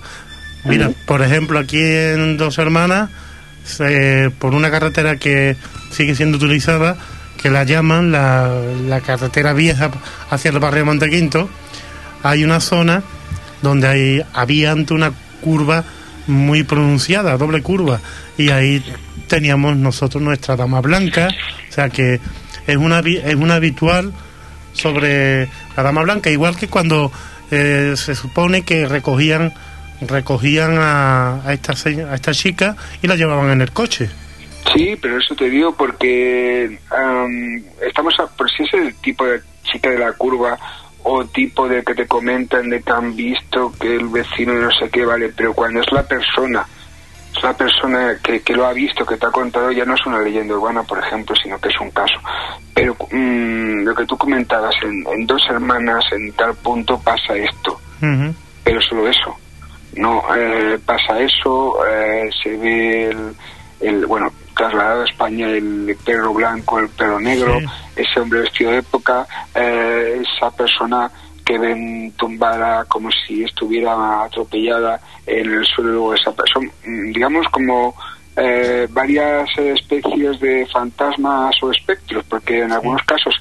Mira, 0.63 0.89
por 1.05 1.21
ejemplo, 1.21 1.59
aquí 1.59 1.81
en 1.81 2.37
Dos 2.37 2.57
Hermanas, 2.59 3.09
por 4.39 4.53
una 4.53 4.71
carretera 4.71 5.17
que 5.17 5.57
sigue 5.91 6.15
siendo 6.15 6.37
utilizada, 6.37 6.95
que 7.41 7.49
la 7.49 7.65
llaman 7.65 8.13
la, 8.13 8.49
la 8.87 9.01
carretera 9.01 9.51
vieja 9.51 9.91
hacia 10.29 10.51
el 10.51 10.59
barrio 10.59 10.85
Montequinto, 10.85 11.49
hay 12.23 12.45
una 12.45 12.61
zona 12.61 13.03
donde 13.61 13.87
hay, 13.87 14.25
había 14.33 14.71
antes 14.71 14.91
una 14.91 15.11
curva 15.41 15.83
muy 16.27 16.63
pronunciada, 16.63 17.35
doble 17.35 17.61
curva, 17.61 17.99
y 18.37 18.49
ahí 18.49 18.81
teníamos 19.31 19.77
nosotros 19.77 20.21
nuestra 20.21 20.57
dama 20.57 20.81
blanca, 20.81 21.29
o 21.69 21.71
sea 21.71 21.87
que 21.87 22.19
es 22.67 22.75
una 22.75 22.99
es 22.99 23.35
una 23.35 23.55
habitual 23.55 24.11
sobre 24.73 25.47
la 25.77 25.83
dama 25.83 26.01
blanca, 26.01 26.29
igual 26.29 26.57
que 26.57 26.67
cuando 26.67 27.13
eh, 27.49 27.93
se 27.95 28.13
supone 28.13 28.63
que 28.63 28.89
recogían 28.89 29.53
recogían 30.01 30.77
a, 30.77 31.47
a 31.47 31.53
esta 31.53 31.71
a 31.71 32.15
esta 32.15 32.33
chica 32.33 32.75
y 33.01 33.07
la 33.07 33.15
llevaban 33.15 33.51
en 33.51 33.61
el 33.61 33.71
coche. 33.71 34.09
Sí, 34.73 34.97
pero 35.01 35.17
eso 35.17 35.33
te 35.33 35.49
digo 35.49 35.73
porque 35.77 36.77
am, 36.89 37.63
estamos 37.87 38.13
a, 38.19 38.27
por 38.27 38.51
si 38.51 38.63
es 38.63 38.73
el 38.73 38.95
tipo 38.95 39.25
de 39.25 39.39
chica 39.63 39.91
de 39.91 39.99
la 39.99 40.11
curva 40.11 40.59
o 41.03 41.23
tipo 41.23 41.69
de 41.69 41.83
que 41.83 41.95
te 41.95 42.05
comentan 42.05 42.69
de 42.69 42.81
que 42.81 42.91
han 42.91 43.15
visto 43.15 43.73
que 43.79 43.95
el 43.95 44.09
vecino 44.09 44.53
no 44.55 44.71
sé 44.71 44.89
qué 44.89 45.05
vale, 45.05 45.29
pero 45.29 45.53
cuando 45.53 45.79
es 45.79 45.91
la 45.93 46.03
persona, 46.03 46.67
es 47.35 47.43
la 47.43 47.53
persona 47.53 48.17
que, 48.23 48.41
que 48.41 48.53
lo 48.53 48.65
ha 48.65 48.73
visto, 48.73 49.05
que 49.05 49.17
te 49.17 49.25
ha 49.25 49.31
contado, 49.31 49.71
ya 49.71 49.85
no 49.85 49.95
es 49.95 50.05
una 50.05 50.19
leyenda 50.19 50.55
urbana, 50.55 50.83
por 50.83 50.99
ejemplo, 50.99 51.35
sino 51.41 51.59
que 51.59 51.69
es 51.69 51.79
un 51.79 51.91
caso. 51.91 52.19
Pero 52.73 52.95
mm, 53.11 53.83
lo 53.83 53.95
que 53.95 54.05
tú 54.05 54.17
comentabas, 54.17 54.75
en, 54.83 55.05
en 55.07 55.25
dos 55.27 55.41
hermanas, 55.49 56.03
en 56.11 56.31
tal 56.33 56.55
punto 56.55 56.99
pasa 56.99 57.35
esto, 57.35 57.79
pero 58.63 58.81
solo 58.81 59.07
eso. 59.07 59.35
No 59.95 60.23
eh, 60.35 60.79
pasa 60.85 61.19
eso, 61.19 61.75
eh, 61.85 62.29
se 62.41 62.55
ve 62.57 63.09
el, 63.09 63.35
el, 63.81 64.05
bueno, 64.05 64.31
trasladado 64.55 65.01
a 65.01 65.05
España 65.05 65.47
el 65.49 65.97
perro 66.05 66.33
blanco, 66.33 66.79
el 66.79 66.89
perro 66.89 67.19
negro, 67.19 67.59
Sí. 67.59 67.65
ese 68.03 68.19
hombre 68.19 68.41
vestido 68.41 68.71
de 68.71 68.77
época, 68.77 69.25
eh, 69.55 70.21
esa 70.21 70.49
persona 70.51 71.11
que 71.51 71.59
ven 71.59 72.13
tumbada 72.13 72.85
como 72.85 73.09
si 73.11 73.43
estuviera 73.43 74.23
atropellada 74.23 75.01
en 75.27 75.51
el 75.51 75.65
suelo, 75.65 76.13
esa 76.13 76.31
persona, 76.31 76.71
mm, 76.85 77.11
digamos 77.11 77.45
como 77.49 77.93
eh, 78.37 78.87
varias 78.89 79.49
especies 79.57 80.39
de 80.39 80.65
fantasmas 80.67 81.53
o 81.61 81.69
espectros, 81.71 82.23
porque 82.29 82.61
en 82.61 82.71
algunos 82.71 83.01
casos 83.03 83.35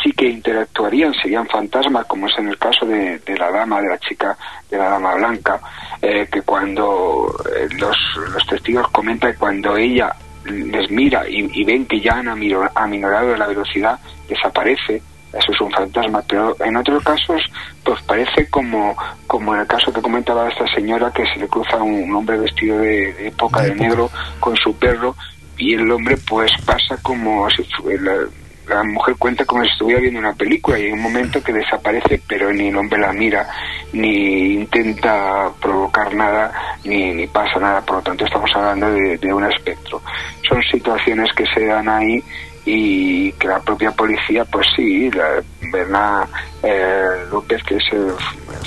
sí 0.00 0.12
que 0.12 0.26
interactuarían, 0.28 1.12
serían 1.14 1.48
fantasmas, 1.48 2.06
como 2.06 2.28
es 2.28 2.38
en 2.38 2.48
el 2.50 2.56
caso 2.58 2.86
de, 2.86 3.18
de 3.18 3.36
la 3.36 3.50
dama, 3.50 3.80
de 3.80 3.88
la 3.88 3.98
chica, 3.98 4.36
de 4.70 4.78
la 4.78 4.90
dama 4.90 5.14
blanca, 5.16 5.60
eh, 6.00 6.28
que 6.30 6.42
cuando 6.42 7.34
eh, 7.52 7.68
los, 7.80 7.96
los 8.32 8.46
testigos 8.46 8.86
comentan 8.90 9.32
que 9.32 9.38
cuando 9.38 9.76
ella 9.76 10.14
les 10.44 10.88
mira 10.92 11.28
y, 11.28 11.50
y 11.60 11.64
ven 11.64 11.84
que 11.86 12.00
ya 12.00 12.18
han 12.18 12.26
amino- 12.28 12.70
aminorado 12.76 13.36
la 13.36 13.48
velocidad, 13.48 13.98
desaparece, 14.28 15.02
eso 15.38 15.52
es 15.52 15.60
un 15.60 15.70
fantasma, 15.70 16.22
pero 16.28 16.56
en 16.64 16.76
otros 16.76 17.02
casos 17.04 17.42
pues 17.84 18.00
parece 18.02 18.48
como, 18.50 18.96
como 19.26 19.54
en 19.54 19.60
el 19.60 19.66
caso 19.66 19.92
que 19.92 20.00
comentaba 20.02 20.48
esta 20.48 20.66
señora 20.74 21.12
que 21.12 21.24
se 21.32 21.38
le 21.38 21.48
cruza 21.48 21.76
un, 21.76 22.02
un 22.04 22.14
hombre 22.16 22.36
vestido 22.38 22.78
de, 22.78 23.12
de 23.14 23.28
época 23.28 23.60
De 23.62 23.66
de 23.68 23.72
época. 23.74 23.88
negro 23.88 24.10
con 24.40 24.56
su 24.56 24.76
perro 24.76 25.14
y 25.58 25.74
el 25.74 25.90
hombre 25.90 26.16
pues 26.28 26.50
pasa 26.64 26.96
como 27.02 27.48
si 27.50 27.66
el- 27.90 28.28
la 28.68 28.82
mujer 28.82 29.14
cuenta 29.16 29.44
como 29.44 29.62
si 29.62 29.70
estuviera 29.70 30.00
viendo 30.00 30.18
una 30.18 30.32
película 30.32 30.76
y 30.76 30.86
hay 30.86 30.90
un 30.92 31.00
momento 31.00 31.40
que 31.40 31.52
desaparece 31.52 32.20
pero 32.26 32.52
ni 32.52 32.66
el 32.66 32.76
hombre 32.76 32.98
la 32.98 33.12
mira 33.12 33.46
ni 33.92 34.54
intenta 34.54 35.50
provocar 35.60 36.12
nada 36.14 36.52
ni, 36.84 37.12
ni 37.12 37.26
pasa 37.28 37.60
nada 37.60 37.80
por 37.82 37.96
lo 37.98 38.02
tanto 38.02 38.24
estamos 38.24 38.50
hablando 38.56 38.90
de, 38.90 39.18
de 39.18 39.32
un 39.32 39.44
espectro 39.44 40.02
son 40.48 40.60
situaciones 40.64 41.32
que 41.36 41.44
se 41.54 41.64
dan 41.64 41.88
ahí 41.88 42.20
y 42.66 43.32
que 43.32 43.46
la 43.46 43.60
propia 43.60 43.92
policía 43.92 44.44
pues 44.44 44.66
sí 44.74 45.08
la 45.12 45.42
Bernard 45.72 46.28
eh, 46.62 47.24
López 47.30 47.62
que 47.62 47.78
se 47.78 47.96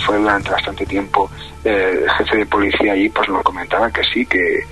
fue 0.05 0.17
durante 0.17 0.49
bastante 0.49 0.85
tiempo 0.85 1.29
eh, 1.65 2.05
jefe 2.17 2.37
de 2.37 2.45
policía 2.45 2.93
allí 2.93 3.09
pues 3.09 3.27
nos 3.27 3.43
comentaba 3.43 3.91
que 3.91 4.01
sí 4.13 4.25
que 4.25 4.63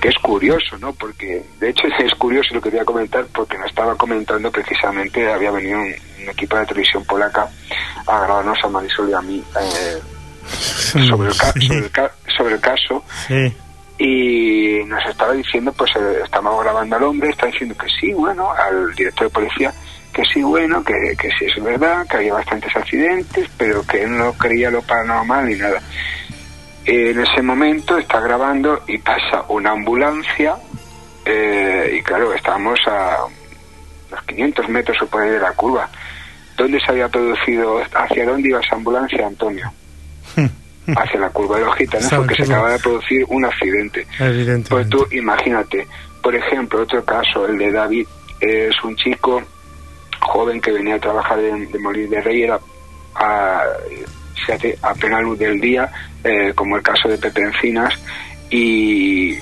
que 0.00 0.08
es 0.08 0.16
curioso, 0.16 0.76
¿no? 0.80 0.92
Porque, 0.94 1.44
de 1.60 1.68
hecho, 1.70 1.86
es 2.00 2.12
curioso 2.18 2.54
lo 2.54 2.60
que 2.60 2.70
quería 2.70 2.84
comentar 2.84 3.24
porque 3.32 3.56
nos 3.56 3.68
estaba 3.68 3.94
comentando 3.94 4.50
precisamente, 4.50 5.32
había 5.32 5.52
venido 5.52 5.78
un, 5.78 5.94
un 6.22 6.28
equipo 6.28 6.56
de 6.56 6.66
televisión 6.66 7.04
polaca 7.04 7.48
a 8.08 8.20
grabarnos 8.24 8.58
a 8.64 8.68
Marisol 8.68 9.10
y 9.10 9.12
a 9.12 9.20
mí 9.20 9.44
eh, 9.60 10.00
sobre, 11.06 11.28
el 11.28 11.34
sobre, 11.34 11.76
el 11.76 11.90
sobre 12.36 12.54
el 12.54 12.60
caso 12.60 13.04
Sí. 13.28 13.54
Y 13.98 14.84
nos 14.86 15.04
estaba 15.06 15.32
diciendo, 15.32 15.72
pues 15.72 15.90
eh, 15.96 16.20
estábamos 16.24 16.62
grabando 16.62 16.96
al 16.96 17.02
hombre, 17.04 17.30
está 17.30 17.46
diciendo 17.46 17.76
que 17.76 17.86
sí, 18.00 18.12
bueno, 18.12 18.50
al 18.52 18.94
director 18.94 19.28
de 19.28 19.32
policía, 19.32 19.72
que 20.12 20.22
sí, 20.24 20.42
bueno, 20.42 20.82
que, 20.82 21.14
que 21.18 21.28
sí 21.38 21.46
es 21.46 21.62
verdad, 21.62 22.06
que 22.08 22.16
había 22.16 22.34
bastantes 22.34 22.74
accidentes, 22.74 23.48
pero 23.56 23.82
que 23.86 24.02
él 24.04 24.16
no 24.16 24.32
creía 24.34 24.70
lo 24.70 24.82
paranormal 24.82 25.46
ni 25.46 25.54
nada. 25.56 25.80
En 26.84 27.20
ese 27.20 27.42
momento 27.42 27.96
está 27.96 28.20
grabando 28.20 28.82
y 28.88 28.98
pasa 28.98 29.44
una 29.48 29.70
ambulancia 29.70 30.56
eh, 31.24 31.96
y 31.98 32.02
claro, 32.02 32.34
estábamos 32.34 32.80
a 32.86 33.18
unos 34.10 34.24
500 34.26 34.68
metros 34.68 34.98
ahí 35.12 35.30
de 35.30 35.38
la 35.38 35.52
curva. 35.52 35.88
¿Dónde 36.56 36.80
se 36.80 36.90
había 36.90 37.08
producido, 37.08 37.80
hacia 37.94 38.26
dónde 38.26 38.48
iba 38.48 38.60
esa 38.60 38.76
ambulancia, 38.76 39.26
Antonio? 39.26 39.72
Hacia 40.86 41.20
la 41.20 41.30
curva 41.30 41.58
de 41.58 41.64
los 41.64 41.76
gitanos 41.76 42.08
Sabe 42.08 42.22
porque 42.26 42.42
se 42.42 42.48
no. 42.50 42.56
acaba 42.56 42.72
de 42.72 42.78
producir 42.78 43.24
un 43.28 43.44
accidente. 43.44 44.06
Pues 44.68 44.88
tú 44.88 45.06
imagínate, 45.12 45.86
por 46.22 46.34
ejemplo, 46.34 46.82
otro 46.82 47.04
caso, 47.04 47.46
el 47.46 47.58
de 47.58 47.70
David, 47.72 48.06
es 48.40 48.74
un 48.82 48.96
chico 48.96 49.42
joven 50.20 50.60
que 50.60 50.72
venía 50.72 50.96
a 50.96 50.98
trabajar 51.00 51.38
de, 51.38 51.66
de 51.66 51.78
Molín 51.78 52.10
de 52.10 52.20
Rey, 52.20 52.42
era 52.42 52.58
a, 53.14 53.62
se 54.44 54.52
hace 54.52 54.78
a 54.82 54.94
plena 54.94 55.20
luz 55.20 55.38
del 55.38 55.60
día, 55.60 55.90
eh, 56.24 56.52
como 56.54 56.76
el 56.76 56.82
caso 56.82 57.08
de 57.08 57.18
Pepe 57.18 57.42
Encinas, 57.42 57.94
y 58.50 59.36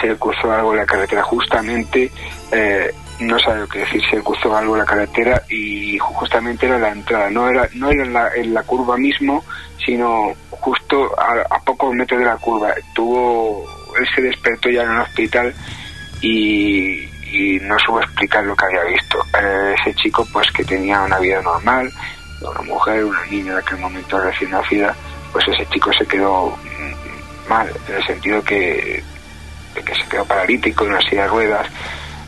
se 0.00 0.16
cruzó 0.16 0.52
algo 0.52 0.72
en 0.72 0.78
la 0.78 0.86
carretera 0.86 1.22
justamente, 1.22 2.10
eh, 2.52 2.92
no 3.20 3.38
sabe 3.38 3.60
lo 3.60 3.68
que 3.68 3.80
decir, 3.80 4.02
se 4.10 4.20
cruzó 4.22 4.56
algo 4.56 4.76
la 4.76 4.84
carretera 4.84 5.42
y 5.48 5.98
justamente 5.98 6.66
era 6.66 6.78
la 6.78 6.90
entrada, 6.90 7.30
no 7.30 7.48
era, 7.48 7.68
no 7.74 7.90
era 7.90 8.02
en 8.02 8.12
la, 8.12 8.34
en 8.34 8.54
la 8.54 8.62
curva 8.62 8.96
mismo, 8.96 9.44
sino 9.84 10.32
justo 10.50 11.12
a, 11.18 11.54
a 11.54 11.60
pocos 11.60 11.94
metros 11.94 12.20
de 12.20 12.26
la 12.26 12.36
curva. 12.36 12.74
Tuvo, 12.94 13.64
él 13.98 14.06
se 14.14 14.22
despertó 14.22 14.68
ya 14.68 14.82
en 14.82 14.90
el 14.92 15.00
hospital 15.00 15.54
y, 16.20 17.08
no 17.62 17.76
supo 17.80 18.00
explicar 18.00 18.44
lo 18.44 18.54
que 18.54 18.64
había 18.66 18.84
visto. 18.84 19.18
Eh, 19.40 19.74
ese 19.80 19.94
chico 19.94 20.26
pues 20.32 20.50
que 20.52 20.64
tenía 20.64 21.02
una 21.02 21.18
vida 21.18 21.42
normal, 21.42 21.92
una 22.40 22.60
mujer, 22.62 23.04
una 23.04 23.24
niña 23.26 23.52
en 23.52 23.58
aquel 23.58 23.78
momento 23.78 24.20
recién 24.20 24.50
nacida, 24.50 24.94
pues 25.32 25.46
ese 25.48 25.66
chico 25.66 25.92
se 25.92 26.06
quedó 26.06 26.50
mm, 26.50 27.48
mal, 27.48 27.68
en 27.88 27.94
el 27.94 28.06
sentido 28.06 28.42
que, 28.42 29.02
de 29.74 29.82
que 29.82 29.94
se 29.94 30.08
quedó 30.08 30.24
paralítico 30.24 30.84
en 30.84 30.90
una 30.92 31.00
silla 31.00 31.22
de 31.22 31.28
ruedas 31.28 31.68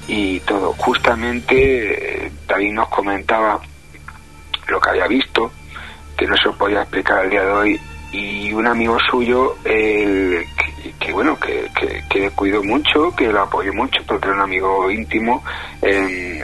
y 0.09 0.41
todo. 0.41 0.73
Justamente 0.75 2.27
eh, 2.27 2.33
David 2.47 2.73
nos 2.73 2.89
comentaba 2.89 3.61
lo 4.69 4.81
que 4.81 4.91
había 4.91 5.07
visto, 5.07 5.51
que 6.17 6.27
no 6.27 6.37
se 6.37 6.45
lo 6.45 6.57
podía 6.57 6.83
explicar 6.83 7.19
al 7.21 7.31
día 7.31 7.43
de 7.45 7.53
hoy, 7.53 7.81
y 8.13 8.53
un 8.53 8.67
amigo 8.67 8.99
suyo, 9.11 9.57
el, 9.65 10.47
que, 10.57 10.93
que, 10.99 11.13
bueno, 11.13 11.39
que, 11.39 11.69
que, 12.09 12.31
cuidó 12.31 12.63
mucho, 12.63 13.15
que 13.15 13.29
lo 13.29 13.43
apoyó 13.43 13.73
mucho, 13.75 14.01
porque 14.07 14.27
era 14.29 14.37
un 14.37 14.43
amigo 14.43 14.91
íntimo, 14.91 15.43
en- 15.83 16.43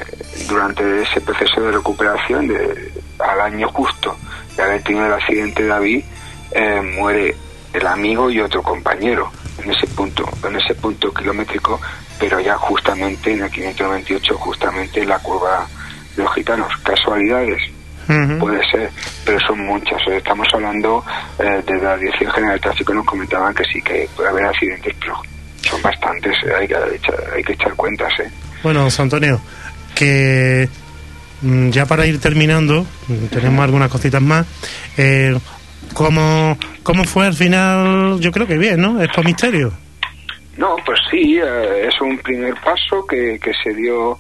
durante 0.49 1.03
ese 1.03 1.21
proceso 1.21 1.61
de 1.61 1.73
recuperación, 1.73 2.49
de, 2.49 2.93
al 3.19 3.41
año 3.41 3.69
justo 3.69 4.17
de 4.57 4.63
haber 4.63 4.83
tenido 4.83 5.07
el 5.07 5.13
accidente 5.15 5.65
David, 5.67 6.05
eh, 6.53 6.81
muere 6.99 7.35
el 7.73 7.87
amigo 7.87 8.31
y 8.31 8.41
otro 8.41 8.63
compañero 8.63 9.31
en 9.63 9.71
ese 9.71 9.87
punto, 9.89 10.29
en 10.47 10.57
ese 10.57 10.75
punto 10.75 11.13
kilométrico, 11.15 11.81
pero 12.23 12.39
ya 12.39 12.57
justamente 12.57 13.33
en 13.33 13.43
el 13.43 13.51
598, 13.51 14.39
justamente 14.39 15.03
en 15.03 15.09
la 15.09 15.19
curva 15.19 15.67
de 16.15 16.23
los 16.23 16.33
gitanos. 16.33 16.69
Casualidades, 16.85 17.61
puede 18.39 18.63
ser, 18.71 18.89
pero 19.25 19.41
son 19.41 19.67
muchas. 19.67 20.01
Estamos 20.07 20.47
hablando 20.55 21.05
eh, 21.41 21.61
de 21.67 21.83
la 21.83 21.97
Dirección 21.97 22.31
General 22.31 22.55
de 22.55 22.61
Tráfico, 22.61 22.95
nos 22.95 23.07
comentaban 23.07 23.53
que 23.53 23.65
sí, 23.65 23.83
que 23.83 24.09
puede 24.15 24.29
haber 24.29 24.45
accidentes, 24.45 24.95
pero 25.01 25.21
son 25.69 25.83
bastantes, 25.83 26.33
eh, 26.47 26.55
hay 26.61 26.69
que 26.69 26.75
echar, 26.95 27.25
hay 27.35 27.43
que 27.43 27.53
echar 27.55 27.75
cuentas. 27.75 28.13
¿eh? 28.21 28.31
Bueno, 28.63 28.85
José 28.85 29.03
Antonio, 29.03 29.41
que 29.93 30.69
mm, 31.41 31.71
ya 31.71 31.87
para 31.87 32.07
ir 32.07 32.21
terminando, 32.21 32.87
mm, 33.09 33.27
tenemos 33.33 33.65
algunas 33.65 33.91
cositas 33.91 34.23
más. 34.23 34.47
Eh, 34.97 35.37
¿cómo, 35.93 36.57
¿Cómo 36.85 37.03
fue 37.03 37.27
al 37.27 37.35
final? 37.35 38.21
Yo 38.21 38.31
creo 38.31 38.47
que 38.47 38.59
bien, 38.59 38.81
¿no? 38.81 39.03
Es 39.03 39.09
por 39.09 39.25
misterio. 39.25 39.73
No, 40.57 40.77
pues 40.85 40.99
sí, 41.11 41.39
eh, 41.43 41.87
es 41.89 42.01
un 42.01 42.19
primer 42.19 42.55
paso 42.61 43.07
que, 43.07 43.39
que 43.39 43.53
se 43.55 43.73
dio 43.75 44.19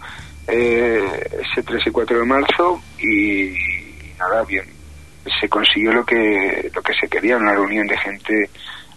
eh, 0.49 1.29
ese 1.51 1.63
3 1.63 1.87
y 1.87 1.91
4 1.91 2.19
de 2.21 2.25
marzo 2.25 2.81
y 3.01 3.55
nada, 4.19 4.43
bien, 4.45 4.65
se 5.41 5.49
consiguió 5.49 5.93
lo 5.93 6.05
que, 6.07 6.71
lo 6.75 6.83
que 6.83 6.95
se 6.95 7.09
quería, 7.09 7.37
una 7.37 7.53
reunión 7.53 7.87
de 7.87 7.99
gente 7.99 8.51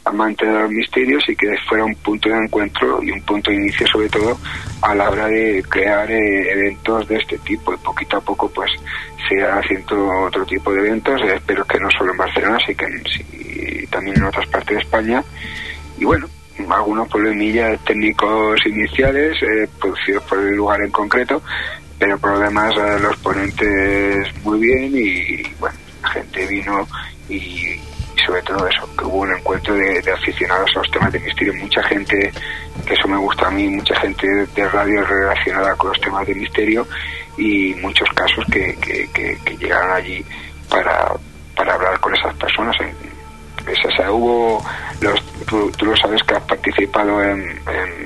amante 0.05 0.45
de 0.45 0.53
los 0.59 0.69
misterios 0.69 1.23
y 1.27 1.35
que 1.35 1.57
fuera 1.67 1.83
un 1.83 1.95
punto 1.95 2.29
de 2.29 2.35
encuentro 2.37 3.01
y 3.03 3.09
un 3.11 3.21
punto 3.23 3.49
de 3.49 3.57
inicio 3.57 3.87
sobre 3.87 4.07
todo 4.07 4.37
a 4.83 4.93
la 4.93 5.09
hora 5.09 5.27
de 5.27 5.63
crear 5.67 6.09
eh, 6.11 6.51
eventos 6.51 7.07
de 7.07 7.17
este 7.17 7.37
tipo. 7.39 7.73
Y 7.73 7.77
poquito 7.77 8.17
a 8.17 8.21
poco 8.21 8.47
pues 8.49 8.69
se 9.27 9.43
haciendo 9.43 10.07
otro 10.27 10.45
tipo 10.45 10.71
de 10.71 10.79
eventos, 10.81 11.19
eh, 11.21 11.33
espero 11.35 11.65
que 11.65 11.79
no 11.79 11.89
solo 11.97 12.11
en 12.11 12.17
Barcelona, 12.17 12.59
sino 12.65 12.77
que 12.77 12.85
en- 12.85 13.89
también 13.89 14.17
en 14.17 14.23
otras 14.25 14.47
partes 14.47 14.75
de 14.77 14.81
España. 14.83 15.23
Y 15.97 16.05
bueno, 16.05 16.27
algunos 16.69 17.07
problemillas 17.09 17.79
técnicos 17.85 18.59
iniciales 18.65 19.35
eh, 19.43 19.67
producidos 19.79 20.23
por 20.23 20.39
el 20.39 20.55
lugar 20.55 20.81
en 20.81 20.91
concreto, 20.91 21.41
pero 21.99 22.17
por 22.17 22.31
lo 22.31 22.39
demás 22.39 22.73
eh, 22.77 22.99
los 23.01 23.15
ponentes 23.17 24.27
muy 24.43 24.59
bien 24.59 24.91
y 24.95 25.43
bueno, 25.59 25.77
la 26.01 26.09
gente 26.09 26.45
vino 26.47 26.87
y, 27.29 27.75
sobre 28.25 28.41
todo 28.43 28.67
eso, 28.67 28.89
que 28.97 29.05
hubo 29.05 29.17
un 29.21 29.33
encuentro 29.35 29.73
de, 29.75 30.01
de 30.01 30.11
aficionados 30.11 30.69
a 30.75 30.79
los 30.79 30.91
temas 30.91 31.11
de 31.11 31.19
misterio, 31.19 31.53
mucha 31.55 31.83
gente, 31.83 32.31
que 32.85 32.93
eso 32.93 33.07
me 33.07 33.17
gusta 33.17 33.47
a 33.47 33.51
mí, 33.51 33.67
mucha 33.67 33.95
gente 33.99 34.27
de 34.55 34.69
radio 34.69 35.03
relacionada 35.05 35.75
con 35.75 35.89
los 35.89 36.01
temas 36.01 36.25
de 36.25 36.33
misterio 36.35 36.87
y 37.37 37.73
muchos 37.75 38.07
casos 38.15 38.43
que, 38.51 38.75
que, 38.77 39.07
que- 39.13 39.37
que 39.43 39.57
llegaron 39.57 39.91
allí 39.91 40.23
para, 40.69 41.11
para 41.55 41.73
hablar 41.75 41.99
con 41.99 42.15
esas 42.15 42.33
personas. 42.35 42.75
Es- 43.67 43.85
o 43.85 43.91
sea, 43.95 44.11
hubo, 44.11 44.63
los, 45.01 45.19
tú, 45.45 45.71
lo 45.85 45.95
sabes 45.97 46.21
que 46.23 46.35
has 46.35 46.43
participado 46.43 47.21
en, 47.23 47.59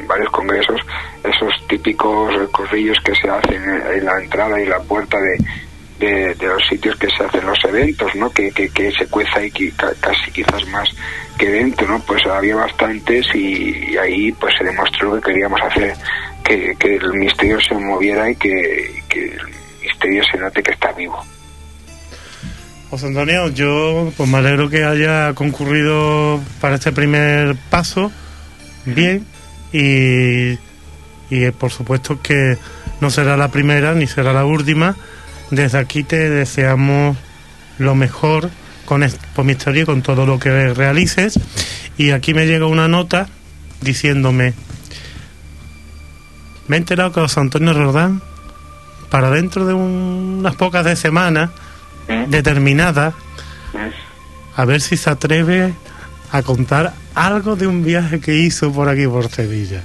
varios 0.07 0.29
congresos, 0.31 0.79
esos 1.23 1.67
típicos 1.67 2.33
corrillos 2.51 2.97
que 3.03 3.13
se 3.15 3.29
hacen 3.29 3.63
en, 3.63 4.05
la 4.05 4.19
entrada 4.21 4.59
y 4.59 4.65
la 4.65 4.79
puerta 4.79 5.17
de, 5.19 6.33
de, 6.33 6.47
los 6.47 6.65
sitios 6.67 6.95
que 6.97 7.07
se 7.09 7.23
hacen 7.23 7.45
los 7.45 7.59
eventos, 7.65 8.15
¿no? 8.15 8.31
Que, 8.31 8.51
que, 8.51 8.91
se 8.91 9.07
cueza 9.07 9.43
y 9.43 9.51
que 9.51 9.71
ca- 9.71 9.93
casi 9.99 10.31
quizás 10.31 10.65
más 10.69 10.89
que 11.37 11.49
dentro, 11.49 11.87
¿no? 11.87 11.99
Pues 11.99 12.25
había 12.25 12.55
bastantes 12.55 13.25
y, 13.35 13.95
ahí 13.97 14.31
pues 14.31 14.53
se 14.57 14.63
demostró 14.63 15.13
que 15.15 15.21
queríamos 15.31 15.61
hacer 15.61 15.93
que, 16.43 16.73
que 16.79 16.95
el 16.95 17.13
misterio 17.13 17.59
se 17.61 17.75
moviera 17.75 18.29
y 18.29 18.35
que, 18.35 19.03
que 19.09 19.25
el 19.25 19.41
misterio 19.83 20.23
se 20.31 20.37
note 20.37 20.63
que 20.63 20.71
está 20.71 20.91
vivo. 20.93 21.23
José 22.89 23.07
Antonio, 23.07 23.49
yo 23.49 24.11
pues 24.17 24.27
me 24.29 24.39
alegro 24.39 24.69
que 24.69 24.83
haya 24.83 25.33
concurrido 25.35 26.39
para 26.59 26.75
este 26.75 26.91
primer 26.91 27.55
paso 27.69 28.11
bien 28.85 29.25
y, 29.71 30.53
y 30.53 30.57
eh, 31.43 31.51
por 31.51 31.71
supuesto 31.71 32.19
que 32.21 32.57
no 32.99 33.11
será 33.11 33.37
la 33.37 33.49
primera 33.49 33.93
ni 33.93 34.07
será 34.07 34.33
la 34.33 34.43
última. 34.45 34.95
Desde 35.51 35.77
aquí 35.77 36.03
te 36.03 36.29
deseamos 36.29 37.15
lo 37.77 37.93
mejor 37.93 38.49
con 38.85 39.03
Expo 39.03 39.43
Misterio 39.43 39.83
y 39.83 39.85
con 39.85 40.01
todo 40.01 40.25
lo 40.25 40.39
que 40.39 40.73
realices. 40.73 41.39
Y 41.97 42.09
aquí 42.11 42.33
me 42.33 42.47
llega 42.47 42.65
una 42.65 42.87
nota 42.87 43.27
diciéndome, 43.81 44.53
me 46.67 46.75
he 46.75 46.79
enterado 46.79 47.11
que 47.11 47.21
José 47.21 47.39
Antonio 47.39 47.73
Rodán, 47.73 48.21
para 49.11 49.29
dentro 49.29 49.65
de 49.65 49.73
un- 49.75 50.37
unas 50.39 50.55
pocas 50.55 50.85
de 50.85 50.95
semanas, 50.95 51.49
determinada, 52.27 53.13
a 54.55 54.65
ver 54.65 54.81
si 54.81 54.97
se 54.97 55.09
atreve 55.09 55.73
a 56.31 56.41
contar 56.41 56.93
algo 57.15 57.55
de 57.55 57.67
un 57.67 57.83
viaje 57.83 58.19
que 58.19 58.35
hizo 58.35 58.71
por 58.71 58.89
aquí 58.89 59.07
por 59.07 59.29
Sevilla. 59.29 59.81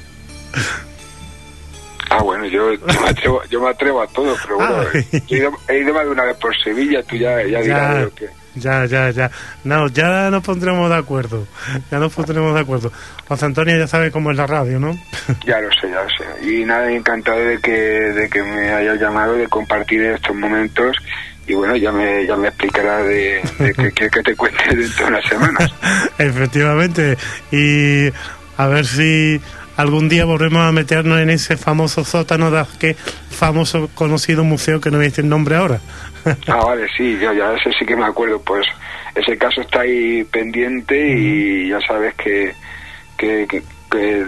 Ah, 2.10 2.22
bueno, 2.22 2.44
yo, 2.46 2.72
yo, 2.74 3.00
me, 3.00 3.08
atrevo, 3.08 3.42
yo 3.50 3.60
me 3.60 3.70
atrevo 3.70 4.02
a 4.02 4.06
todo, 4.06 4.36
pero 4.42 4.56
bueno, 4.56 4.76
Ay. 4.94 5.22
he 5.28 5.36
ido, 5.36 5.52
he 5.68 5.78
ido 5.78 5.94
más 5.94 6.04
de 6.04 6.10
una 6.10 6.24
vez 6.24 6.36
por 6.36 6.56
Sevilla, 6.62 7.02
tú 7.02 7.16
ya, 7.16 7.42
ya 7.42 7.60
dirás 7.60 7.94
Ya, 7.94 8.00
lo 8.02 8.14
que... 8.14 8.28
ya, 8.54 8.84
ya, 8.86 9.10
ya. 9.10 9.30
No, 9.64 9.88
ya 9.88 10.30
nos 10.30 10.44
pondremos 10.44 10.88
de 10.90 10.96
acuerdo. 10.96 11.46
Ya 11.90 11.98
nos 11.98 12.12
pondremos 12.12 12.54
de 12.54 12.60
acuerdo. 12.60 12.92
José 13.26 13.46
Antonio 13.46 13.76
ya 13.76 13.88
sabe 13.88 14.12
cómo 14.12 14.30
es 14.30 14.36
la 14.36 14.46
radio, 14.46 14.78
¿no? 14.78 14.96
Ya 15.46 15.58
lo 15.60 15.70
sé, 15.72 15.90
ya 15.90 16.04
lo 16.04 16.08
sé. 16.10 16.48
Y 16.48 16.64
nada, 16.64 16.92
encantado 16.92 17.38
de 17.38 17.58
que, 17.58 17.72
de 17.72 18.28
que 18.28 18.42
me 18.42 18.68
hayas 18.72 19.00
llamado, 19.00 19.32
de 19.34 19.48
compartir 19.48 20.02
estos 20.02 20.36
momentos. 20.36 20.96
Y 21.46 21.54
bueno, 21.54 21.76
ya 21.76 21.92
me, 21.92 22.26
ya 22.26 22.36
me 22.36 22.48
explicará 22.48 23.02
de, 23.02 23.42
de 23.58 23.72
que, 23.74 23.92
que- 23.92 24.08
que 24.10 24.22
te 24.22 24.34
cuente 24.34 24.62
dentro 24.74 25.04
de 25.06 25.12
unas 25.12 25.24
semanas. 25.28 25.74
Efectivamente. 26.18 27.16
Y 27.52 28.08
a 28.56 28.66
ver 28.68 28.86
si 28.86 29.40
algún 29.76 30.08
día 30.08 30.24
volvemos 30.24 30.60
a 30.66 30.72
meternos 30.72 31.18
en 31.20 31.30
ese 31.30 31.56
famoso 31.56 32.04
sótano 32.04 32.50
de 32.50 32.60
aquel 32.60 32.94
famoso 33.30 33.90
conocido 33.94 34.44
museo 34.44 34.80
que 34.80 34.90
no 34.90 34.98
a 34.98 35.00
decir 35.00 35.24
el 35.24 35.30
nombre 35.30 35.56
ahora. 35.56 35.80
Ah, 36.48 36.64
vale, 36.64 36.86
sí, 36.96 37.18
yo 37.20 37.34
ya 37.34 37.52
ese 37.52 37.70
sí 37.78 37.84
que 37.84 37.94
me 37.94 38.06
acuerdo. 38.06 38.40
Pues 38.40 38.64
ese 39.14 39.36
caso 39.36 39.60
está 39.60 39.80
ahí 39.80 40.24
pendiente 40.24 40.96
y 41.18 41.68
ya 41.68 41.78
sabes 41.86 42.14
que, 42.14 42.54
que, 43.18 43.46
que- 43.46 43.62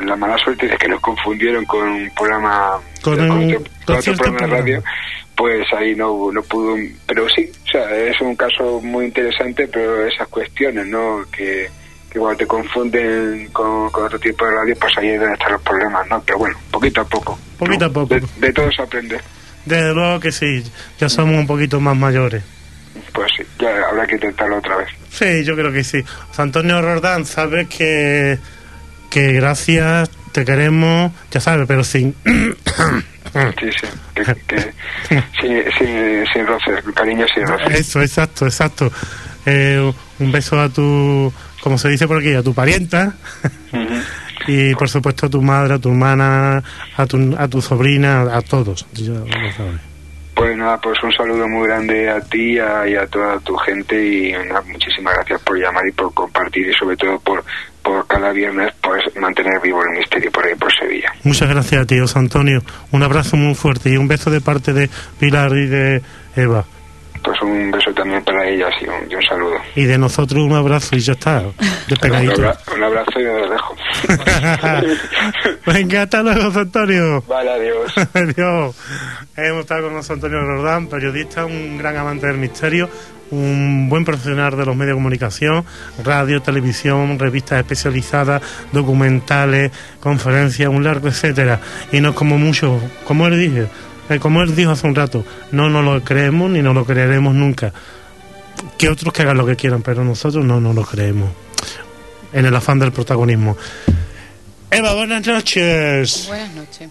la 0.04 0.14
mala 0.14 0.36
suerte 0.38 0.66
es 0.66 0.78
que 0.78 0.86
nos 0.88 1.00
confundieron 1.00 1.64
con 1.64 1.88
un 1.88 2.10
programa, 2.14 2.72
Con 3.02 3.14
otro, 3.14 3.62
con 3.86 3.96
programa 4.16 4.38
de 4.40 4.46
radio. 4.46 4.82
Pues 5.36 5.66
ahí 5.76 5.94
no, 5.94 6.32
no 6.32 6.42
pudo, 6.42 6.76
pero 7.06 7.28
sí, 7.28 7.50
o 7.66 7.70
sea, 7.70 7.94
es 7.94 8.18
un 8.22 8.34
caso 8.36 8.80
muy 8.80 9.06
interesante, 9.06 9.68
pero 9.68 10.06
esas 10.06 10.28
cuestiones, 10.28 10.86
¿no? 10.86 11.26
Que, 11.30 11.68
que 12.10 12.18
cuando 12.18 12.38
te 12.38 12.46
confunden 12.46 13.48
con, 13.52 13.90
con 13.90 14.04
otro 14.04 14.18
tipo 14.18 14.46
de 14.46 14.52
radio, 14.52 14.74
pues 14.80 14.96
ahí 14.96 15.08
es 15.08 15.20
donde 15.20 15.34
están 15.34 15.52
los 15.52 15.62
problemas, 15.62 16.08
¿no? 16.08 16.22
Pero 16.24 16.38
bueno, 16.38 16.58
poquito 16.70 17.02
a 17.02 17.04
poco. 17.04 17.38
Poquito 17.58 17.84
¿no? 17.84 17.90
a 17.90 17.92
poco. 17.92 18.14
De, 18.14 18.22
de 18.38 18.52
todo 18.52 18.70
se 18.72 18.82
aprende. 18.82 19.20
Desde 19.66 19.92
luego 19.92 20.20
que 20.20 20.32
sí, 20.32 20.62
ya 20.98 21.08
somos 21.08 21.36
un 21.36 21.46
poquito 21.46 21.80
más 21.80 21.96
mayores. 21.96 22.42
Pues 23.12 23.30
sí, 23.36 23.44
ya 23.58 23.68
habrá 23.90 24.06
que 24.06 24.14
intentarlo 24.14 24.58
otra 24.58 24.76
vez. 24.76 24.88
Sí, 25.10 25.44
yo 25.44 25.54
creo 25.54 25.72
que 25.72 25.84
sí. 25.84 25.98
Antonio 26.36 26.80
Rordán, 26.80 27.26
sabes 27.26 27.68
que, 27.68 28.38
que 29.10 29.32
gracias, 29.32 30.08
te 30.32 30.44
queremos, 30.44 31.12
ya 31.30 31.40
sabes, 31.40 31.66
pero 31.66 31.84
sin... 31.84 32.14
Sí, 33.60 33.70
sí, 33.80 33.86
que, 34.24 34.34
que, 34.46 34.72
sin, 35.40 35.62
sin, 35.78 36.26
sin 36.32 36.46
roces, 36.46 36.82
cariño 36.94 37.26
sin 37.34 37.46
roces. 37.46 37.80
Eso, 37.80 38.00
exacto, 38.02 38.46
exacto. 38.46 38.90
Eh, 39.44 39.92
un 40.18 40.32
beso 40.32 40.58
a 40.60 40.68
tu, 40.68 41.32
como 41.60 41.78
se 41.78 41.88
dice 41.90 42.08
por 42.08 42.18
aquí, 42.18 42.34
a 42.34 42.42
tu 42.42 42.52
parienta. 42.54 43.14
Y 44.48 44.76
por 44.76 44.88
supuesto 44.88 45.26
a 45.26 45.28
tu 45.28 45.42
madre, 45.42 45.74
a 45.74 45.78
tu 45.80 45.88
hermana, 45.88 46.62
a 46.96 47.06
tu, 47.06 47.34
a 47.36 47.48
tu 47.48 47.60
sobrina, 47.60 48.20
a 48.32 48.40
todos. 48.42 48.86
Pues 50.34 50.56
nada, 50.56 50.78
pues 50.80 51.02
un 51.02 51.10
saludo 51.12 51.48
muy 51.48 51.66
grande 51.66 52.08
a 52.08 52.20
ti 52.20 52.56
a- 52.58 52.86
y 52.86 52.94
a 52.94 53.06
toda 53.08 53.40
tu 53.40 53.56
gente 53.56 53.96
y 54.06 54.32
nada, 54.32 54.62
muchísimas 54.70 55.14
gracias 55.16 55.40
por 55.42 55.58
llamar 55.58 55.82
y 55.88 55.92
por 55.92 56.14
compartir 56.14 56.68
y 56.68 56.72
sobre 56.74 56.96
todo 56.96 57.18
por, 57.18 57.42
por 57.86 58.06
cada 58.08 58.32
viernes 58.32 58.72
pues 58.82 59.00
mantener 59.16 59.60
vivo 59.62 59.80
el 59.82 59.98
misterio 59.98 60.30
por 60.32 60.44
ahí 60.44 60.54
por 60.56 60.72
Sevilla. 60.74 61.12
Muchas 61.22 61.48
gracias 61.48 61.86
José 61.88 62.18
Antonio. 62.18 62.60
Un 62.90 63.02
abrazo 63.04 63.36
muy 63.36 63.54
fuerte 63.54 63.90
y 63.90 63.96
un 63.96 64.08
beso 64.08 64.28
de 64.30 64.40
parte 64.40 64.72
de 64.72 64.90
Pilar 65.20 65.52
y 65.52 65.66
de 65.66 66.02
Eva. 66.34 66.64
Pues 67.24 67.40
un 67.42 67.70
beso 67.72 67.92
también 67.92 68.22
para 68.24 68.46
ellas 68.48 68.70
y 68.80 68.86
un, 68.86 69.10
y 69.10 69.14
un 69.14 69.22
saludo. 69.22 69.56
Y 69.74 69.84
de 69.84 69.98
nosotros 69.98 70.40
un 70.44 70.52
abrazo 70.54 70.94
y 70.96 71.00
ya 71.00 71.12
está, 71.14 71.40
Un, 71.40 71.54
despegadito. 71.88 72.34
abra- 72.34 72.58
un 72.76 72.84
abrazo 72.84 73.18
y 73.18 73.24
lo 73.24 73.50
dejo. 73.50 73.76
Venga, 75.66 76.02
hasta 76.02 76.22
luego, 76.22 76.42
José 76.44 76.60
Antonio. 76.60 77.22
vale, 77.26 77.50
adiós. 77.50 77.92
Adiós. 78.14 78.76
Hemos 79.36 79.60
estado 79.60 79.82
con 79.84 79.94
José 79.94 80.12
Antonio 80.12 80.40
Rodán, 80.40 80.86
periodista, 80.88 81.44
un 81.46 81.78
gran 81.78 81.96
amante 81.96 82.26
del 82.28 82.38
misterio, 82.38 82.88
un 83.30 83.88
buen 83.88 84.04
profesional 84.04 84.56
de 84.56 84.64
los 84.64 84.76
medios 84.76 84.94
de 84.94 84.98
comunicación, 84.98 85.64
radio, 86.04 86.40
televisión, 86.42 87.18
revistas 87.18 87.60
especializadas, 87.60 88.42
documentales, 88.72 89.72
conferencias, 90.00 90.68
un 90.68 90.84
largo 90.84 91.08
etcétera. 91.08 91.60
Y 91.92 92.00
no 92.00 92.10
es 92.10 92.14
como 92.14 92.38
mucho, 92.38 92.80
como 93.06 93.26
él 93.26 93.38
dije, 93.38 93.68
eh, 94.08 94.18
como 94.18 94.42
él 94.42 94.54
dijo 94.54 94.70
hace 94.70 94.86
un 94.86 94.94
rato, 94.94 95.24
no 95.52 95.68
nos 95.68 95.84
lo 95.84 96.02
creemos 96.04 96.50
ni 96.50 96.62
nos 96.62 96.74
lo 96.74 96.84
creeremos 96.84 97.34
nunca. 97.34 97.72
Que 98.78 98.88
otros 98.88 99.12
que 99.12 99.22
hagan 99.22 99.36
lo 99.36 99.46
que 99.46 99.56
quieran, 99.56 99.82
pero 99.82 100.04
nosotros 100.04 100.44
no 100.44 100.60
nos 100.60 100.74
lo 100.74 100.84
creemos. 100.84 101.30
En 102.32 102.46
el 102.46 102.54
afán 102.54 102.78
del 102.78 102.92
protagonismo. 102.92 103.56
Eva, 104.70 104.94
buenas 104.94 105.26
noches. 105.26 106.26
Buenas 106.28 106.54
noches. 106.54 106.90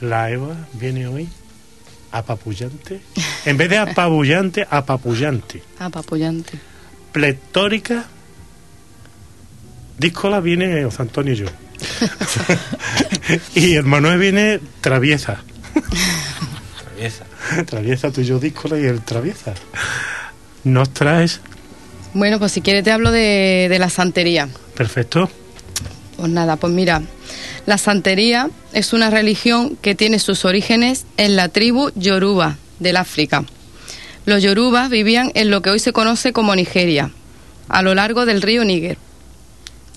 La 0.00 0.30
Eva 0.30 0.54
viene 0.74 1.06
hoy 1.06 1.28
apapullante. 2.18 3.00
En 3.44 3.56
vez 3.56 3.68
de 3.68 3.78
apabullante, 3.78 4.66
apapullante. 4.68 5.62
Apapollante. 5.78 6.58
Pletórica. 7.12 8.04
Díscola 9.98 10.40
viene 10.40 10.84
José 10.84 11.02
Antonio 11.02 11.32
y 11.32 11.36
yo. 11.36 11.46
y 13.54 13.74
el 13.74 13.84
Manuel 13.84 14.18
viene 14.18 14.60
traviesa. 14.80 15.42
Traviesa. 16.82 17.24
Traviesa 17.66 18.10
tú 18.10 18.20
y 18.20 18.24
yo 18.24 18.38
díscola 18.38 18.78
y 18.78 18.84
el 18.84 19.00
traviesa. 19.02 19.54
Nos 20.64 20.90
traes. 20.92 21.40
Bueno, 22.12 22.38
pues 22.38 22.52
si 22.52 22.60
quieres 22.60 22.84
te 22.84 22.90
hablo 22.90 23.10
de, 23.10 23.68
de 23.70 23.78
la 23.78 23.90
santería. 23.90 24.48
Perfecto. 24.74 25.30
Pues 26.16 26.30
nada, 26.30 26.56
pues 26.56 26.72
mira, 26.72 27.02
la 27.66 27.78
santería 27.78 28.50
es 28.72 28.92
una 28.92 29.10
religión 29.10 29.76
que 29.82 29.94
tiene 29.94 30.18
sus 30.18 30.44
orígenes 30.44 31.04
en 31.16 31.36
la 31.36 31.48
tribu 31.48 31.90
Yoruba 31.94 32.56
del 32.78 32.96
África. 32.96 33.44
Los 34.24 34.42
Yorubas 34.42 34.88
vivían 34.88 35.30
en 35.34 35.50
lo 35.50 35.62
que 35.62 35.70
hoy 35.70 35.78
se 35.78 35.92
conoce 35.92 36.32
como 36.32 36.56
Nigeria, 36.56 37.10
a 37.68 37.82
lo 37.82 37.94
largo 37.94 38.24
del 38.24 38.42
río 38.42 38.64
Níger. 38.64 38.98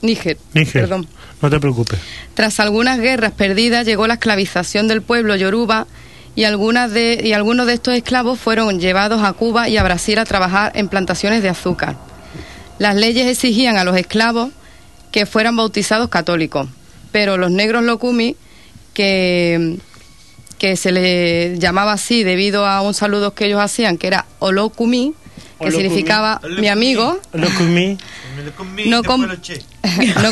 Níger, 0.01 0.37
Níger. 0.53 0.81
perdón. 0.83 1.07
No 1.41 1.49
te 1.49 1.59
preocupes. 1.59 1.99
Tras 2.33 2.59
algunas 2.59 2.99
guerras 2.99 3.31
perdidas 3.31 3.85
llegó 3.85 4.07
la 4.07 4.15
esclavización 4.15 4.87
del 4.87 5.01
pueblo 5.01 5.35
yoruba 5.35 5.87
y, 6.35 6.43
algunas 6.43 6.91
de, 6.91 7.21
y 7.23 7.33
algunos 7.33 7.65
de 7.65 7.73
estos 7.73 7.95
esclavos 7.95 8.39
fueron 8.39 8.79
llevados 8.79 9.23
a 9.23 9.33
Cuba 9.33 9.69
y 9.69 9.77
a 9.77 9.83
Brasil 9.83 10.19
a 10.19 10.25
trabajar 10.25 10.73
en 10.75 10.89
plantaciones 10.89 11.41
de 11.41 11.49
azúcar. 11.49 11.95
Las 12.77 12.95
leyes 12.95 13.27
exigían 13.27 13.77
a 13.77 13.83
los 13.83 13.97
esclavos 13.97 14.51
que 15.11 15.25
fueran 15.25 15.55
bautizados 15.55 16.09
católicos, 16.09 16.67
pero 17.11 17.37
los 17.37 17.51
negros 17.51 17.83
locumi, 17.83 18.35
que, 18.93 19.77
que 20.57 20.75
se 20.75 20.91
les 20.91 21.59
llamaba 21.59 21.93
así 21.93 22.23
debido 22.23 22.65
a 22.65 22.81
un 22.81 22.93
saludo 22.93 23.33
que 23.33 23.45
ellos 23.45 23.61
hacían, 23.61 23.97
que 23.97 24.07
era 24.07 24.25
olokumi, 24.39 25.13
que 25.59 25.65
Olokumi. 25.65 25.83
significaba 25.83 26.41
mi 26.59 26.67
amigo, 26.67 27.19
com- 29.03 29.27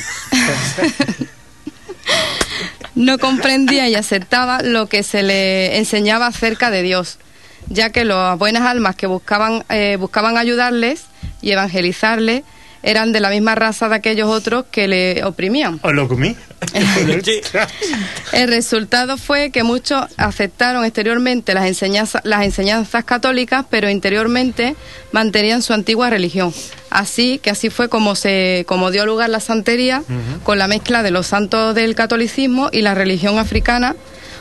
no 2.96 3.18
comprendía 3.20 3.88
y 3.90 3.96
aceptaba 3.96 4.62
lo 4.62 4.88
que 4.88 5.04
se 5.04 5.24
le 5.24 5.78
enseñaba 5.78 6.28
acerca 6.28 6.72
de 6.72 6.82
Dios, 6.82 7.20
ya 7.68 7.92
que 7.92 8.06
las 8.06 8.38
buenas 8.40 8.64
almas 8.64 8.96
que 8.96 9.08
buscaban, 9.08 9.64
eh, 9.70 9.98
buscaban 10.00 10.38
ayudarles 10.38 11.04
y 11.42 11.52
evangelizarles 11.52 12.44
eran 12.84 13.12
de 13.12 13.20
la 13.20 13.30
misma 13.30 13.56
raza 13.56 13.90
de 13.90 13.96
aquellos 13.96 14.30
otros 14.30 14.66
que 14.72 14.88
le 14.88 15.24
oprimían. 15.24 15.80
¿O 15.84 15.92
lo 15.92 16.08
comí? 16.08 16.36
El 18.34 18.48
resultado 18.48 19.18
fue 19.18 19.52
que 19.52 19.64
muchos 19.64 20.06
aceptaron 20.18 20.86
exteriormente 20.86 21.54
las 21.54 21.66
enseñanzas, 21.66 22.22
las 22.26 22.44
enseñanzas 22.44 23.04
católicas, 23.04 23.66
pero 23.70 23.90
interiormente 23.90 24.76
mantenían 25.12 25.62
su 25.62 25.74
antigua 25.74 26.10
religión. 26.10 26.54
Así 26.90 27.40
que 27.40 27.50
así 27.50 27.70
fue 27.70 27.90
como 27.90 28.16
se 28.16 28.66
como 28.68 28.92
dio 28.92 29.06
lugar 29.06 29.30
la 29.30 29.40
santería 29.40 30.04
con 30.44 30.58
la 30.58 30.68
mezcla 30.68 31.04
de 31.04 31.12
los 31.12 31.28
santos 31.28 31.76
del 31.76 31.96
catolicismo 31.96 32.70
y 32.72 32.82
la 32.82 32.96
religión 32.96 33.38
africana 33.38 33.96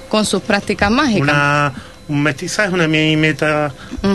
con 0.09 0.24
sus 0.24 0.43
prácticas 0.43 0.91
mágicas. 0.91 1.22
Una, 1.22 1.72
un 2.09 2.22
mestizaje, 2.22 2.72
una 2.72 2.89
mimeta. 2.89 3.72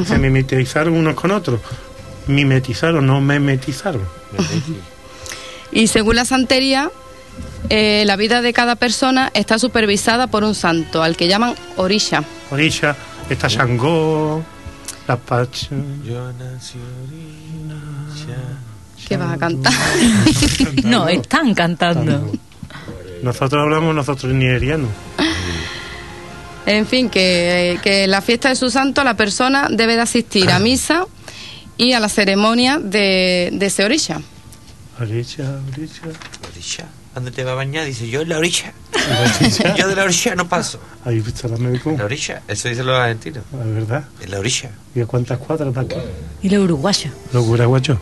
Se 0.07 0.17
mimetizaron 0.17 0.93
unos 0.93 1.15
con 1.15 1.31
otros. 1.31 1.59
Mimetizaron, 2.27 3.05
no 3.05 3.21
memetizaron. 3.21 4.01
Y 5.71 5.87
según 5.87 6.15
la 6.15 6.25
santería, 6.25 6.91
eh, 7.69 8.03
la 8.05 8.15
vida 8.15 8.41
de 8.41 8.53
cada 8.53 8.75
persona 8.75 9.31
está 9.33 9.57
supervisada 9.57 10.27
por 10.27 10.43
un 10.43 10.55
santo, 10.55 11.03
al 11.03 11.15
que 11.15 11.27
llaman 11.27 11.55
orisha. 11.77 12.23
Orisha, 12.49 12.95
está 13.29 13.47
Shango, 13.47 14.43
la 15.07 15.17
Pacha. 15.17 15.69
Yo 16.03 16.31
nací 16.33 16.77
orilla. 17.03 18.35
que 19.07 19.17
vas 19.17 19.33
a 19.33 19.37
cantar. 19.37 19.73
no, 20.83 21.07
están 21.07 21.53
cantando. 21.53 22.31
Nosotros 23.23 23.61
hablamos 23.61 23.95
nosotros 23.95 24.33
nigerianos. 24.33 24.89
En 26.65 26.85
fin, 26.85 27.09
que, 27.09 27.79
que 27.81 28.07
la 28.07 28.21
fiesta 28.21 28.49
de 28.49 28.55
su 28.55 28.69
santo 28.69 29.03
la 29.03 29.15
persona 29.15 29.67
debe 29.69 29.95
de 29.95 30.01
asistir 30.01 30.51
a 30.51 30.59
misa 30.59 31.05
y 31.77 31.93
a 31.93 31.99
la 31.99 32.09
ceremonia 32.09 32.77
de, 32.79 33.49
de 33.53 33.65
ese 33.65 33.83
orisha. 33.85 34.21
Orisha, 34.99 35.59
Orisha. 35.73 36.03
Orilla. 36.51 36.85
¿Dónde 37.15 37.31
te 37.31 37.43
va 37.43 37.51
a 37.51 37.55
bañar? 37.55 37.85
Dice, 37.85 38.07
yo 38.09 38.21
en 38.21 38.29
la 38.29 38.37
orilla. 38.37 38.71
yo 39.77 39.87
de 39.87 39.95
la 39.95 40.03
orilla 40.03 40.35
no 40.35 40.47
paso. 40.47 40.79
¿Habéis 41.03 41.25
visto 41.25 41.47
la 41.49 41.57
médico? 41.57 41.89
¿En 41.89 41.97
la 41.97 42.05
orilla? 42.05 42.41
Eso 42.47 42.69
dicen 42.69 42.85
los 42.85 42.97
argentinos. 42.97 43.43
Es 43.51 43.73
verdad. 43.73 44.05
En 44.21 44.31
la 44.31 44.39
orilla. 44.39 44.69
¿Y 44.95 45.01
a 45.01 45.05
cuántas 45.05 45.37
cuadras 45.39 45.73
de 45.73 45.79
aquí? 45.81 45.95
Y 46.41 46.49
los 46.49 46.63
uruguayos. 46.63 47.13
Los 47.33 47.45
uruguayos. 47.45 47.97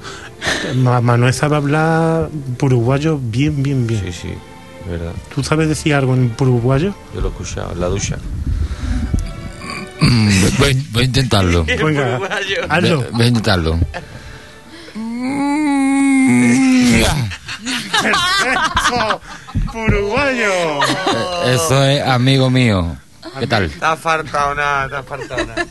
Ma- 0.76 1.02
Manuel 1.02 1.34
sabe 1.34 1.56
hablar 1.56 2.30
uruguayo 2.62 3.18
bien, 3.18 3.64
bien, 3.64 3.88
bien. 3.88 4.04
Sí, 4.06 4.12
sí, 4.12 4.34
verdad. 4.88 5.14
¿Tú 5.34 5.44
sabes 5.44 5.70
decir 5.70 5.94
algo 5.96 6.14
en 6.14 6.34
uruguayo? 6.40 6.94
Yo 7.16 7.22
lo 7.22 7.30
he 7.30 7.32
escuchado 7.32 7.72
en 7.72 7.80
la 7.80 7.88
ducha. 7.88 8.18
Mm, 10.02 10.45
voy, 10.58 10.88
voy 10.91 11.02
a 11.04 11.06
intentarlo. 11.06 11.66
Venga, 11.66 12.20
hazlo. 12.70 12.97
Voy, 13.02 13.08
voy 13.12 13.24
a 13.26 13.28
intentarlo. 13.28 13.80
¡Perfecto! 18.02 19.22
¡Uruguayo! 19.74 20.84
Eh, 20.84 21.56
Eso 21.56 21.84
es 21.84 22.02
amigo 22.04 22.50
mío. 22.50 22.95
¿Qué 23.39 23.47
tal? 23.47 23.70
Te 23.70 23.86
faltado 23.97 24.56
nada, 24.56 24.89
te 24.89 24.95
ha 24.95 25.04
faltado 25.04 25.45
nada. 25.45 25.66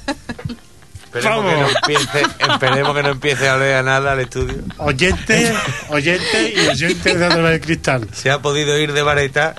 Esperemos 1.04 1.44
Vamos. 1.44 1.52
que, 1.52 1.60
no 1.60 1.68
empiece, 1.68 2.22
esperemos 2.52 2.94
que 2.94 3.02
no 3.02 3.08
empiece 3.08 3.48
a 3.48 3.56
leer 3.56 3.84
nada 3.84 4.12
al 4.12 4.20
estudio. 4.20 4.56
Oyente, 4.76 5.54
oyente 5.88 6.54
y 6.54 6.66
oyente 6.68 7.16
de 7.16 7.24
Adora 7.24 7.50
del 7.50 7.60
Cristal. 7.62 8.06
Se 8.12 8.30
ha 8.30 8.40
podido 8.40 8.78
ir 8.78 8.92
de 8.92 9.02
vareta 9.02 9.54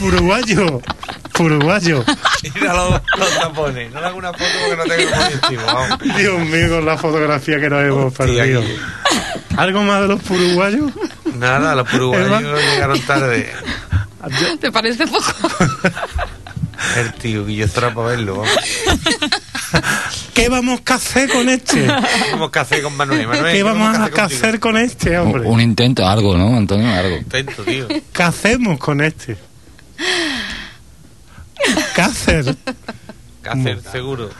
Uruguayo, 0.00 0.80
uruguayo. 1.38 2.02
Ir 2.60 2.68
a 2.68 2.74
los, 2.74 3.00
los 3.18 3.38
tapones. 3.38 3.92
No 3.92 4.00
le 4.00 4.06
hago 4.06 4.18
una 4.18 4.32
foto 4.32 4.44
porque 4.60 4.76
no 4.76 4.82
tengo 4.84 5.14
el 5.26 5.32
encima, 5.32 5.62
vamos. 5.74 5.98
Dios 6.16 6.38
mío, 6.40 6.68
con 6.70 6.86
la 6.86 6.96
fotografía 6.98 7.60
que 7.60 7.68
nos 7.70 7.82
hemos 7.84 8.04
Hostia, 8.06 8.26
perdido. 8.26 8.60
Guille. 8.62 8.78
¿Algo 9.56 9.82
más 9.82 10.02
de 10.02 10.08
los 10.08 10.30
uruguayos? 10.30 10.90
Nada, 11.36 11.74
los 11.74 11.92
uruguayos 11.94 12.42
llegaron 12.72 13.00
tarde. 13.02 13.52
¿Te 14.60 14.70
parece 14.70 15.06
poco? 15.06 15.32
El 16.96 17.12
tío 17.14 17.44
Guillo 17.44 17.66
estará 17.66 17.92
para 17.92 18.08
verlo, 18.08 18.36
vamos. 18.38 18.50
¿Qué 20.34 20.48
vamos 20.48 20.80
a 20.86 20.94
hacer 20.94 21.28
con 21.30 21.48
este? 21.48 21.86
Tenemos 22.24 22.50
que 22.50 22.58
hacer 22.58 22.82
con 22.82 22.96
Manuel. 22.96 23.26
Manuel 23.26 23.52
¿Qué 23.54 23.62
vamos 23.62 23.94
a 23.96 24.00
contigo? 24.08 24.22
hacer 24.22 24.60
con 24.60 24.76
este, 24.78 25.20
Un, 25.20 25.26
hombre? 25.26 25.42
un 25.44 25.60
intento, 25.60 26.06
algo, 26.06 26.36
¿no, 26.38 26.56
Antonio? 26.56 26.90
Algo. 26.90 27.16
Intento, 27.18 27.62
tío. 27.64 27.86
¿Qué 27.88 28.22
hacemos 28.22 28.78
con 28.78 29.00
este? 29.02 29.36
Que 31.94 33.48
hacer 33.48 33.80
seguro. 33.90 34.30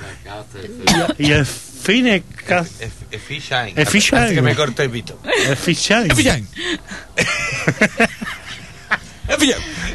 Y 1.19 1.33
el 1.33 1.47
fin 1.47 2.07
es 2.07 2.23
¿qué 2.47 2.55
hacer? 2.55 2.89
Es- 2.89 2.95
es 3.11 3.23
Fishine. 3.23 3.73
Es 3.77 3.89
Fishine. 3.89 4.21
Antes 4.21 4.35
que 4.35 4.43
me 4.43 4.55
corte 4.55 4.83
el 4.85 4.91
pito. 4.91 5.19
El 5.47 5.57
fichar. 5.57 6.07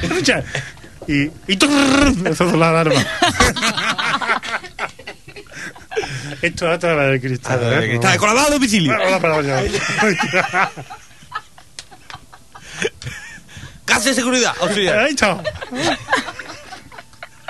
Escucha. 0.01 0.43
Y, 1.07 1.29
y 1.47 1.55
trrr, 1.55 2.27
eso 2.27 2.49
es 2.49 2.53
la 2.55 2.69
alarma. 2.69 3.05
Esto 6.41 6.67
es 6.67 6.73
a 6.75 6.79
través 6.79 7.11
del 7.11 7.21
cristal. 7.21 7.53
A 7.53 7.59
través 7.59 7.75
del 7.79 7.83
¿eh? 7.85 7.89
cristal. 7.91 8.17
Colabado 8.17 8.47
a 8.47 8.51
domicilio. 8.51 8.93
Hola, 8.93 9.19
para. 9.19 9.63
¡Casa 13.85 14.09
de 14.09 14.15
seguridad! 14.15 14.53
Auxiliar. 14.59 14.99
Ahí 14.99 15.11
está. 15.11 15.41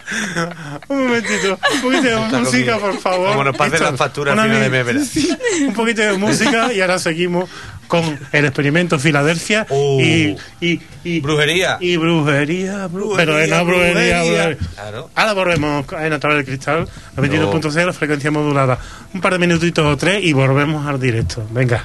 Un 0.87 1.03
momentito, 1.05 1.59
un 1.73 1.81
poquito 1.81 2.03
de 2.03 2.37
música, 2.39 2.77
por 2.77 2.97
favor. 2.99 3.29
Como 3.29 3.43
nos 3.43 3.57
pasen 3.57 3.81
las 3.83 3.95
facturas 3.95 4.33
una 4.33 4.43
al 4.43 4.49
final 4.51 4.71
de 4.71 4.93
mes. 4.93 5.09
Sí, 5.11 5.29
un 5.67 5.73
poquito 5.73 6.01
de 6.01 6.13
música 6.17 6.71
y 6.73 6.81
ahora 6.81 6.99
seguimos 6.99 7.49
con 7.87 8.19
el 8.31 8.45
experimento 8.45 8.97
Filadelfia 8.99 9.65
Oh. 9.69 9.99
y, 10.01 10.35
y, 10.61 10.81
y 11.03 11.19
Brujería. 11.21 11.77
y 11.79 11.97
brujería, 11.97 12.87
bru- 12.87 13.15
pero 13.15 13.33
Brujería, 13.33 13.57
no 13.57 13.65
brujería, 13.65 14.21
brujería. 14.23 14.23
brujería. 14.23 14.57
Claro. 14.75 15.09
Ahora 15.15 15.33
volvemos 15.33 15.85
en 15.99 16.13
A 16.13 16.19
través 16.19 16.37
del 16.37 16.45
cristal, 16.45 16.87
la 17.15 17.23
21.0, 17.23 17.93
frecuencia 17.93 18.31
modulada. 18.31 18.77
Un 19.13 19.21
par 19.21 19.33
de 19.33 19.39
minutitos 19.39 19.85
o 19.85 19.97
tres 19.97 20.23
y 20.23 20.33
volvemos 20.33 20.85
al 20.87 20.99
directo. 20.99 21.47
Venga. 21.51 21.83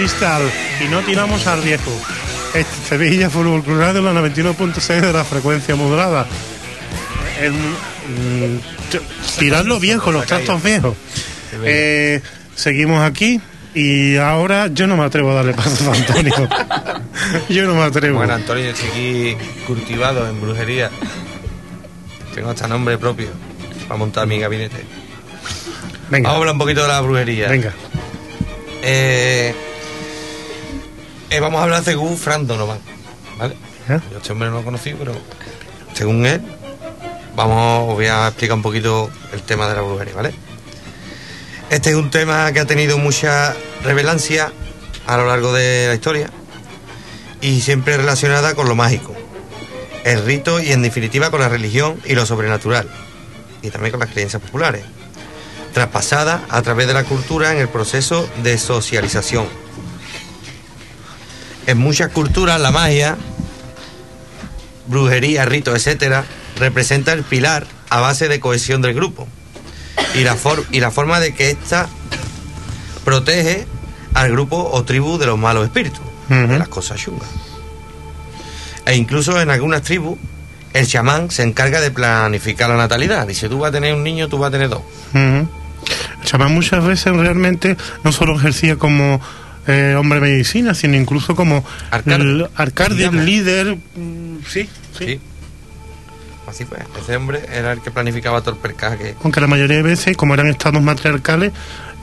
Cristal 0.00 0.42
y 0.82 0.88
no 0.88 1.00
tiramos 1.02 1.46
al 1.46 1.60
viejo. 1.60 1.90
Este 2.54 2.88
Sevilla 2.88 3.28
Fútbol 3.28 3.62
Club 3.62 3.80
Radio, 3.80 4.00
la 4.00 4.14
91.6 4.14 5.00
de 5.02 5.12
la 5.12 5.24
frecuencia 5.24 5.76
modulada. 5.76 6.26
Es, 7.38 7.52
mm, 7.52 9.38
tirad 9.38 9.66
lo 9.66 9.78
viejo, 9.78 10.10
los 10.10 10.24
trastos 10.24 10.62
viejos. 10.62 10.96
Eh, 11.64 12.22
seguimos 12.54 13.02
aquí 13.02 13.42
y 13.74 14.16
ahora 14.16 14.68
yo 14.68 14.86
no 14.86 14.96
me 14.96 15.04
atrevo 15.04 15.32
a 15.32 15.34
darle 15.34 15.52
paso 15.52 15.90
a 15.90 15.94
Antonio. 15.94 16.48
yo 17.50 17.66
no 17.66 17.74
me 17.74 17.82
atrevo. 17.82 18.16
Bueno, 18.16 18.32
Antonio, 18.32 18.64
yo 18.64 18.70
estoy 18.70 18.88
aquí 18.88 19.36
cultivado 19.66 20.26
en 20.26 20.40
brujería. 20.40 20.90
Tengo 22.34 22.48
hasta 22.48 22.66
nombre 22.66 22.96
propio 22.96 23.28
para 23.86 23.98
montar 23.98 24.26
mi 24.26 24.38
gabinete. 24.38 24.82
Venga, 26.08 26.30
Vamos 26.30 26.36
a 26.36 26.40
hablar 26.40 26.54
un 26.54 26.58
poquito 26.58 26.82
de 26.82 26.88
la 26.88 27.00
brujería. 27.02 27.48
venga. 27.48 27.74
Eh, 28.82 29.54
eh, 31.30 31.40
vamos 31.40 31.60
a 31.60 31.64
hablar 31.64 31.84
según 31.84 32.16
Fran 32.18 32.46
Donovan, 32.46 32.78
¿vale? 33.38 33.54
¿Eh? 33.88 34.00
Yo 34.10 34.18
este 34.18 34.32
hombre 34.32 34.48
no 34.50 34.56
lo 34.56 34.64
conocí, 34.64 34.94
pero 34.94 35.12
según 35.94 36.26
él, 36.26 36.42
vamos, 37.36 37.88
os 37.88 37.94
voy 37.94 38.06
a 38.06 38.28
explicar 38.28 38.56
un 38.56 38.62
poquito 38.62 39.10
el 39.32 39.42
tema 39.42 39.68
de 39.68 39.76
la 39.76 39.82
brujería, 39.82 40.14
¿vale? 40.14 40.34
Este 41.70 41.90
es 41.90 41.96
un 41.96 42.10
tema 42.10 42.52
que 42.52 42.60
ha 42.60 42.64
tenido 42.66 42.98
mucha 42.98 43.54
revelancia 43.84 44.52
a 45.06 45.16
lo 45.16 45.26
largo 45.26 45.52
de 45.52 45.86
la 45.88 45.94
historia 45.94 46.30
y 47.40 47.60
siempre 47.60 47.96
relacionada 47.96 48.54
con 48.54 48.68
lo 48.68 48.74
mágico, 48.74 49.14
el 50.04 50.24
rito 50.24 50.60
y 50.60 50.72
en 50.72 50.82
definitiva 50.82 51.30
con 51.30 51.40
la 51.40 51.48
religión 51.48 52.00
y 52.04 52.14
lo 52.14 52.26
sobrenatural 52.26 52.88
y 53.62 53.70
también 53.70 53.92
con 53.92 54.00
las 54.00 54.10
creencias 54.10 54.42
populares, 54.42 54.84
traspasada 55.72 56.44
a 56.48 56.60
través 56.62 56.86
de 56.88 56.94
la 56.94 57.04
cultura 57.04 57.52
en 57.52 57.58
el 57.58 57.68
proceso 57.68 58.28
de 58.42 58.58
socialización. 58.58 59.46
En 61.70 61.78
muchas 61.78 62.10
culturas 62.10 62.60
la 62.60 62.72
magia, 62.72 63.16
brujería, 64.88 65.44
ritos, 65.44 65.74
etcétera, 65.76 66.24
representa 66.58 67.12
el 67.12 67.22
pilar 67.22 67.66
a 67.90 68.00
base 68.00 68.26
de 68.28 68.40
cohesión 68.40 68.82
del 68.82 68.92
grupo 68.94 69.28
y 70.16 70.24
la, 70.24 70.34
for- 70.34 70.64
y 70.72 70.80
la 70.80 70.90
forma 70.90 71.20
de 71.20 71.32
que 71.32 71.50
ésta 71.50 71.88
protege 73.04 73.66
al 74.14 74.30
grupo 74.32 74.68
o 74.72 74.82
tribu 74.84 75.16
de 75.18 75.26
los 75.26 75.38
malos 75.38 75.64
espíritus, 75.64 76.00
de 76.28 76.58
las 76.58 76.68
cosas 76.68 76.98
chungas. 77.00 77.28
E 78.84 78.96
incluso 78.96 79.40
en 79.40 79.50
algunas 79.50 79.82
tribus, 79.82 80.18
el 80.72 80.86
chamán 80.88 81.30
se 81.30 81.42
encarga 81.44 81.80
de 81.80 81.90
planificar 81.92 82.68
la 82.68 82.76
natalidad. 82.76 83.26
Dice, 83.26 83.48
tú 83.48 83.60
vas 83.60 83.68
a 83.68 83.72
tener 83.72 83.94
un 83.94 84.02
niño, 84.02 84.28
tú 84.28 84.38
vas 84.38 84.48
a 84.48 84.50
tener 84.50 84.68
dos. 84.68 84.82
El 85.14 86.24
chamán 86.24 86.52
muchas 86.52 86.84
veces 86.84 87.14
realmente 87.14 87.76
no 88.02 88.10
solo 88.10 88.36
ejercía 88.36 88.76
como 88.76 89.20
eh, 89.70 89.94
hombre 89.94 90.20
medicina, 90.20 90.74
sino 90.74 90.96
incluso 90.96 91.34
como 91.34 91.64
arcade, 91.90 92.94
Digamos. 92.94 93.24
líder. 93.24 93.76
mm, 93.96 94.38
sí, 94.48 94.68
sí, 94.98 95.04
Sí. 95.06 95.20
Así 96.46 96.64
fue. 96.64 96.78
Ese 97.00 97.14
hombre 97.16 97.44
era 97.52 97.70
el 97.72 97.80
que 97.80 97.92
planificaba 97.92 98.40
todo 98.40 98.54
el 98.54 98.60
percaje. 98.60 99.14
Aunque 99.22 99.40
la 99.40 99.46
mayoría 99.46 99.76
de 99.76 99.82
veces, 99.84 100.16
como 100.16 100.34
eran 100.34 100.48
estados 100.48 100.82
matriarcales, 100.82 101.52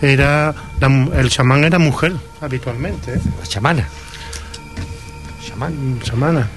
era 0.02 0.56
la 0.80 0.88
el 1.20 1.30
chamán 1.30 1.66
era 1.66 1.80
mujer 1.80 2.14
habitualmente. 2.40 3.16
¿eh? 3.16 3.20
La 3.42 3.46
chamana. 3.48 3.88
Chamán. 5.46 5.74
Mm, 5.98 6.02
Chamana, 6.02 6.48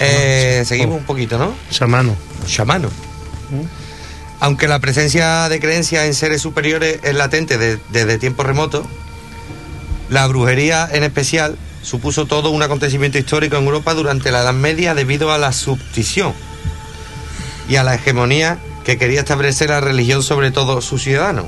Eh, 0.00 0.62
seguimos 0.66 0.98
un 0.98 1.04
poquito, 1.04 1.38
¿no? 1.38 1.54
chamano. 1.70 2.14
Chamano. 2.46 2.88
Aunque 4.40 4.68
la 4.68 4.78
presencia 4.78 5.48
de 5.48 5.58
creencias 5.60 6.04
en 6.06 6.14
seres 6.14 6.40
superiores 6.42 7.00
es 7.02 7.14
latente 7.14 7.58
de- 7.58 7.78
desde 7.90 8.18
tiempos 8.18 8.46
remotos, 8.46 8.86
la 10.10 10.26
brujería 10.26 10.88
en 10.90 11.02
especial 11.02 11.56
supuso 11.82 12.26
todo 12.26 12.50
un 12.50 12.62
acontecimiento 12.62 13.18
histórico 13.18 13.56
en 13.56 13.64
Europa 13.64 13.94
durante 13.94 14.30
la 14.30 14.42
Edad 14.42 14.52
Media 14.54 14.94
debido 14.94 15.32
a 15.32 15.38
la 15.38 15.52
substición 15.52 16.32
y 17.68 17.76
a 17.76 17.82
la 17.82 17.94
hegemonía 17.96 18.58
que 18.84 18.96
quería 18.96 19.20
establecer 19.20 19.70
la 19.70 19.80
religión 19.80 20.22
sobre 20.22 20.50
todos 20.50 20.84
sus 20.84 21.02
ciudadanos, 21.02 21.46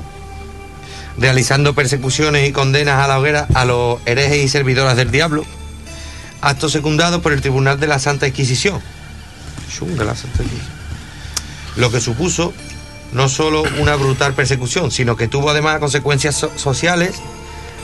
realizando 1.17 1.73
persecuciones 1.73 2.47
y 2.47 2.51
condenas 2.51 3.03
a 3.03 3.07
la 3.07 3.19
hoguera 3.19 3.47
a 3.55 3.65
los 3.65 3.99
herejes 4.05 4.43
y 4.43 4.47
servidoras 4.49 4.95
del 4.97 5.11
diablo, 5.11 5.45
acto 6.41 6.69
secundado 6.69 7.21
por 7.21 7.31
el 7.33 7.41
Tribunal 7.41 7.79
de 7.79 7.87
la 7.87 7.99
Santa 7.99 8.27
Inquisición. 8.27 8.79
Lo 11.77 11.89
que 11.91 12.01
supuso 12.01 12.53
no 13.13 13.27
solo 13.29 13.63
una 13.79 13.95
brutal 13.95 14.33
persecución, 14.33 14.91
sino 14.91 15.15
que 15.15 15.27
tuvo 15.27 15.49
además 15.49 15.79
consecuencias 15.79 16.35
so- 16.35 16.51
sociales 16.57 17.15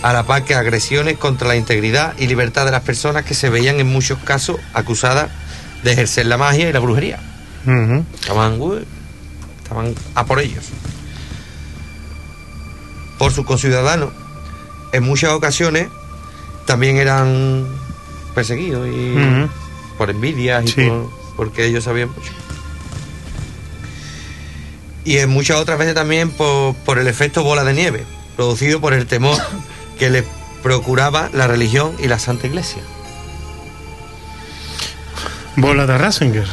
a 0.03 0.13
la 0.13 0.23
par 0.23 0.43
que 0.45 0.55
agresiones 0.55 1.17
contra 1.17 1.47
la 1.47 1.55
integridad 1.55 2.13
y 2.17 2.27
libertad 2.27 2.65
de 2.65 2.71
las 2.71 2.83
personas 2.83 3.25
que 3.25 3.33
se 3.33 3.49
veían 3.49 3.79
en 3.79 3.87
muchos 3.87 4.19
casos 4.19 4.57
acusadas 4.73 5.29
de 5.83 5.91
ejercer 5.93 6.25
la 6.27 6.37
magia 6.37 6.69
y 6.69 6.73
la 6.73 6.79
brujería. 6.79 7.19
Estaban, 8.21 8.61
uy, 8.61 8.85
estaban 9.63 9.93
a 10.15 10.25
por 10.25 10.39
ellos. 10.39 10.63
Por 13.17 13.31
sus 13.33 13.45
conciudadanos, 13.45 14.09
en 14.93 15.03
muchas 15.03 15.31
ocasiones 15.31 15.87
también 16.65 16.97
eran 16.97 17.67
perseguidos 18.35 18.87
y 18.87 19.15
por 19.97 20.09
envidias 20.09 20.65
y 20.65 20.67
Sí. 20.67 20.85
por- 20.87 21.09
porque 21.35 21.65
ellos 21.65 21.83
sabían 21.83 22.09
mucho. 22.09 22.31
Y 25.07 25.19
en 25.19 25.29
muchas 25.29 25.55
otras 25.57 25.79
veces 25.79 25.95
también 25.95 26.31
por, 26.31 26.75
por 26.75 26.99
el 26.99 27.07
efecto 27.07 27.41
bola 27.41 27.63
de 27.63 27.73
nieve, 27.73 28.03
producido 28.35 28.81
por 28.81 28.93
el 28.93 29.05
temor 29.07 29.37
que 29.97 30.09
le 30.09 30.23
procuraba 30.61 31.29
la 31.33 31.47
religión 31.47 31.95
y 31.97 32.07
la 32.07 32.19
Santa 32.19 32.47
Iglesia. 32.47 32.81
Bola 35.55 35.85
de 35.87 35.97
Ratzinger. 35.97 36.45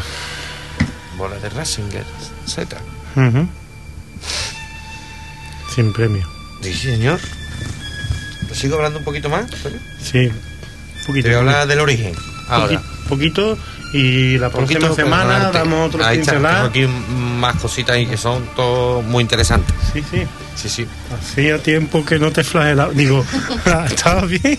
Bola 1.19 1.37
de 1.41 1.49
Ratzinger, 1.49 2.05
Z. 2.47 2.77
Sin 5.75 5.93
premio. 5.93 6.25
Sí, 6.63 6.73
señor. 6.73 7.19
¿Te 8.49 8.55
sigo 8.55 8.77
hablando 8.77 9.01
un 9.01 9.05
poquito 9.05 9.29
más? 9.29 9.47
Sí. 10.01 10.31
Poquito. 11.07 11.25
Te 11.29 11.29
voy 11.31 11.35
a 11.37 11.39
hablar 11.41 11.67
del 11.67 11.81
origen. 11.81 12.15
Ahora. 12.49 12.81
Poqui- 12.81 13.09
poquito 13.09 13.59
y 13.95 14.39
la 14.39 14.51
próxima 14.51 14.81
Poquito, 14.81 14.97
semana 14.97 15.53
damos 15.53 15.87
otro 15.87 16.05
Ahí 16.05 16.19
está, 16.19 16.65
aquí 16.65 16.85
más 16.85 17.55
cositas 17.57 17.97
y 17.97 18.07
que 18.07 18.17
son 18.17 18.45
todo 18.57 19.03
muy 19.03 19.23
interesantes. 19.23 19.73
Sí, 19.93 20.03
sí. 20.11 20.27
Sí, 20.57 20.69
sí. 20.69 20.87
Hacía 21.17 21.63
tiempo 21.63 22.05
que 22.05 22.19
no 22.19 22.33
te 22.33 22.43
flagelaba. 22.43 22.93
Digo, 22.93 23.25
¿estabas 23.87 24.29
bien? 24.29 24.59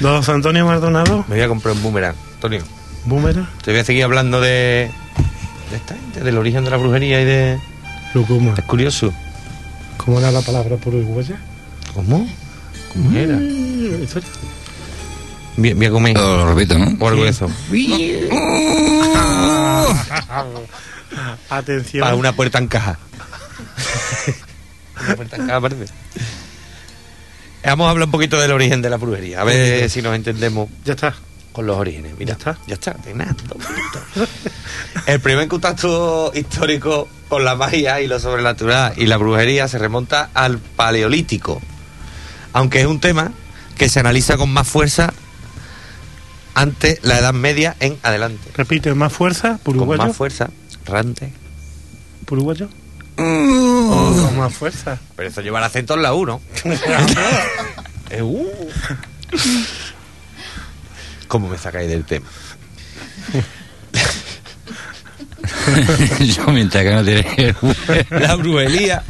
Don 0.00 0.24
Antonio 0.28 0.66
Maldonado, 0.66 1.24
Me 1.28 1.36
voy 1.36 1.44
a 1.44 1.48
comprar 1.48 1.76
un 1.76 1.84
boomerang, 1.84 2.16
Antonio. 2.34 2.64
Boomerang, 3.04 3.48
Te 3.62 3.70
voy 3.70 3.80
a 3.80 3.84
seguir 3.84 4.02
hablando 4.02 4.40
de, 4.40 4.90
de 5.70 5.76
esta 5.76 5.94
gente, 5.94 6.20
del 6.20 6.36
origen 6.36 6.64
de 6.64 6.70
la 6.70 6.78
brujería 6.78 7.20
y 7.20 7.24
de... 7.24 7.60
Lucuma. 8.12 8.54
Es 8.58 8.64
curioso. 8.64 9.14
¿Cómo 9.98 10.18
era 10.18 10.32
la 10.32 10.40
palabra 10.40 10.76
por 10.78 10.96
uruguaya? 10.96 11.38
¿Cómo? 11.94 12.28
¿Cómo 12.92 13.16
era? 13.16 13.36
Mm, 13.36 14.02
Voy, 15.60 15.74
voy 15.74 15.86
a 15.86 15.90
comer. 15.90 16.16
Lo, 16.16 16.36
lo 16.38 16.54
repito, 16.54 16.78
¿no? 16.78 16.96
O 16.98 17.08
algo 17.08 17.24
de 17.24 17.30
eso. 17.30 17.50
Atención. 21.48 22.02
Para 22.02 22.14
una 22.16 22.32
puerta 22.32 22.58
en 22.58 22.68
caja. 22.68 22.98
una 25.04 25.16
puerta 25.16 25.36
en 25.36 25.46
caja, 25.46 25.60
parece. 25.60 25.84
Vamos 27.64 27.86
a 27.88 27.90
hablar 27.90 28.06
un 28.06 28.12
poquito 28.12 28.40
del 28.40 28.52
origen 28.52 28.80
de 28.80 28.90
la 28.90 28.96
brujería. 28.96 29.40
A 29.40 29.44
ver 29.44 29.90
si 29.90 30.00
nos 30.02 30.14
entendemos 30.14 30.68
Ya 30.84 30.94
está. 30.94 31.14
con 31.52 31.66
los 31.66 31.76
orígenes. 31.76 32.12
Mira, 32.18 32.32
Ya 32.34 32.38
está. 32.38 32.58
Ya 32.66 32.74
está, 32.74 32.92
de 33.04 33.14
nada. 33.14 33.34
El 35.06 35.20
primer 35.20 35.46
contacto 35.48 36.32
histórico 36.34 37.08
con 37.28 37.44
la 37.44 37.54
magia 37.56 38.00
y 38.00 38.06
lo 38.06 38.18
sobrenatural 38.18 38.94
y 38.96 39.06
la 39.06 39.16
brujería 39.18 39.68
se 39.68 39.78
remonta 39.78 40.30
al 40.32 40.58
paleolítico. 40.58 41.60
Aunque 42.52 42.80
es 42.80 42.86
un 42.86 42.98
tema 43.00 43.32
que 43.76 43.88
se 43.88 44.00
analiza 44.00 44.36
con 44.36 44.50
más 44.50 44.66
fuerza 44.66 45.12
ante 46.54 46.98
la 47.02 47.18
Edad 47.18 47.32
Media 47.34 47.76
en 47.80 47.98
adelante. 48.02 48.50
Repite, 48.54 48.92
más 48.94 49.12
fuerza, 49.12 49.58
por 49.62 49.74
Con 49.74 49.82
uruguayo. 49.82 50.02
más 50.04 50.16
fuerza, 50.16 50.50
rante. 50.84 51.32
¿Por 52.26 52.38
uruguayo? 52.38 52.68
Oh, 53.16 54.22
con 54.26 54.38
más 54.38 54.52
fuerza. 54.54 54.98
Pero 55.16 55.28
eso 55.28 55.40
lleva 55.42 55.58
el 55.58 55.64
acento 55.64 55.94
en 55.94 56.02
la 56.02 56.14
U, 56.14 56.26
¿no? 56.26 56.40
Es 58.10 58.22
U. 58.22 58.48
¿Cómo 61.28 61.48
me 61.48 61.58
sacáis 61.58 61.88
del 61.88 62.04
tema? 62.04 62.26
Yo 66.20 66.46
mientras 66.48 66.84
que 66.84 66.90
no 66.90 67.04
tiene... 67.04 67.54
la 68.10 68.34
brujería 68.36 69.02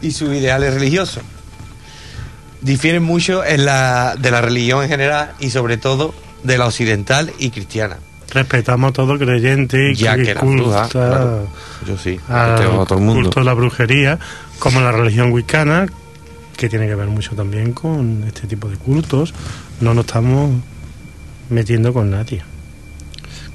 y 0.00 0.12
sus 0.12 0.30
ideales 0.30 0.74
religiosos. 0.74 1.22
Difieren 2.60 3.02
mucho 3.02 3.44
en 3.44 3.64
la, 3.64 4.14
de 4.18 4.30
la 4.30 4.40
religión 4.40 4.82
en 4.82 4.88
general 4.88 5.32
y 5.38 5.50
sobre 5.50 5.76
todo 5.76 6.14
de 6.44 6.58
la 6.58 6.66
occidental 6.66 7.32
y 7.38 7.50
cristiana. 7.50 7.96
Respetamos 8.32 8.90
a 8.90 8.92
todo 8.92 9.18
creyente 9.18 9.92
y 9.92 9.94
Ya 9.94 10.16
que 10.16 10.34
la 10.34 10.40
bruja, 10.40 10.82
culta 10.82 10.88
claro. 10.88 11.48
Yo 11.86 11.96
sí, 11.98 12.18
respeto 12.28 12.82
a 12.82 12.86
todo 12.86 12.98
el 12.98 13.04
mundo. 13.04 13.22
culto 13.22 13.40
de 13.40 13.46
la 13.46 13.54
brujería, 13.54 14.18
como 14.58 14.80
la 14.80 14.92
religión 14.92 15.30
wicana, 15.32 15.86
que 16.56 16.68
tiene 16.68 16.86
que 16.86 16.94
ver 16.94 17.08
mucho 17.08 17.34
también 17.34 17.72
con 17.72 18.24
este 18.26 18.46
tipo 18.46 18.68
de 18.68 18.76
cultos, 18.76 19.34
no 19.80 19.92
nos 19.94 20.04
estamos 20.06 20.50
metiendo 21.50 21.92
con 21.92 22.10
nadie, 22.10 22.42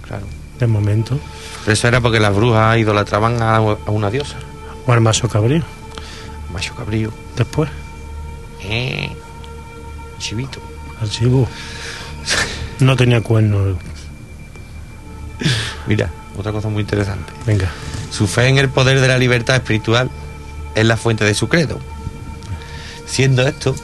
Claro. 0.07 0.25
de 0.59 0.67
momento. 0.67 1.19
Pero 1.61 1.73
eso 1.73 1.87
era 1.87 1.99
porque 2.01 2.19
las 2.19 2.35
brujas 2.35 2.77
idolatraban 2.77 3.41
a, 3.41 3.55
a 3.57 3.61
una 3.91 4.09
diosa. 4.09 4.35
O 4.85 4.91
al 4.93 5.01
macho 5.01 5.27
cabrío, 5.27 5.63
Macho 6.53 6.73
cabrío. 6.75 7.11
después, 7.35 7.69
Eh. 8.63 9.09
Chivito. 10.19 10.59
al 11.01 11.09
chivo. 11.09 11.47
No 12.79 12.95
tenía 12.95 13.21
cuernos. 13.21 13.77
Mira, 15.87 16.09
otra 16.37 16.51
cosa 16.51 16.69
muy 16.69 16.81
interesante. 16.81 17.31
Venga, 17.45 17.69
Su 18.11 18.27
fe 18.27 18.47
en 18.47 18.57
el 18.57 18.69
poder 18.69 18.99
de 19.01 19.07
la 19.07 19.17
libertad 19.17 19.55
espiritual 19.55 20.09
es 20.75 20.85
la 20.85 20.97
fuente 20.97 21.25
de 21.25 21.33
su 21.33 21.47
credo. 21.49 21.79
Siendo 23.05 23.47
esto 23.47 23.75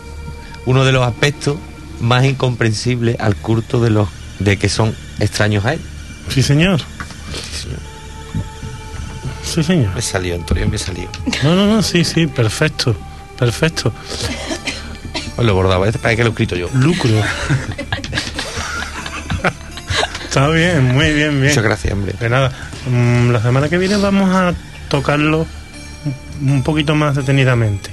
uno 0.65 0.85
de 0.85 0.91
los 0.91 1.05
aspectos 1.05 1.57
más 1.99 2.25
incomprensibles 2.25 3.19
al 3.19 3.35
culto 3.35 3.81
de 3.81 3.89
los 3.89 4.07
de 4.39 4.57
que 4.57 4.69
son 4.69 4.95
extraños 5.19 5.65
a 5.65 5.73
él. 5.73 5.81
sí 6.29 6.43
señor, 6.43 6.81
sí 9.43 9.63
señor. 9.63 9.93
Me 9.95 10.01
salió, 10.01 10.35
Antonio, 10.35 10.67
me 10.67 10.77
salió. 10.77 11.07
No, 11.43 11.55
no, 11.55 11.67
no, 11.67 11.81
sí, 11.81 12.03
sí, 12.03 12.27
perfecto, 12.27 12.95
perfecto. 13.37 13.93
Os 15.37 15.45
lo 15.45 15.53
bordaba, 15.53 15.85
este 15.87 15.99
parece 15.99 16.17
que 16.17 16.23
lo 16.23 16.29
he 16.29 16.31
escrito 16.31 16.55
yo. 16.55 16.69
Lucro. 16.73 17.11
Está 20.35 20.49
bien, 20.49 20.93
muy 20.93 21.13
bien, 21.13 21.29
bien. 21.39 21.43
Muchas 21.47 21.63
gracias, 21.63 21.93
hombre. 21.93 22.13
De 22.19 22.29
nada, 22.29 22.51
mm, 22.91 23.29
la 23.29 23.41
semana 23.41 23.69
que 23.69 23.77
viene 23.77 23.95
vamos 23.95 24.35
a 24.35 24.53
tocarlo 24.89 25.47
un- 26.41 26.61
poquito 26.61 26.93
más 26.93 27.15
detenidamente. 27.15 27.89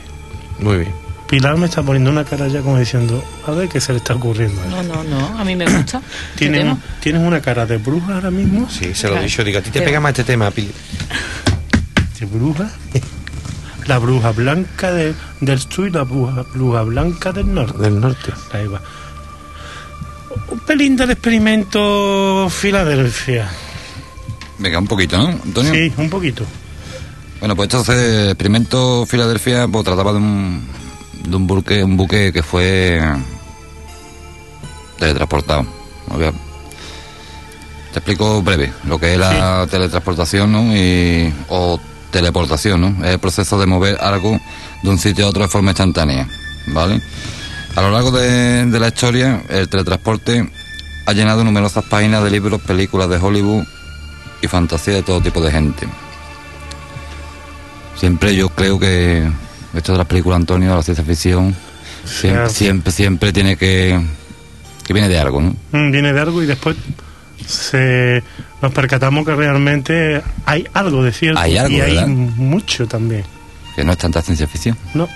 Muy 0.59 0.79
bien. 0.79 0.93
Pilar 1.29 1.57
me 1.57 1.67
está 1.67 1.85
poniendo 1.85 2.11
una 2.11 2.25
cara 2.25 2.49
ya 2.49 2.61
como 2.61 2.81
diciendo, 2.81 3.23
a 3.47 3.53
ver 3.53 3.69
qué 3.69 3.81
se 3.81 3.93
le 3.93 3.99
está 3.99 4.15
ocurriendo. 4.15 4.61
a. 4.61 4.67
No, 4.67 4.83
no, 4.83 5.05
no, 5.05 5.39
a 5.39 5.45
mí 5.45 5.55
me 5.55 5.67
gusta. 5.67 6.03
¿Tienes. 6.35 6.77
¿Tienes 6.99 7.23
una 7.23 7.41
cara 7.41 7.65
de 7.65 7.77
bruja 7.77 8.17
ahora 8.17 8.33
mismo? 8.33 8.69
Sí, 8.69 8.93
se 8.93 9.07
lo 9.07 9.19
he 9.19 9.23
dicho. 9.23 9.45
Digo, 9.45 9.61
a 9.61 9.63
ti 9.63 9.71
te 9.71 9.81
pega 9.81 10.01
más 10.01 10.11
este 10.11 10.25
tema, 10.25 10.51
Pili. 10.51 10.73
¿De 12.19 12.27
bruja? 12.27 12.73
La 13.87 13.99
bruja 13.99 14.33
blanca 14.33 14.91
de- 14.91 15.15
del 15.41 15.61
sur 15.61 15.87
y 15.87 15.91
la 15.91 16.03
bruja, 16.03 16.45
bruja 16.55 16.83
blanca 16.83 17.31
del 17.31 17.55
norte. 17.55 17.79
Del 17.83 18.01
norte. 18.01 18.33
Ahí 18.53 18.67
va. 18.67 18.81
Un 20.53 20.61
pelín 20.61 20.97
del 20.97 21.13
experimento 21.13 22.47
Filadelfia. 22.51 23.49
Venga, 24.59 24.79
un 24.79 24.87
poquito, 24.87 25.17
¿no, 25.17 25.29
Antonio? 25.29 25.73
Sí, 25.73 25.91
un 25.97 26.11
poquito. 26.11 26.45
Bueno, 27.41 27.57
pues 27.57 27.69
entonces 27.69 28.29
experimento 28.29 29.07
Filadelfia 29.07 29.67
pues, 29.67 29.83
trataba 29.83 30.13
de 30.13 30.19
un, 30.19 30.69
de 31.25 31.37
un 31.37 31.47
buque, 31.47 31.83
un 31.83 31.97
buque 31.97 32.35
que 32.35 32.43
fue 32.43 33.01
teletransportado. 34.99 35.65
Te 37.93 37.99
explico 37.99 38.43
breve 38.43 38.71
lo 38.85 38.99
que 38.99 39.15
es 39.15 39.19
la 39.19 39.67
teletransportación 39.71 40.53
¿no? 40.53 40.77
y, 40.77 41.33
o 41.49 41.81
teleportación, 42.11 42.79
¿no? 42.79 43.07
Es 43.07 43.13
el 43.13 43.19
proceso 43.19 43.59
de 43.59 43.65
mover 43.65 43.97
algo 44.03 44.39
de 44.83 44.91
un 44.91 44.99
sitio 44.99 45.25
a 45.25 45.29
otro 45.31 45.45
de 45.45 45.49
forma 45.49 45.71
instantánea, 45.71 46.29
¿vale? 46.67 47.01
A 47.77 47.81
lo 47.81 47.91
largo 47.91 48.11
de, 48.11 48.67
de 48.67 48.81
la 48.81 48.89
historia, 48.89 49.43
el 49.49 49.69
teletransporte 49.69 50.49
ha 51.07 51.13
llenado 51.13 51.43
numerosas 51.43 51.85
páginas 51.85 52.23
de 52.23 52.31
libros, 52.31 52.61
películas 52.61 53.09
de 53.09 53.17
Hollywood 53.17 53.65
y 54.43 54.47
fantasía 54.47 54.95
de 54.95 55.03
todo 55.03 55.21
tipo 55.21 55.41
de 55.41 55.51
gente. 55.51 55.87
Siempre 57.97 58.35
yo 58.35 58.49
creo 58.51 58.79
que 58.79 59.27
esto 59.75 59.93
de 59.93 59.99
las 59.99 60.07
películas, 60.07 60.37
Antonio, 60.37 60.75
la 60.75 60.83
ciencia 60.83 61.05
ficción, 61.05 61.55
siempre, 62.05 62.49
Sí. 62.51 62.55
siempre, 62.57 62.93
siempre 62.93 63.33
tiene 63.33 63.57
que... 63.57 64.01
que 64.85 64.93
viene 64.93 65.09
de 65.09 65.19
algo, 65.19 65.41
¿no? 65.41 65.57
Mm, 65.73 65.91
Viene 65.93 66.13
de 66.13 66.21
algo 66.21 66.43
y 66.43 66.47
después 66.47 66.77
se 67.47 68.23
nos 68.61 68.73
percatamos 68.73 69.25
que 69.27 69.35
realmente 69.35 70.23
hay 70.47 70.67
algo 70.75 71.03
de 71.03 71.13
cierto. 71.13 71.41
Hay 71.41 71.57
algo, 71.57 71.77
y 71.77 71.81
hay 71.81 72.07
mucho 72.07 72.87
también. 72.87 73.25
Que 73.75 73.85
no 73.85 73.93
es 73.93 73.99
tanta 73.99 74.21
ciencia 74.23 74.47
ficción. 74.47 74.77
No, 74.95 75.09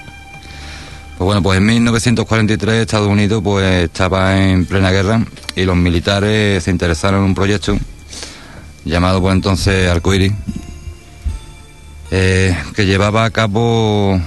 Pues 1.18 1.24
bueno, 1.24 1.42
pues 1.42 1.56
en 1.56 1.64
1943 1.64 2.82
Estados 2.82 3.08
Unidos 3.08 3.40
pues 3.42 3.84
estaba 3.84 4.38
en 4.38 4.66
plena 4.66 4.90
guerra 4.90 5.24
y 5.54 5.64
los 5.64 5.74
militares 5.74 6.62
se 6.62 6.70
interesaron 6.70 7.20
en 7.20 7.26
un 7.26 7.34
proyecto 7.34 7.74
llamado 8.84 9.22
por 9.22 9.32
entonces 9.32 9.90
Arcoiris 9.90 10.34
eh, 12.10 12.54
que 12.74 12.84
llevaba 12.84 13.24
a 13.24 13.30
cabo 13.30 14.20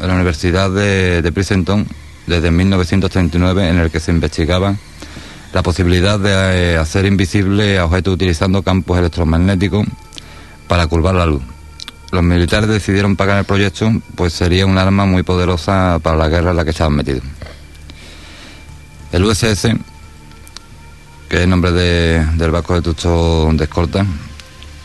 la 0.00 0.14
Universidad 0.14 0.70
de, 0.70 1.22
de 1.22 1.32
Princeton 1.32 1.86
desde 2.26 2.50
1939 2.50 3.70
en 3.70 3.78
el 3.78 3.90
que 3.90 3.98
se 3.98 4.12
investigaba 4.12 4.76
la 5.54 5.62
posibilidad 5.62 6.20
de 6.20 6.74
eh, 6.74 6.76
hacer 6.76 7.06
invisible 7.06 7.78
a 7.78 7.86
objetos 7.86 8.12
utilizando 8.12 8.62
campos 8.62 8.98
electromagnéticos 8.98 9.86
para 10.66 10.86
curvar 10.86 11.14
la 11.14 11.24
luz. 11.24 11.42
Los 12.10 12.22
militares 12.22 12.68
decidieron 12.70 13.16
pagar 13.16 13.38
el 13.38 13.44
proyecto, 13.44 13.90
pues 14.14 14.32
sería 14.32 14.64
un 14.64 14.78
arma 14.78 15.04
muy 15.04 15.22
poderosa 15.22 15.98
para 16.02 16.16
la 16.16 16.28
guerra 16.28 16.50
en 16.52 16.56
la 16.56 16.64
que 16.64 16.70
estaban 16.70 16.94
metidos. 16.94 17.22
El 19.12 19.24
USS, 19.24 19.62
que 21.28 21.36
es 21.36 21.42
el 21.42 21.50
nombre 21.50 21.72
de- 21.72 22.24
del 22.36 22.50
barco 22.50 22.74
de 22.74 22.82
tucho 22.82 23.48
de 23.52 23.64
escolta, 23.64 24.06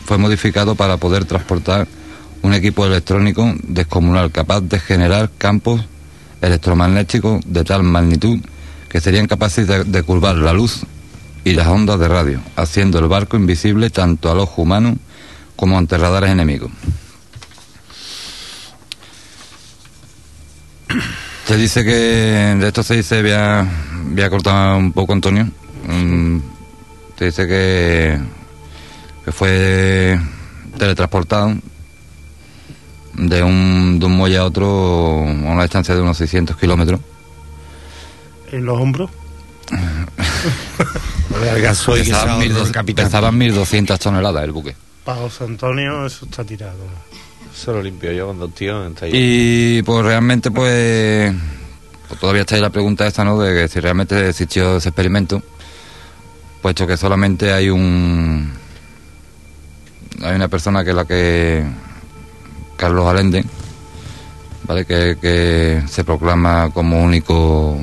fue 0.04 0.18
modificado 0.18 0.74
para 0.74 0.98
poder 0.98 1.24
transportar 1.24 1.86
un 2.42 2.52
equipo 2.52 2.84
electrónico 2.84 3.54
descomunal 3.62 4.30
capaz 4.30 4.60
de 4.60 4.78
generar 4.78 5.30
campos 5.38 5.82
electromagnéticos 6.42 7.40
de 7.46 7.64
tal 7.64 7.82
magnitud 7.84 8.38
que 8.90 9.00
serían 9.00 9.26
capaces 9.26 9.66
de, 9.66 9.84
de 9.84 10.02
curvar 10.02 10.36
la 10.36 10.52
luz 10.52 10.82
y 11.42 11.54
las 11.54 11.68
ondas 11.68 11.98
de 11.98 12.08
radio, 12.08 12.40
haciendo 12.56 12.98
el 12.98 13.08
barco 13.08 13.36
invisible 13.38 13.88
tanto 13.88 14.30
al 14.30 14.40
ojo 14.40 14.60
humano 14.62 14.96
como 15.56 15.78
ante 15.78 15.96
radares 15.96 16.30
enemigos. 16.30 16.70
Se 21.46 21.56
dice 21.56 21.84
que 21.84 21.90
de 21.90 22.66
esto 22.66 22.82
se 22.82 22.96
dice, 22.96 23.20
voy 23.20 23.32
a, 23.32 23.66
voy 24.06 24.22
a 24.22 24.30
cortar 24.30 24.76
un 24.76 24.92
poco, 24.92 25.12
Antonio. 25.12 25.46
Mm, 25.86 26.38
se 27.18 27.24
dice 27.26 27.46
que, 27.46 28.18
que 29.24 29.32
fue 29.32 30.18
teletransportado 30.78 31.54
de 33.14 33.42
un, 33.42 33.98
de 34.00 34.06
un 34.06 34.12
muelle 34.16 34.38
a 34.38 34.44
otro 34.44 34.66
a 34.66 35.50
una 35.52 35.62
distancia 35.62 35.94
de 35.94 36.00
unos 36.00 36.16
600 36.16 36.56
kilómetros. 36.56 37.00
en 38.50 38.64
los 38.64 38.80
hombros. 38.80 39.10
Pesaban 41.34 42.38
1200 42.38 42.94
pesaban 42.94 43.40
1.200 43.40 43.98
toneladas 43.98 44.44
el 44.44 44.52
buque. 44.52 44.76
Para 45.04 45.18
José 45.18 45.44
Antonio 45.44 46.06
eso 46.06 46.26
está 46.26 46.44
tirado. 46.44 46.78
Eso 47.54 47.72
lo 47.72 47.82
limpio 47.82 48.10
yo 48.12 48.26
cuando 48.26 48.46
el 48.46 48.52
tío 48.52 48.86
está 48.86 49.06
ahí. 49.06 49.12
Y 49.14 49.82
pues 49.82 50.04
realmente 50.04 50.50
pues, 50.50 51.32
pues 52.08 52.20
todavía 52.20 52.42
está 52.42 52.56
ahí 52.56 52.60
la 52.60 52.70
pregunta 52.70 53.06
esta, 53.06 53.24
¿no? 53.24 53.38
De 53.38 53.54
que 53.54 53.68
si 53.68 53.80
realmente 53.80 54.28
existió 54.28 54.76
ese 54.76 54.88
experimento, 54.88 55.40
puesto 56.60 56.86
que 56.86 56.96
solamente 56.96 57.52
hay 57.52 57.70
un 57.70 58.52
hay 60.22 60.34
una 60.34 60.48
persona 60.48 60.82
que 60.82 60.90
es 60.90 60.96
la 60.96 61.04
que 61.04 61.64
Carlos 62.76 63.06
Allende, 63.06 63.44
¿vale? 64.64 64.84
Que, 64.84 65.16
que 65.20 65.82
se 65.88 66.02
proclama 66.02 66.70
como 66.70 67.02
único 67.02 67.78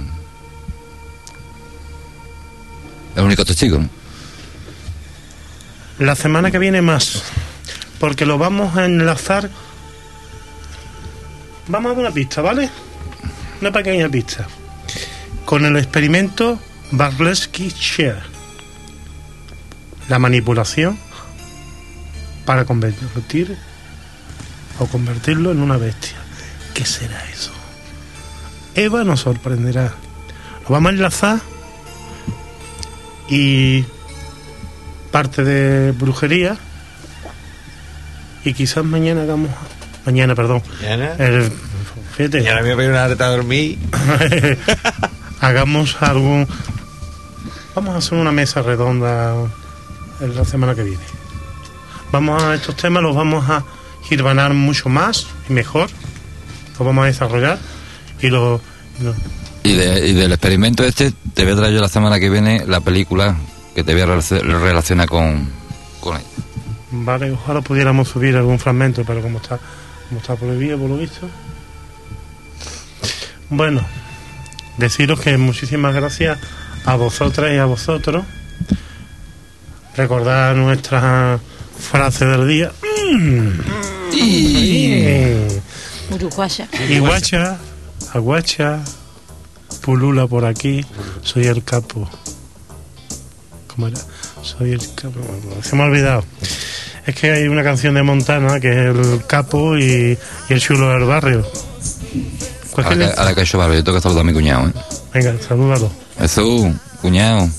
el 3.15 3.23
único 3.23 3.45
testigo. 3.45 3.80
¿no? 3.80 3.89
La 5.99 6.15
semana 6.15 6.52
que 6.52 6.60
viene 6.60 6.81
más, 6.81 7.23
porque 8.02 8.26
lo 8.26 8.40
vamos 8.40 8.76
a 8.76 8.86
enlazar. 8.86 9.48
Vamos 11.68 11.91
a 11.91 11.94
dar 11.94 12.03
una 12.06 12.11
pista, 12.11 12.41
¿vale? 12.41 12.68
Una 13.61 13.72
pequeña 13.72 14.10
pista. 14.10 14.48
Con 15.45 15.65
el 15.65 15.78
experimento 15.78 16.60
Barlesky-Share. 16.91 18.23
La 20.10 20.18
manipulación 20.18 20.98
para 22.44 22.65
convertir 22.65 23.56
o 24.80 24.88
convertirlo 24.88 25.52
en 25.52 25.61
una 25.61 25.78
bestia. 25.78 26.18
¿Qué 26.73 26.86
será 26.86 27.23
eso? 27.30 27.52
Eva 28.73 29.03
nos 29.03 29.19
sorprenderá. 29.19 29.94
Lo 30.64 30.69
vamos 30.69 30.90
a 30.90 30.95
enlazar 30.95 31.40
y 33.30 33.86
parte 35.11 35.44
de 35.44 35.91
brujería 35.91 36.57
y 38.44 38.54
quizás 38.54 38.84
mañana 38.84 39.22
hagamos 39.24 39.50
mañana 40.06 40.36
perdón 40.36 40.62
Mañana. 40.82 41.14
el, 41.20 41.52
fíjate 42.18 42.48
ahora 42.50 42.62
me 42.64 42.74
voy 42.74 42.74
a 42.74 42.78
pedir 42.78 42.90
una 42.92 43.04
a 43.04 43.30
dormir. 43.30 43.78
hagamos 45.42 46.02
algún 46.02 46.48
vamos 47.76 47.96
a 47.96 47.98
hacer 47.98 48.18
una 48.18 48.32
mesa 48.32 48.62
redonda 48.62 49.34
en 50.20 50.36
la 50.36 50.46
semana 50.46 50.76
que 50.76 50.84
viene 50.84 51.04
vamos 52.12 52.42
a 52.44 52.56
estos 52.56 52.76
temas 52.76 53.02
los 53.04 53.16
vamos 53.16 53.50
a 53.50 53.64
girbanar 54.08 54.54
mucho 54.54 54.90
más 54.90 55.28
y 55.50 55.54
mejor 55.54 55.90
lo 56.80 56.86
vamos 56.86 57.04
a 57.04 57.08
desarrollar 57.08 57.58
y 58.22 58.28
lo, 58.28 58.62
lo- 59.02 59.16
Y, 59.64 59.74
de- 59.74 60.08
y 60.10 60.14
del 60.14 60.32
experimento 60.32 60.84
este, 60.84 61.14
te 61.34 61.44
voy 61.44 61.54
a 61.54 61.56
traer 61.56 61.74
yo 61.74 61.82
la 61.82 61.88
semana 61.90 62.20
que 62.20 62.30
viene 62.30 62.66
la 62.68 62.82
película 62.82 63.36
que 63.76 63.84
te 63.84 63.94
voy 63.94 64.02
a 64.02 64.08
relac- 64.08 64.42
relacionar 64.42 65.08
con, 65.08 65.50
con 66.02 66.18
él. 66.18 66.24
Vale, 66.92 67.32
ojalá 67.32 67.62
pudiéramos 67.62 68.10
subir 68.10 68.36
algún 68.36 68.60
fragmento, 68.60 69.04
pero 69.06 69.22
como 69.22 69.38
está, 69.38 69.60
como 70.10 70.20
está 70.20 70.36
prohibido 70.36 70.78
por 70.78 70.90
lo 70.90 70.98
visto. 70.98 71.30
Bueno, 73.50 73.82
deciros 74.78 75.20
que 75.22 75.38
muchísimas 75.38 75.96
gracias 75.96 76.38
a 76.86 76.96
vosotras 76.96 77.52
y 77.54 77.58
a 77.58 77.66
vosotros. 77.66 78.26
Recordad 79.96 80.56
nuestra 80.56 81.40
frase 81.80 82.26
del 82.26 82.48
día. 82.48 82.72
Mm. 83.14 83.60
Uruguaya. 86.14 86.68
Y 86.90 87.00
guacha, 87.00 87.58
a 88.14 88.20
guacha, 88.20 88.80
pulula 89.82 90.28
por 90.28 90.46
aquí, 90.46 90.86
soy 91.22 91.46
el 91.48 91.64
capo. 91.64 92.10
¿Cómo 93.68 93.88
era? 93.88 94.00
Soy 94.42 94.72
el 94.72 94.94
capo. 94.96 95.20
Se 95.62 95.76
me 95.76 95.84
ha 95.84 95.86
olvidado. 95.86 96.24
Es 97.06 97.15
que 97.15 97.32
hay 97.32 97.48
una 97.48 97.64
canción 97.64 97.95
de 97.95 98.03
Montana 98.03 98.60
que 98.60 98.69
es 98.69 98.95
el 98.95 99.26
capo 99.28 99.78
y, 99.78 100.18
y 100.49 100.53
el 100.53 100.61
chulo 100.61 100.90
del 100.90 101.06
barrio. 101.06 101.40
A 101.41 102.72
Cualquier 102.73 102.98
la, 102.99 103.14
que- 103.14 103.19
a 103.22 103.26
la 103.26 103.34
que 103.34 103.40
he 103.41 103.44
hecho 103.44 103.57
barrio, 103.57 103.78
yo 103.80 103.84
tengo 103.84 103.98
que 103.98 104.02
saludar 104.03 104.22
a 104.22 104.23
mi 104.26 104.34
cuñado, 104.34 104.68
¿eh? 104.68 104.73
Venga, 105.14 105.36
salúdalo. 105.48 105.91
Jesús, 106.19 106.68
cuñado. 107.02 107.49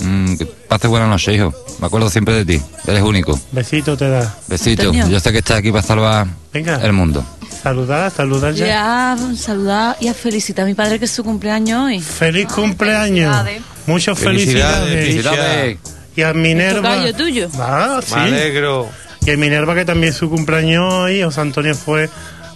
Mm, 0.00 0.36
que 0.36 0.44
pase 0.46 0.86
buena 0.88 1.06
noche, 1.06 1.34
hijo. 1.34 1.52
Me 1.80 1.86
acuerdo 1.86 2.10
siempre 2.10 2.34
de 2.34 2.44
ti. 2.44 2.62
Eres 2.86 3.02
único. 3.02 3.38
Besito 3.52 3.96
te 3.96 4.08
da. 4.08 4.34
Besito. 4.46 4.82
Antonio. 4.82 5.08
Yo 5.08 5.20
sé 5.20 5.32
que 5.32 5.38
estás 5.38 5.58
aquí 5.58 5.70
para 5.70 5.82
salvar 5.82 6.26
Venga. 6.52 6.76
el 6.82 6.92
mundo. 6.92 7.24
Saludar, 7.62 8.10
saludar 8.12 8.52
ya. 8.54 8.66
Ya 8.66 9.16
saludar 9.36 9.96
y 10.00 10.08
a 10.08 10.14
felicitar 10.14 10.64
a 10.64 10.66
mi 10.68 10.74
padre 10.74 10.98
que 10.98 11.06
es 11.06 11.10
su 11.10 11.24
cumpleaños 11.24 11.86
hoy. 11.86 12.00
Feliz 12.00 12.46
cumpleaños. 12.46 13.34
felicidades. 13.34 13.62
Muchas 13.86 14.18
Felicidades, 14.18 14.88
felicidades. 14.88 15.38
Felicidades. 15.38 15.78
Y 16.16 16.22
a 16.22 16.32
Minerva. 16.32 16.94
Tocayo 16.94 17.14
tuyo. 17.14 17.48
Ah, 17.58 18.00
sí. 18.04 18.14
Me 18.14 18.20
alegro. 18.22 18.88
Y 19.24 19.30
a 19.30 19.36
Minerva, 19.36 19.74
que 19.74 19.84
también 19.84 20.12
es 20.12 20.16
su 20.18 20.30
cumpleaños 20.30 20.92
hoy. 20.92 21.22
José 21.22 21.40
Antonio 21.40 21.74
fue. 21.74 22.08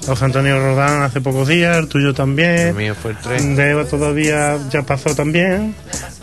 José 0.07 0.25
Antonio 0.25 0.59
Rodán 0.59 1.03
hace 1.03 1.21
pocos 1.21 1.47
días, 1.47 1.77
el 1.77 1.87
tuyo 1.89 2.15
también. 2.15 2.69
El 2.69 2.75
mío 2.75 2.95
fue 3.01 3.11
el 3.11 3.19
tren. 3.19 3.55
De 3.55 3.71
Eva 3.71 3.85
todavía 3.85 4.59
ya 4.71 4.83
pasó 4.83 5.15
también. 5.15 5.75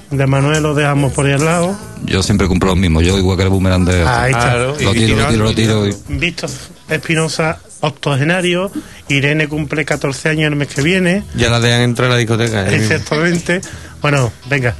De 0.09 0.25
Manuel 0.25 0.63
lo 0.63 0.73
dejamos 0.73 1.13
por 1.13 1.25
ahí 1.25 1.33
al 1.33 1.45
lado. 1.45 1.77
Yo 2.05 2.23
siempre 2.23 2.47
cumplo 2.47 2.69
lo 2.69 2.75
mismo. 2.75 3.01
Yo 3.01 3.17
igual 3.17 3.37
que 3.37 3.43
el 3.43 3.49
boomerang 3.49 3.85
de... 3.85 4.03
Ahí 4.07 4.31
está. 4.31 4.43
Claro. 4.45 4.75
Lo 4.79 4.91
tiro, 4.93 5.17
lo 5.17 5.27
tiro, 5.27 5.43
lo 5.43 5.53
tiro. 5.53 5.87
y-. 5.87 5.95
Víctor 6.07 6.49
Espinosa, 6.89 7.59
octogenario. 7.81 8.71
Irene 9.09 9.47
cumple 9.47 9.85
14 9.85 10.29
años 10.29 10.49
el 10.51 10.55
mes 10.55 10.69
que 10.69 10.81
viene. 10.81 11.23
Ya 11.35 11.49
la 11.49 11.59
dejan 11.59 11.81
entrar 11.81 12.07
a 12.09 12.13
la 12.13 12.17
discoteca. 12.17 12.67
¿eh? 12.69 12.75
Exactamente. 12.77 13.61
Bueno, 14.01 14.31
venga. 14.49 14.73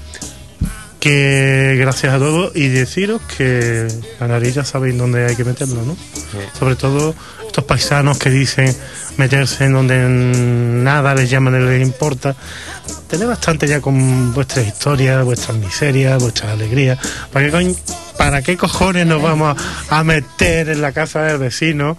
Que 0.99 1.75
gracias 1.79 2.13
a 2.13 2.17
todos 2.17 2.55
y 2.55 2.67
deciros 2.69 3.21
que 3.37 3.87
la 4.19 4.27
nariz 4.27 4.55
ya 4.55 4.65
sabéis 4.65 4.97
dónde 4.97 5.25
hay 5.27 5.35
que 5.35 5.43
meterlo, 5.45 5.83
¿no? 5.83 5.95
Sobre 6.57 6.75
todo 6.75 7.13
estos 7.45 7.63
paisanos 7.65 8.17
que 8.17 8.29
dicen 8.29 8.75
meterse 9.17 9.65
en 9.65 9.73
donde 9.73 10.05
nada 10.07 11.13
les 11.15 11.29
llama 11.29 11.51
ni 11.51 11.63
les 11.65 11.81
importa. 11.85 12.35
Tened 13.07 13.27
bastante 13.27 13.67
ya 13.67 13.79
con 13.79 14.33
vuestras 14.33 14.65
historias, 14.67 15.23
vuestras 15.23 15.57
miserias, 15.57 16.21
vuestras 16.21 16.51
alegrías. 16.51 16.97
¿Para 17.31 17.45
qué, 17.45 17.53
coñ- 17.57 17.77
para 18.17 18.41
qué 18.41 18.57
cojones 18.57 19.05
nos 19.05 19.21
vamos 19.21 19.55
a, 19.89 19.99
a 19.99 20.03
meter 20.03 20.69
en 20.69 20.81
la 20.81 20.91
casa 20.91 21.21
del 21.23 21.37
vecino? 21.37 21.97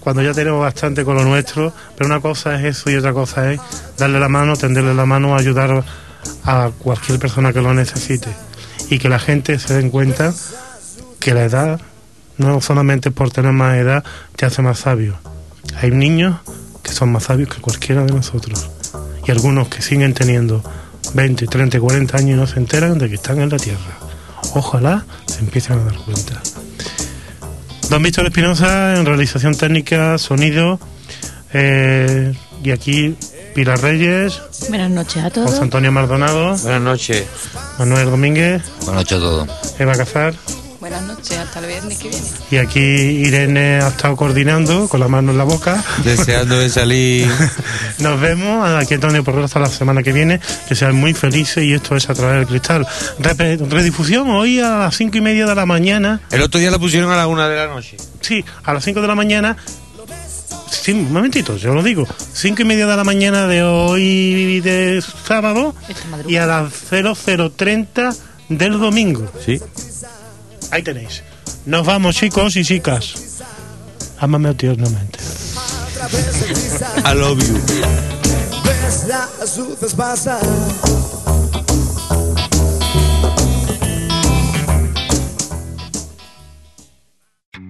cuando 0.00 0.20
ya 0.20 0.34
tenemos 0.34 0.60
bastante 0.60 1.02
con 1.02 1.14
lo 1.16 1.24
nuestro, 1.24 1.72
pero 1.96 2.06
una 2.10 2.20
cosa 2.20 2.56
es 2.60 2.76
eso 2.76 2.90
y 2.90 2.96
otra 2.96 3.14
cosa 3.14 3.50
es 3.50 3.58
darle 3.96 4.20
la 4.20 4.28
mano, 4.28 4.54
tenderle 4.54 4.92
la 4.92 5.06
mano, 5.06 5.34
ayudar 5.34 5.82
a 6.44 6.70
cualquier 6.78 7.18
persona 7.18 7.52
que 7.52 7.60
lo 7.60 7.74
necesite 7.74 8.28
y 8.90 8.98
que 8.98 9.08
la 9.08 9.18
gente 9.18 9.58
se 9.58 9.74
den 9.74 9.90
cuenta 9.90 10.32
que 11.20 11.34
la 11.34 11.44
edad 11.44 11.80
no 12.36 12.60
solamente 12.60 13.10
por 13.10 13.30
tener 13.30 13.52
más 13.52 13.76
edad 13.76 14.04
te 14.36 14.46
hace 14.46 14.62
más 14.62 14.80
sabio. 14.80 15.16
Hay 15.80 15.90
niños 15.90 16.36
que 16.82 16.92
son 16.92 17.12
más 17.12 17.24
sabios 17.24 17.48
que 17.48 17.60
cualquiera 17.60 18.04
de 18.04 18.12
nosotros 18.12 18.68
y 19.26 19.30
algunos 19.30 19.68
que 19.68 19.82
siguen 19.82 20.14
teniendo 20.14 20.62
20, 21.14 21.46
30, 21.46 21.80
40 21.80 22.16
años 22.16 22.30
y 22.30 22.40
no 22.40 22.46
se 22.46 22.58
enteran 22.58 22.98
de 22.98 23.08
que 23.08 23.14
están 23.14 23.40
en 23.40 23.48
la 23.48 23.56
tierra. 23.56 23.98
Ojalá 24.54 25.04
se 25.26 25.40
empiecen 25.40 25.78
a 25.78 25.84
dar 25.84 25.96
cuenta. 25.96 26.40
Don 27.88 28.02
Víctor 28.02 28.26
Espinosa 28.26 28.96
en 28.96 29.06
realización 29.06 29.54
técnica, 29.54 30.18
sonido. 30.18 30.78
eh, 31.52 32.34
y 32.62 32.70
aquí 32.70 33.16
Pilar 33.54 33.80
Reyes, 33.80 34.40
Buenas 34.68 34.90
noches 34.90 35.22
a 35.24 35.30
todos. 35.30 35.50
José 35.50 35.62
Antonio 35.62 35.92
Maldonado, 35.92 36.56
Buenas 36.56 36.80
noches. 36.82 37.24
Manuel 37.78 38.10
Domínguez, 38.10 38.62
Buenas 38.84 38.94
noches 39.04 39.18
a 39.18 39.20
todos. 39.20 39.48
Eva 39.78 39.94
Cazar. 39.94 40.34
Buenas 40.80 41.02
noches, 41.04 41.38
hasta 41.38 41.60
el 41.60 41.66
viernes 41.66 41.96
que 41.98 42.08
viene. 42.10 42.26
Y 42.50 42.56
aquí 42.58 42.78
Irene 42.80 43.80
ha 43.80 43.88
estado 43.88 44.16
coordinando 44.16 44.86
con 44.86 45.00
la 45.00 45.08
mano 45.08 45.30
en 45.32 45.38
la 45.38 45.44
boca. 45.44 45.82
Deseando 46.04 46.58
de 46.58 46.68
salir. 46.68 47.26
Nos 48.00 48.20
vemos 48.20 48.68
aquí 48.68 48.92
Antonio 48.94 49.24
Porrero 49.24 49.44
hasta 49.46 49.60
la 49.60 49.68
semana 49.68 50.02
que 50.02 50.12
viene. 50.12 50.40
Que 50.68 50.74
sean 50.74 50.94
muy 50.94 51.14
felices 51.14 51.64
y 51.64 51.72
esto 51.72 51.96
es 51.96 52.10
a 52.10 52.14
través 52.14 52.36
del 52.40 52.46
cristal. 52.48 52.86
Rep- 53.18 53.66
redifusión 53.70 54.28
hoy 54.30 54.60
a 54.60 54.76
las 54.76 54.96
cinco 54.96 55.16
y 55.16 55.20
media 55.22 55.46
de 55.46 55.54
la 55.54 55.64
mañana. 55.64 56.20
El 56.30 56.42
otro 56.42 56.60
día 56.60 56.70
la 56.70 56.78
pusieron 56.78 57.10
a 57.10 57.16
la 57.16 57.28
una 57.28 57.48
de 57.48 57.56
la 57.56 57.66
noche. 57.68 57.96
Sí, 58.20 58.44
a 58.64 58.72
las 58.74 58.84
5 58.84 59.00
de 59.02 59.06
la 59.06 59.14
mañana. 59.14 59.56
Sí, 60.70 60.92
un 60.92 61.12
momentito, 61.12 61.56
yo 61.56 61.74
lo 61.74 61.82
digo. 61.82 62.06
5 62.32 62.62
y 62.62 62.64
media 62.64 62.86
de 62.86 62.96
la 62.96 63.04
mañana 63.04 63.46
de 63.46 63.62
hoy 63.62 64.60
de 64.60 65.02
sábado 65.26 65.74
y 66.26 66.36
a 66.36 66.46
las 66.46 66.72
0030 66.72 68.14
del 68.48 68.78
domingo. 68.78 69.30
Sí. 69.44 69.60
Ahí 70.70 70.82
tenéis. 70.82 71.22
Nos 71.66 71.86
vamos, 71.86 72.16
chicos 72.16 72.56
y 72.56 72.64
chicas. 72.64 73.14
Ámame 74.18 74.54
tiernamente. 74.54 75.18
I 77.04 77.14
love 77.14 77.38
you. 77.40 77.54
Ves 78.64 79.04
las 79.06 79.56
luces 79.56 79.94
pasar. 79.94 80.40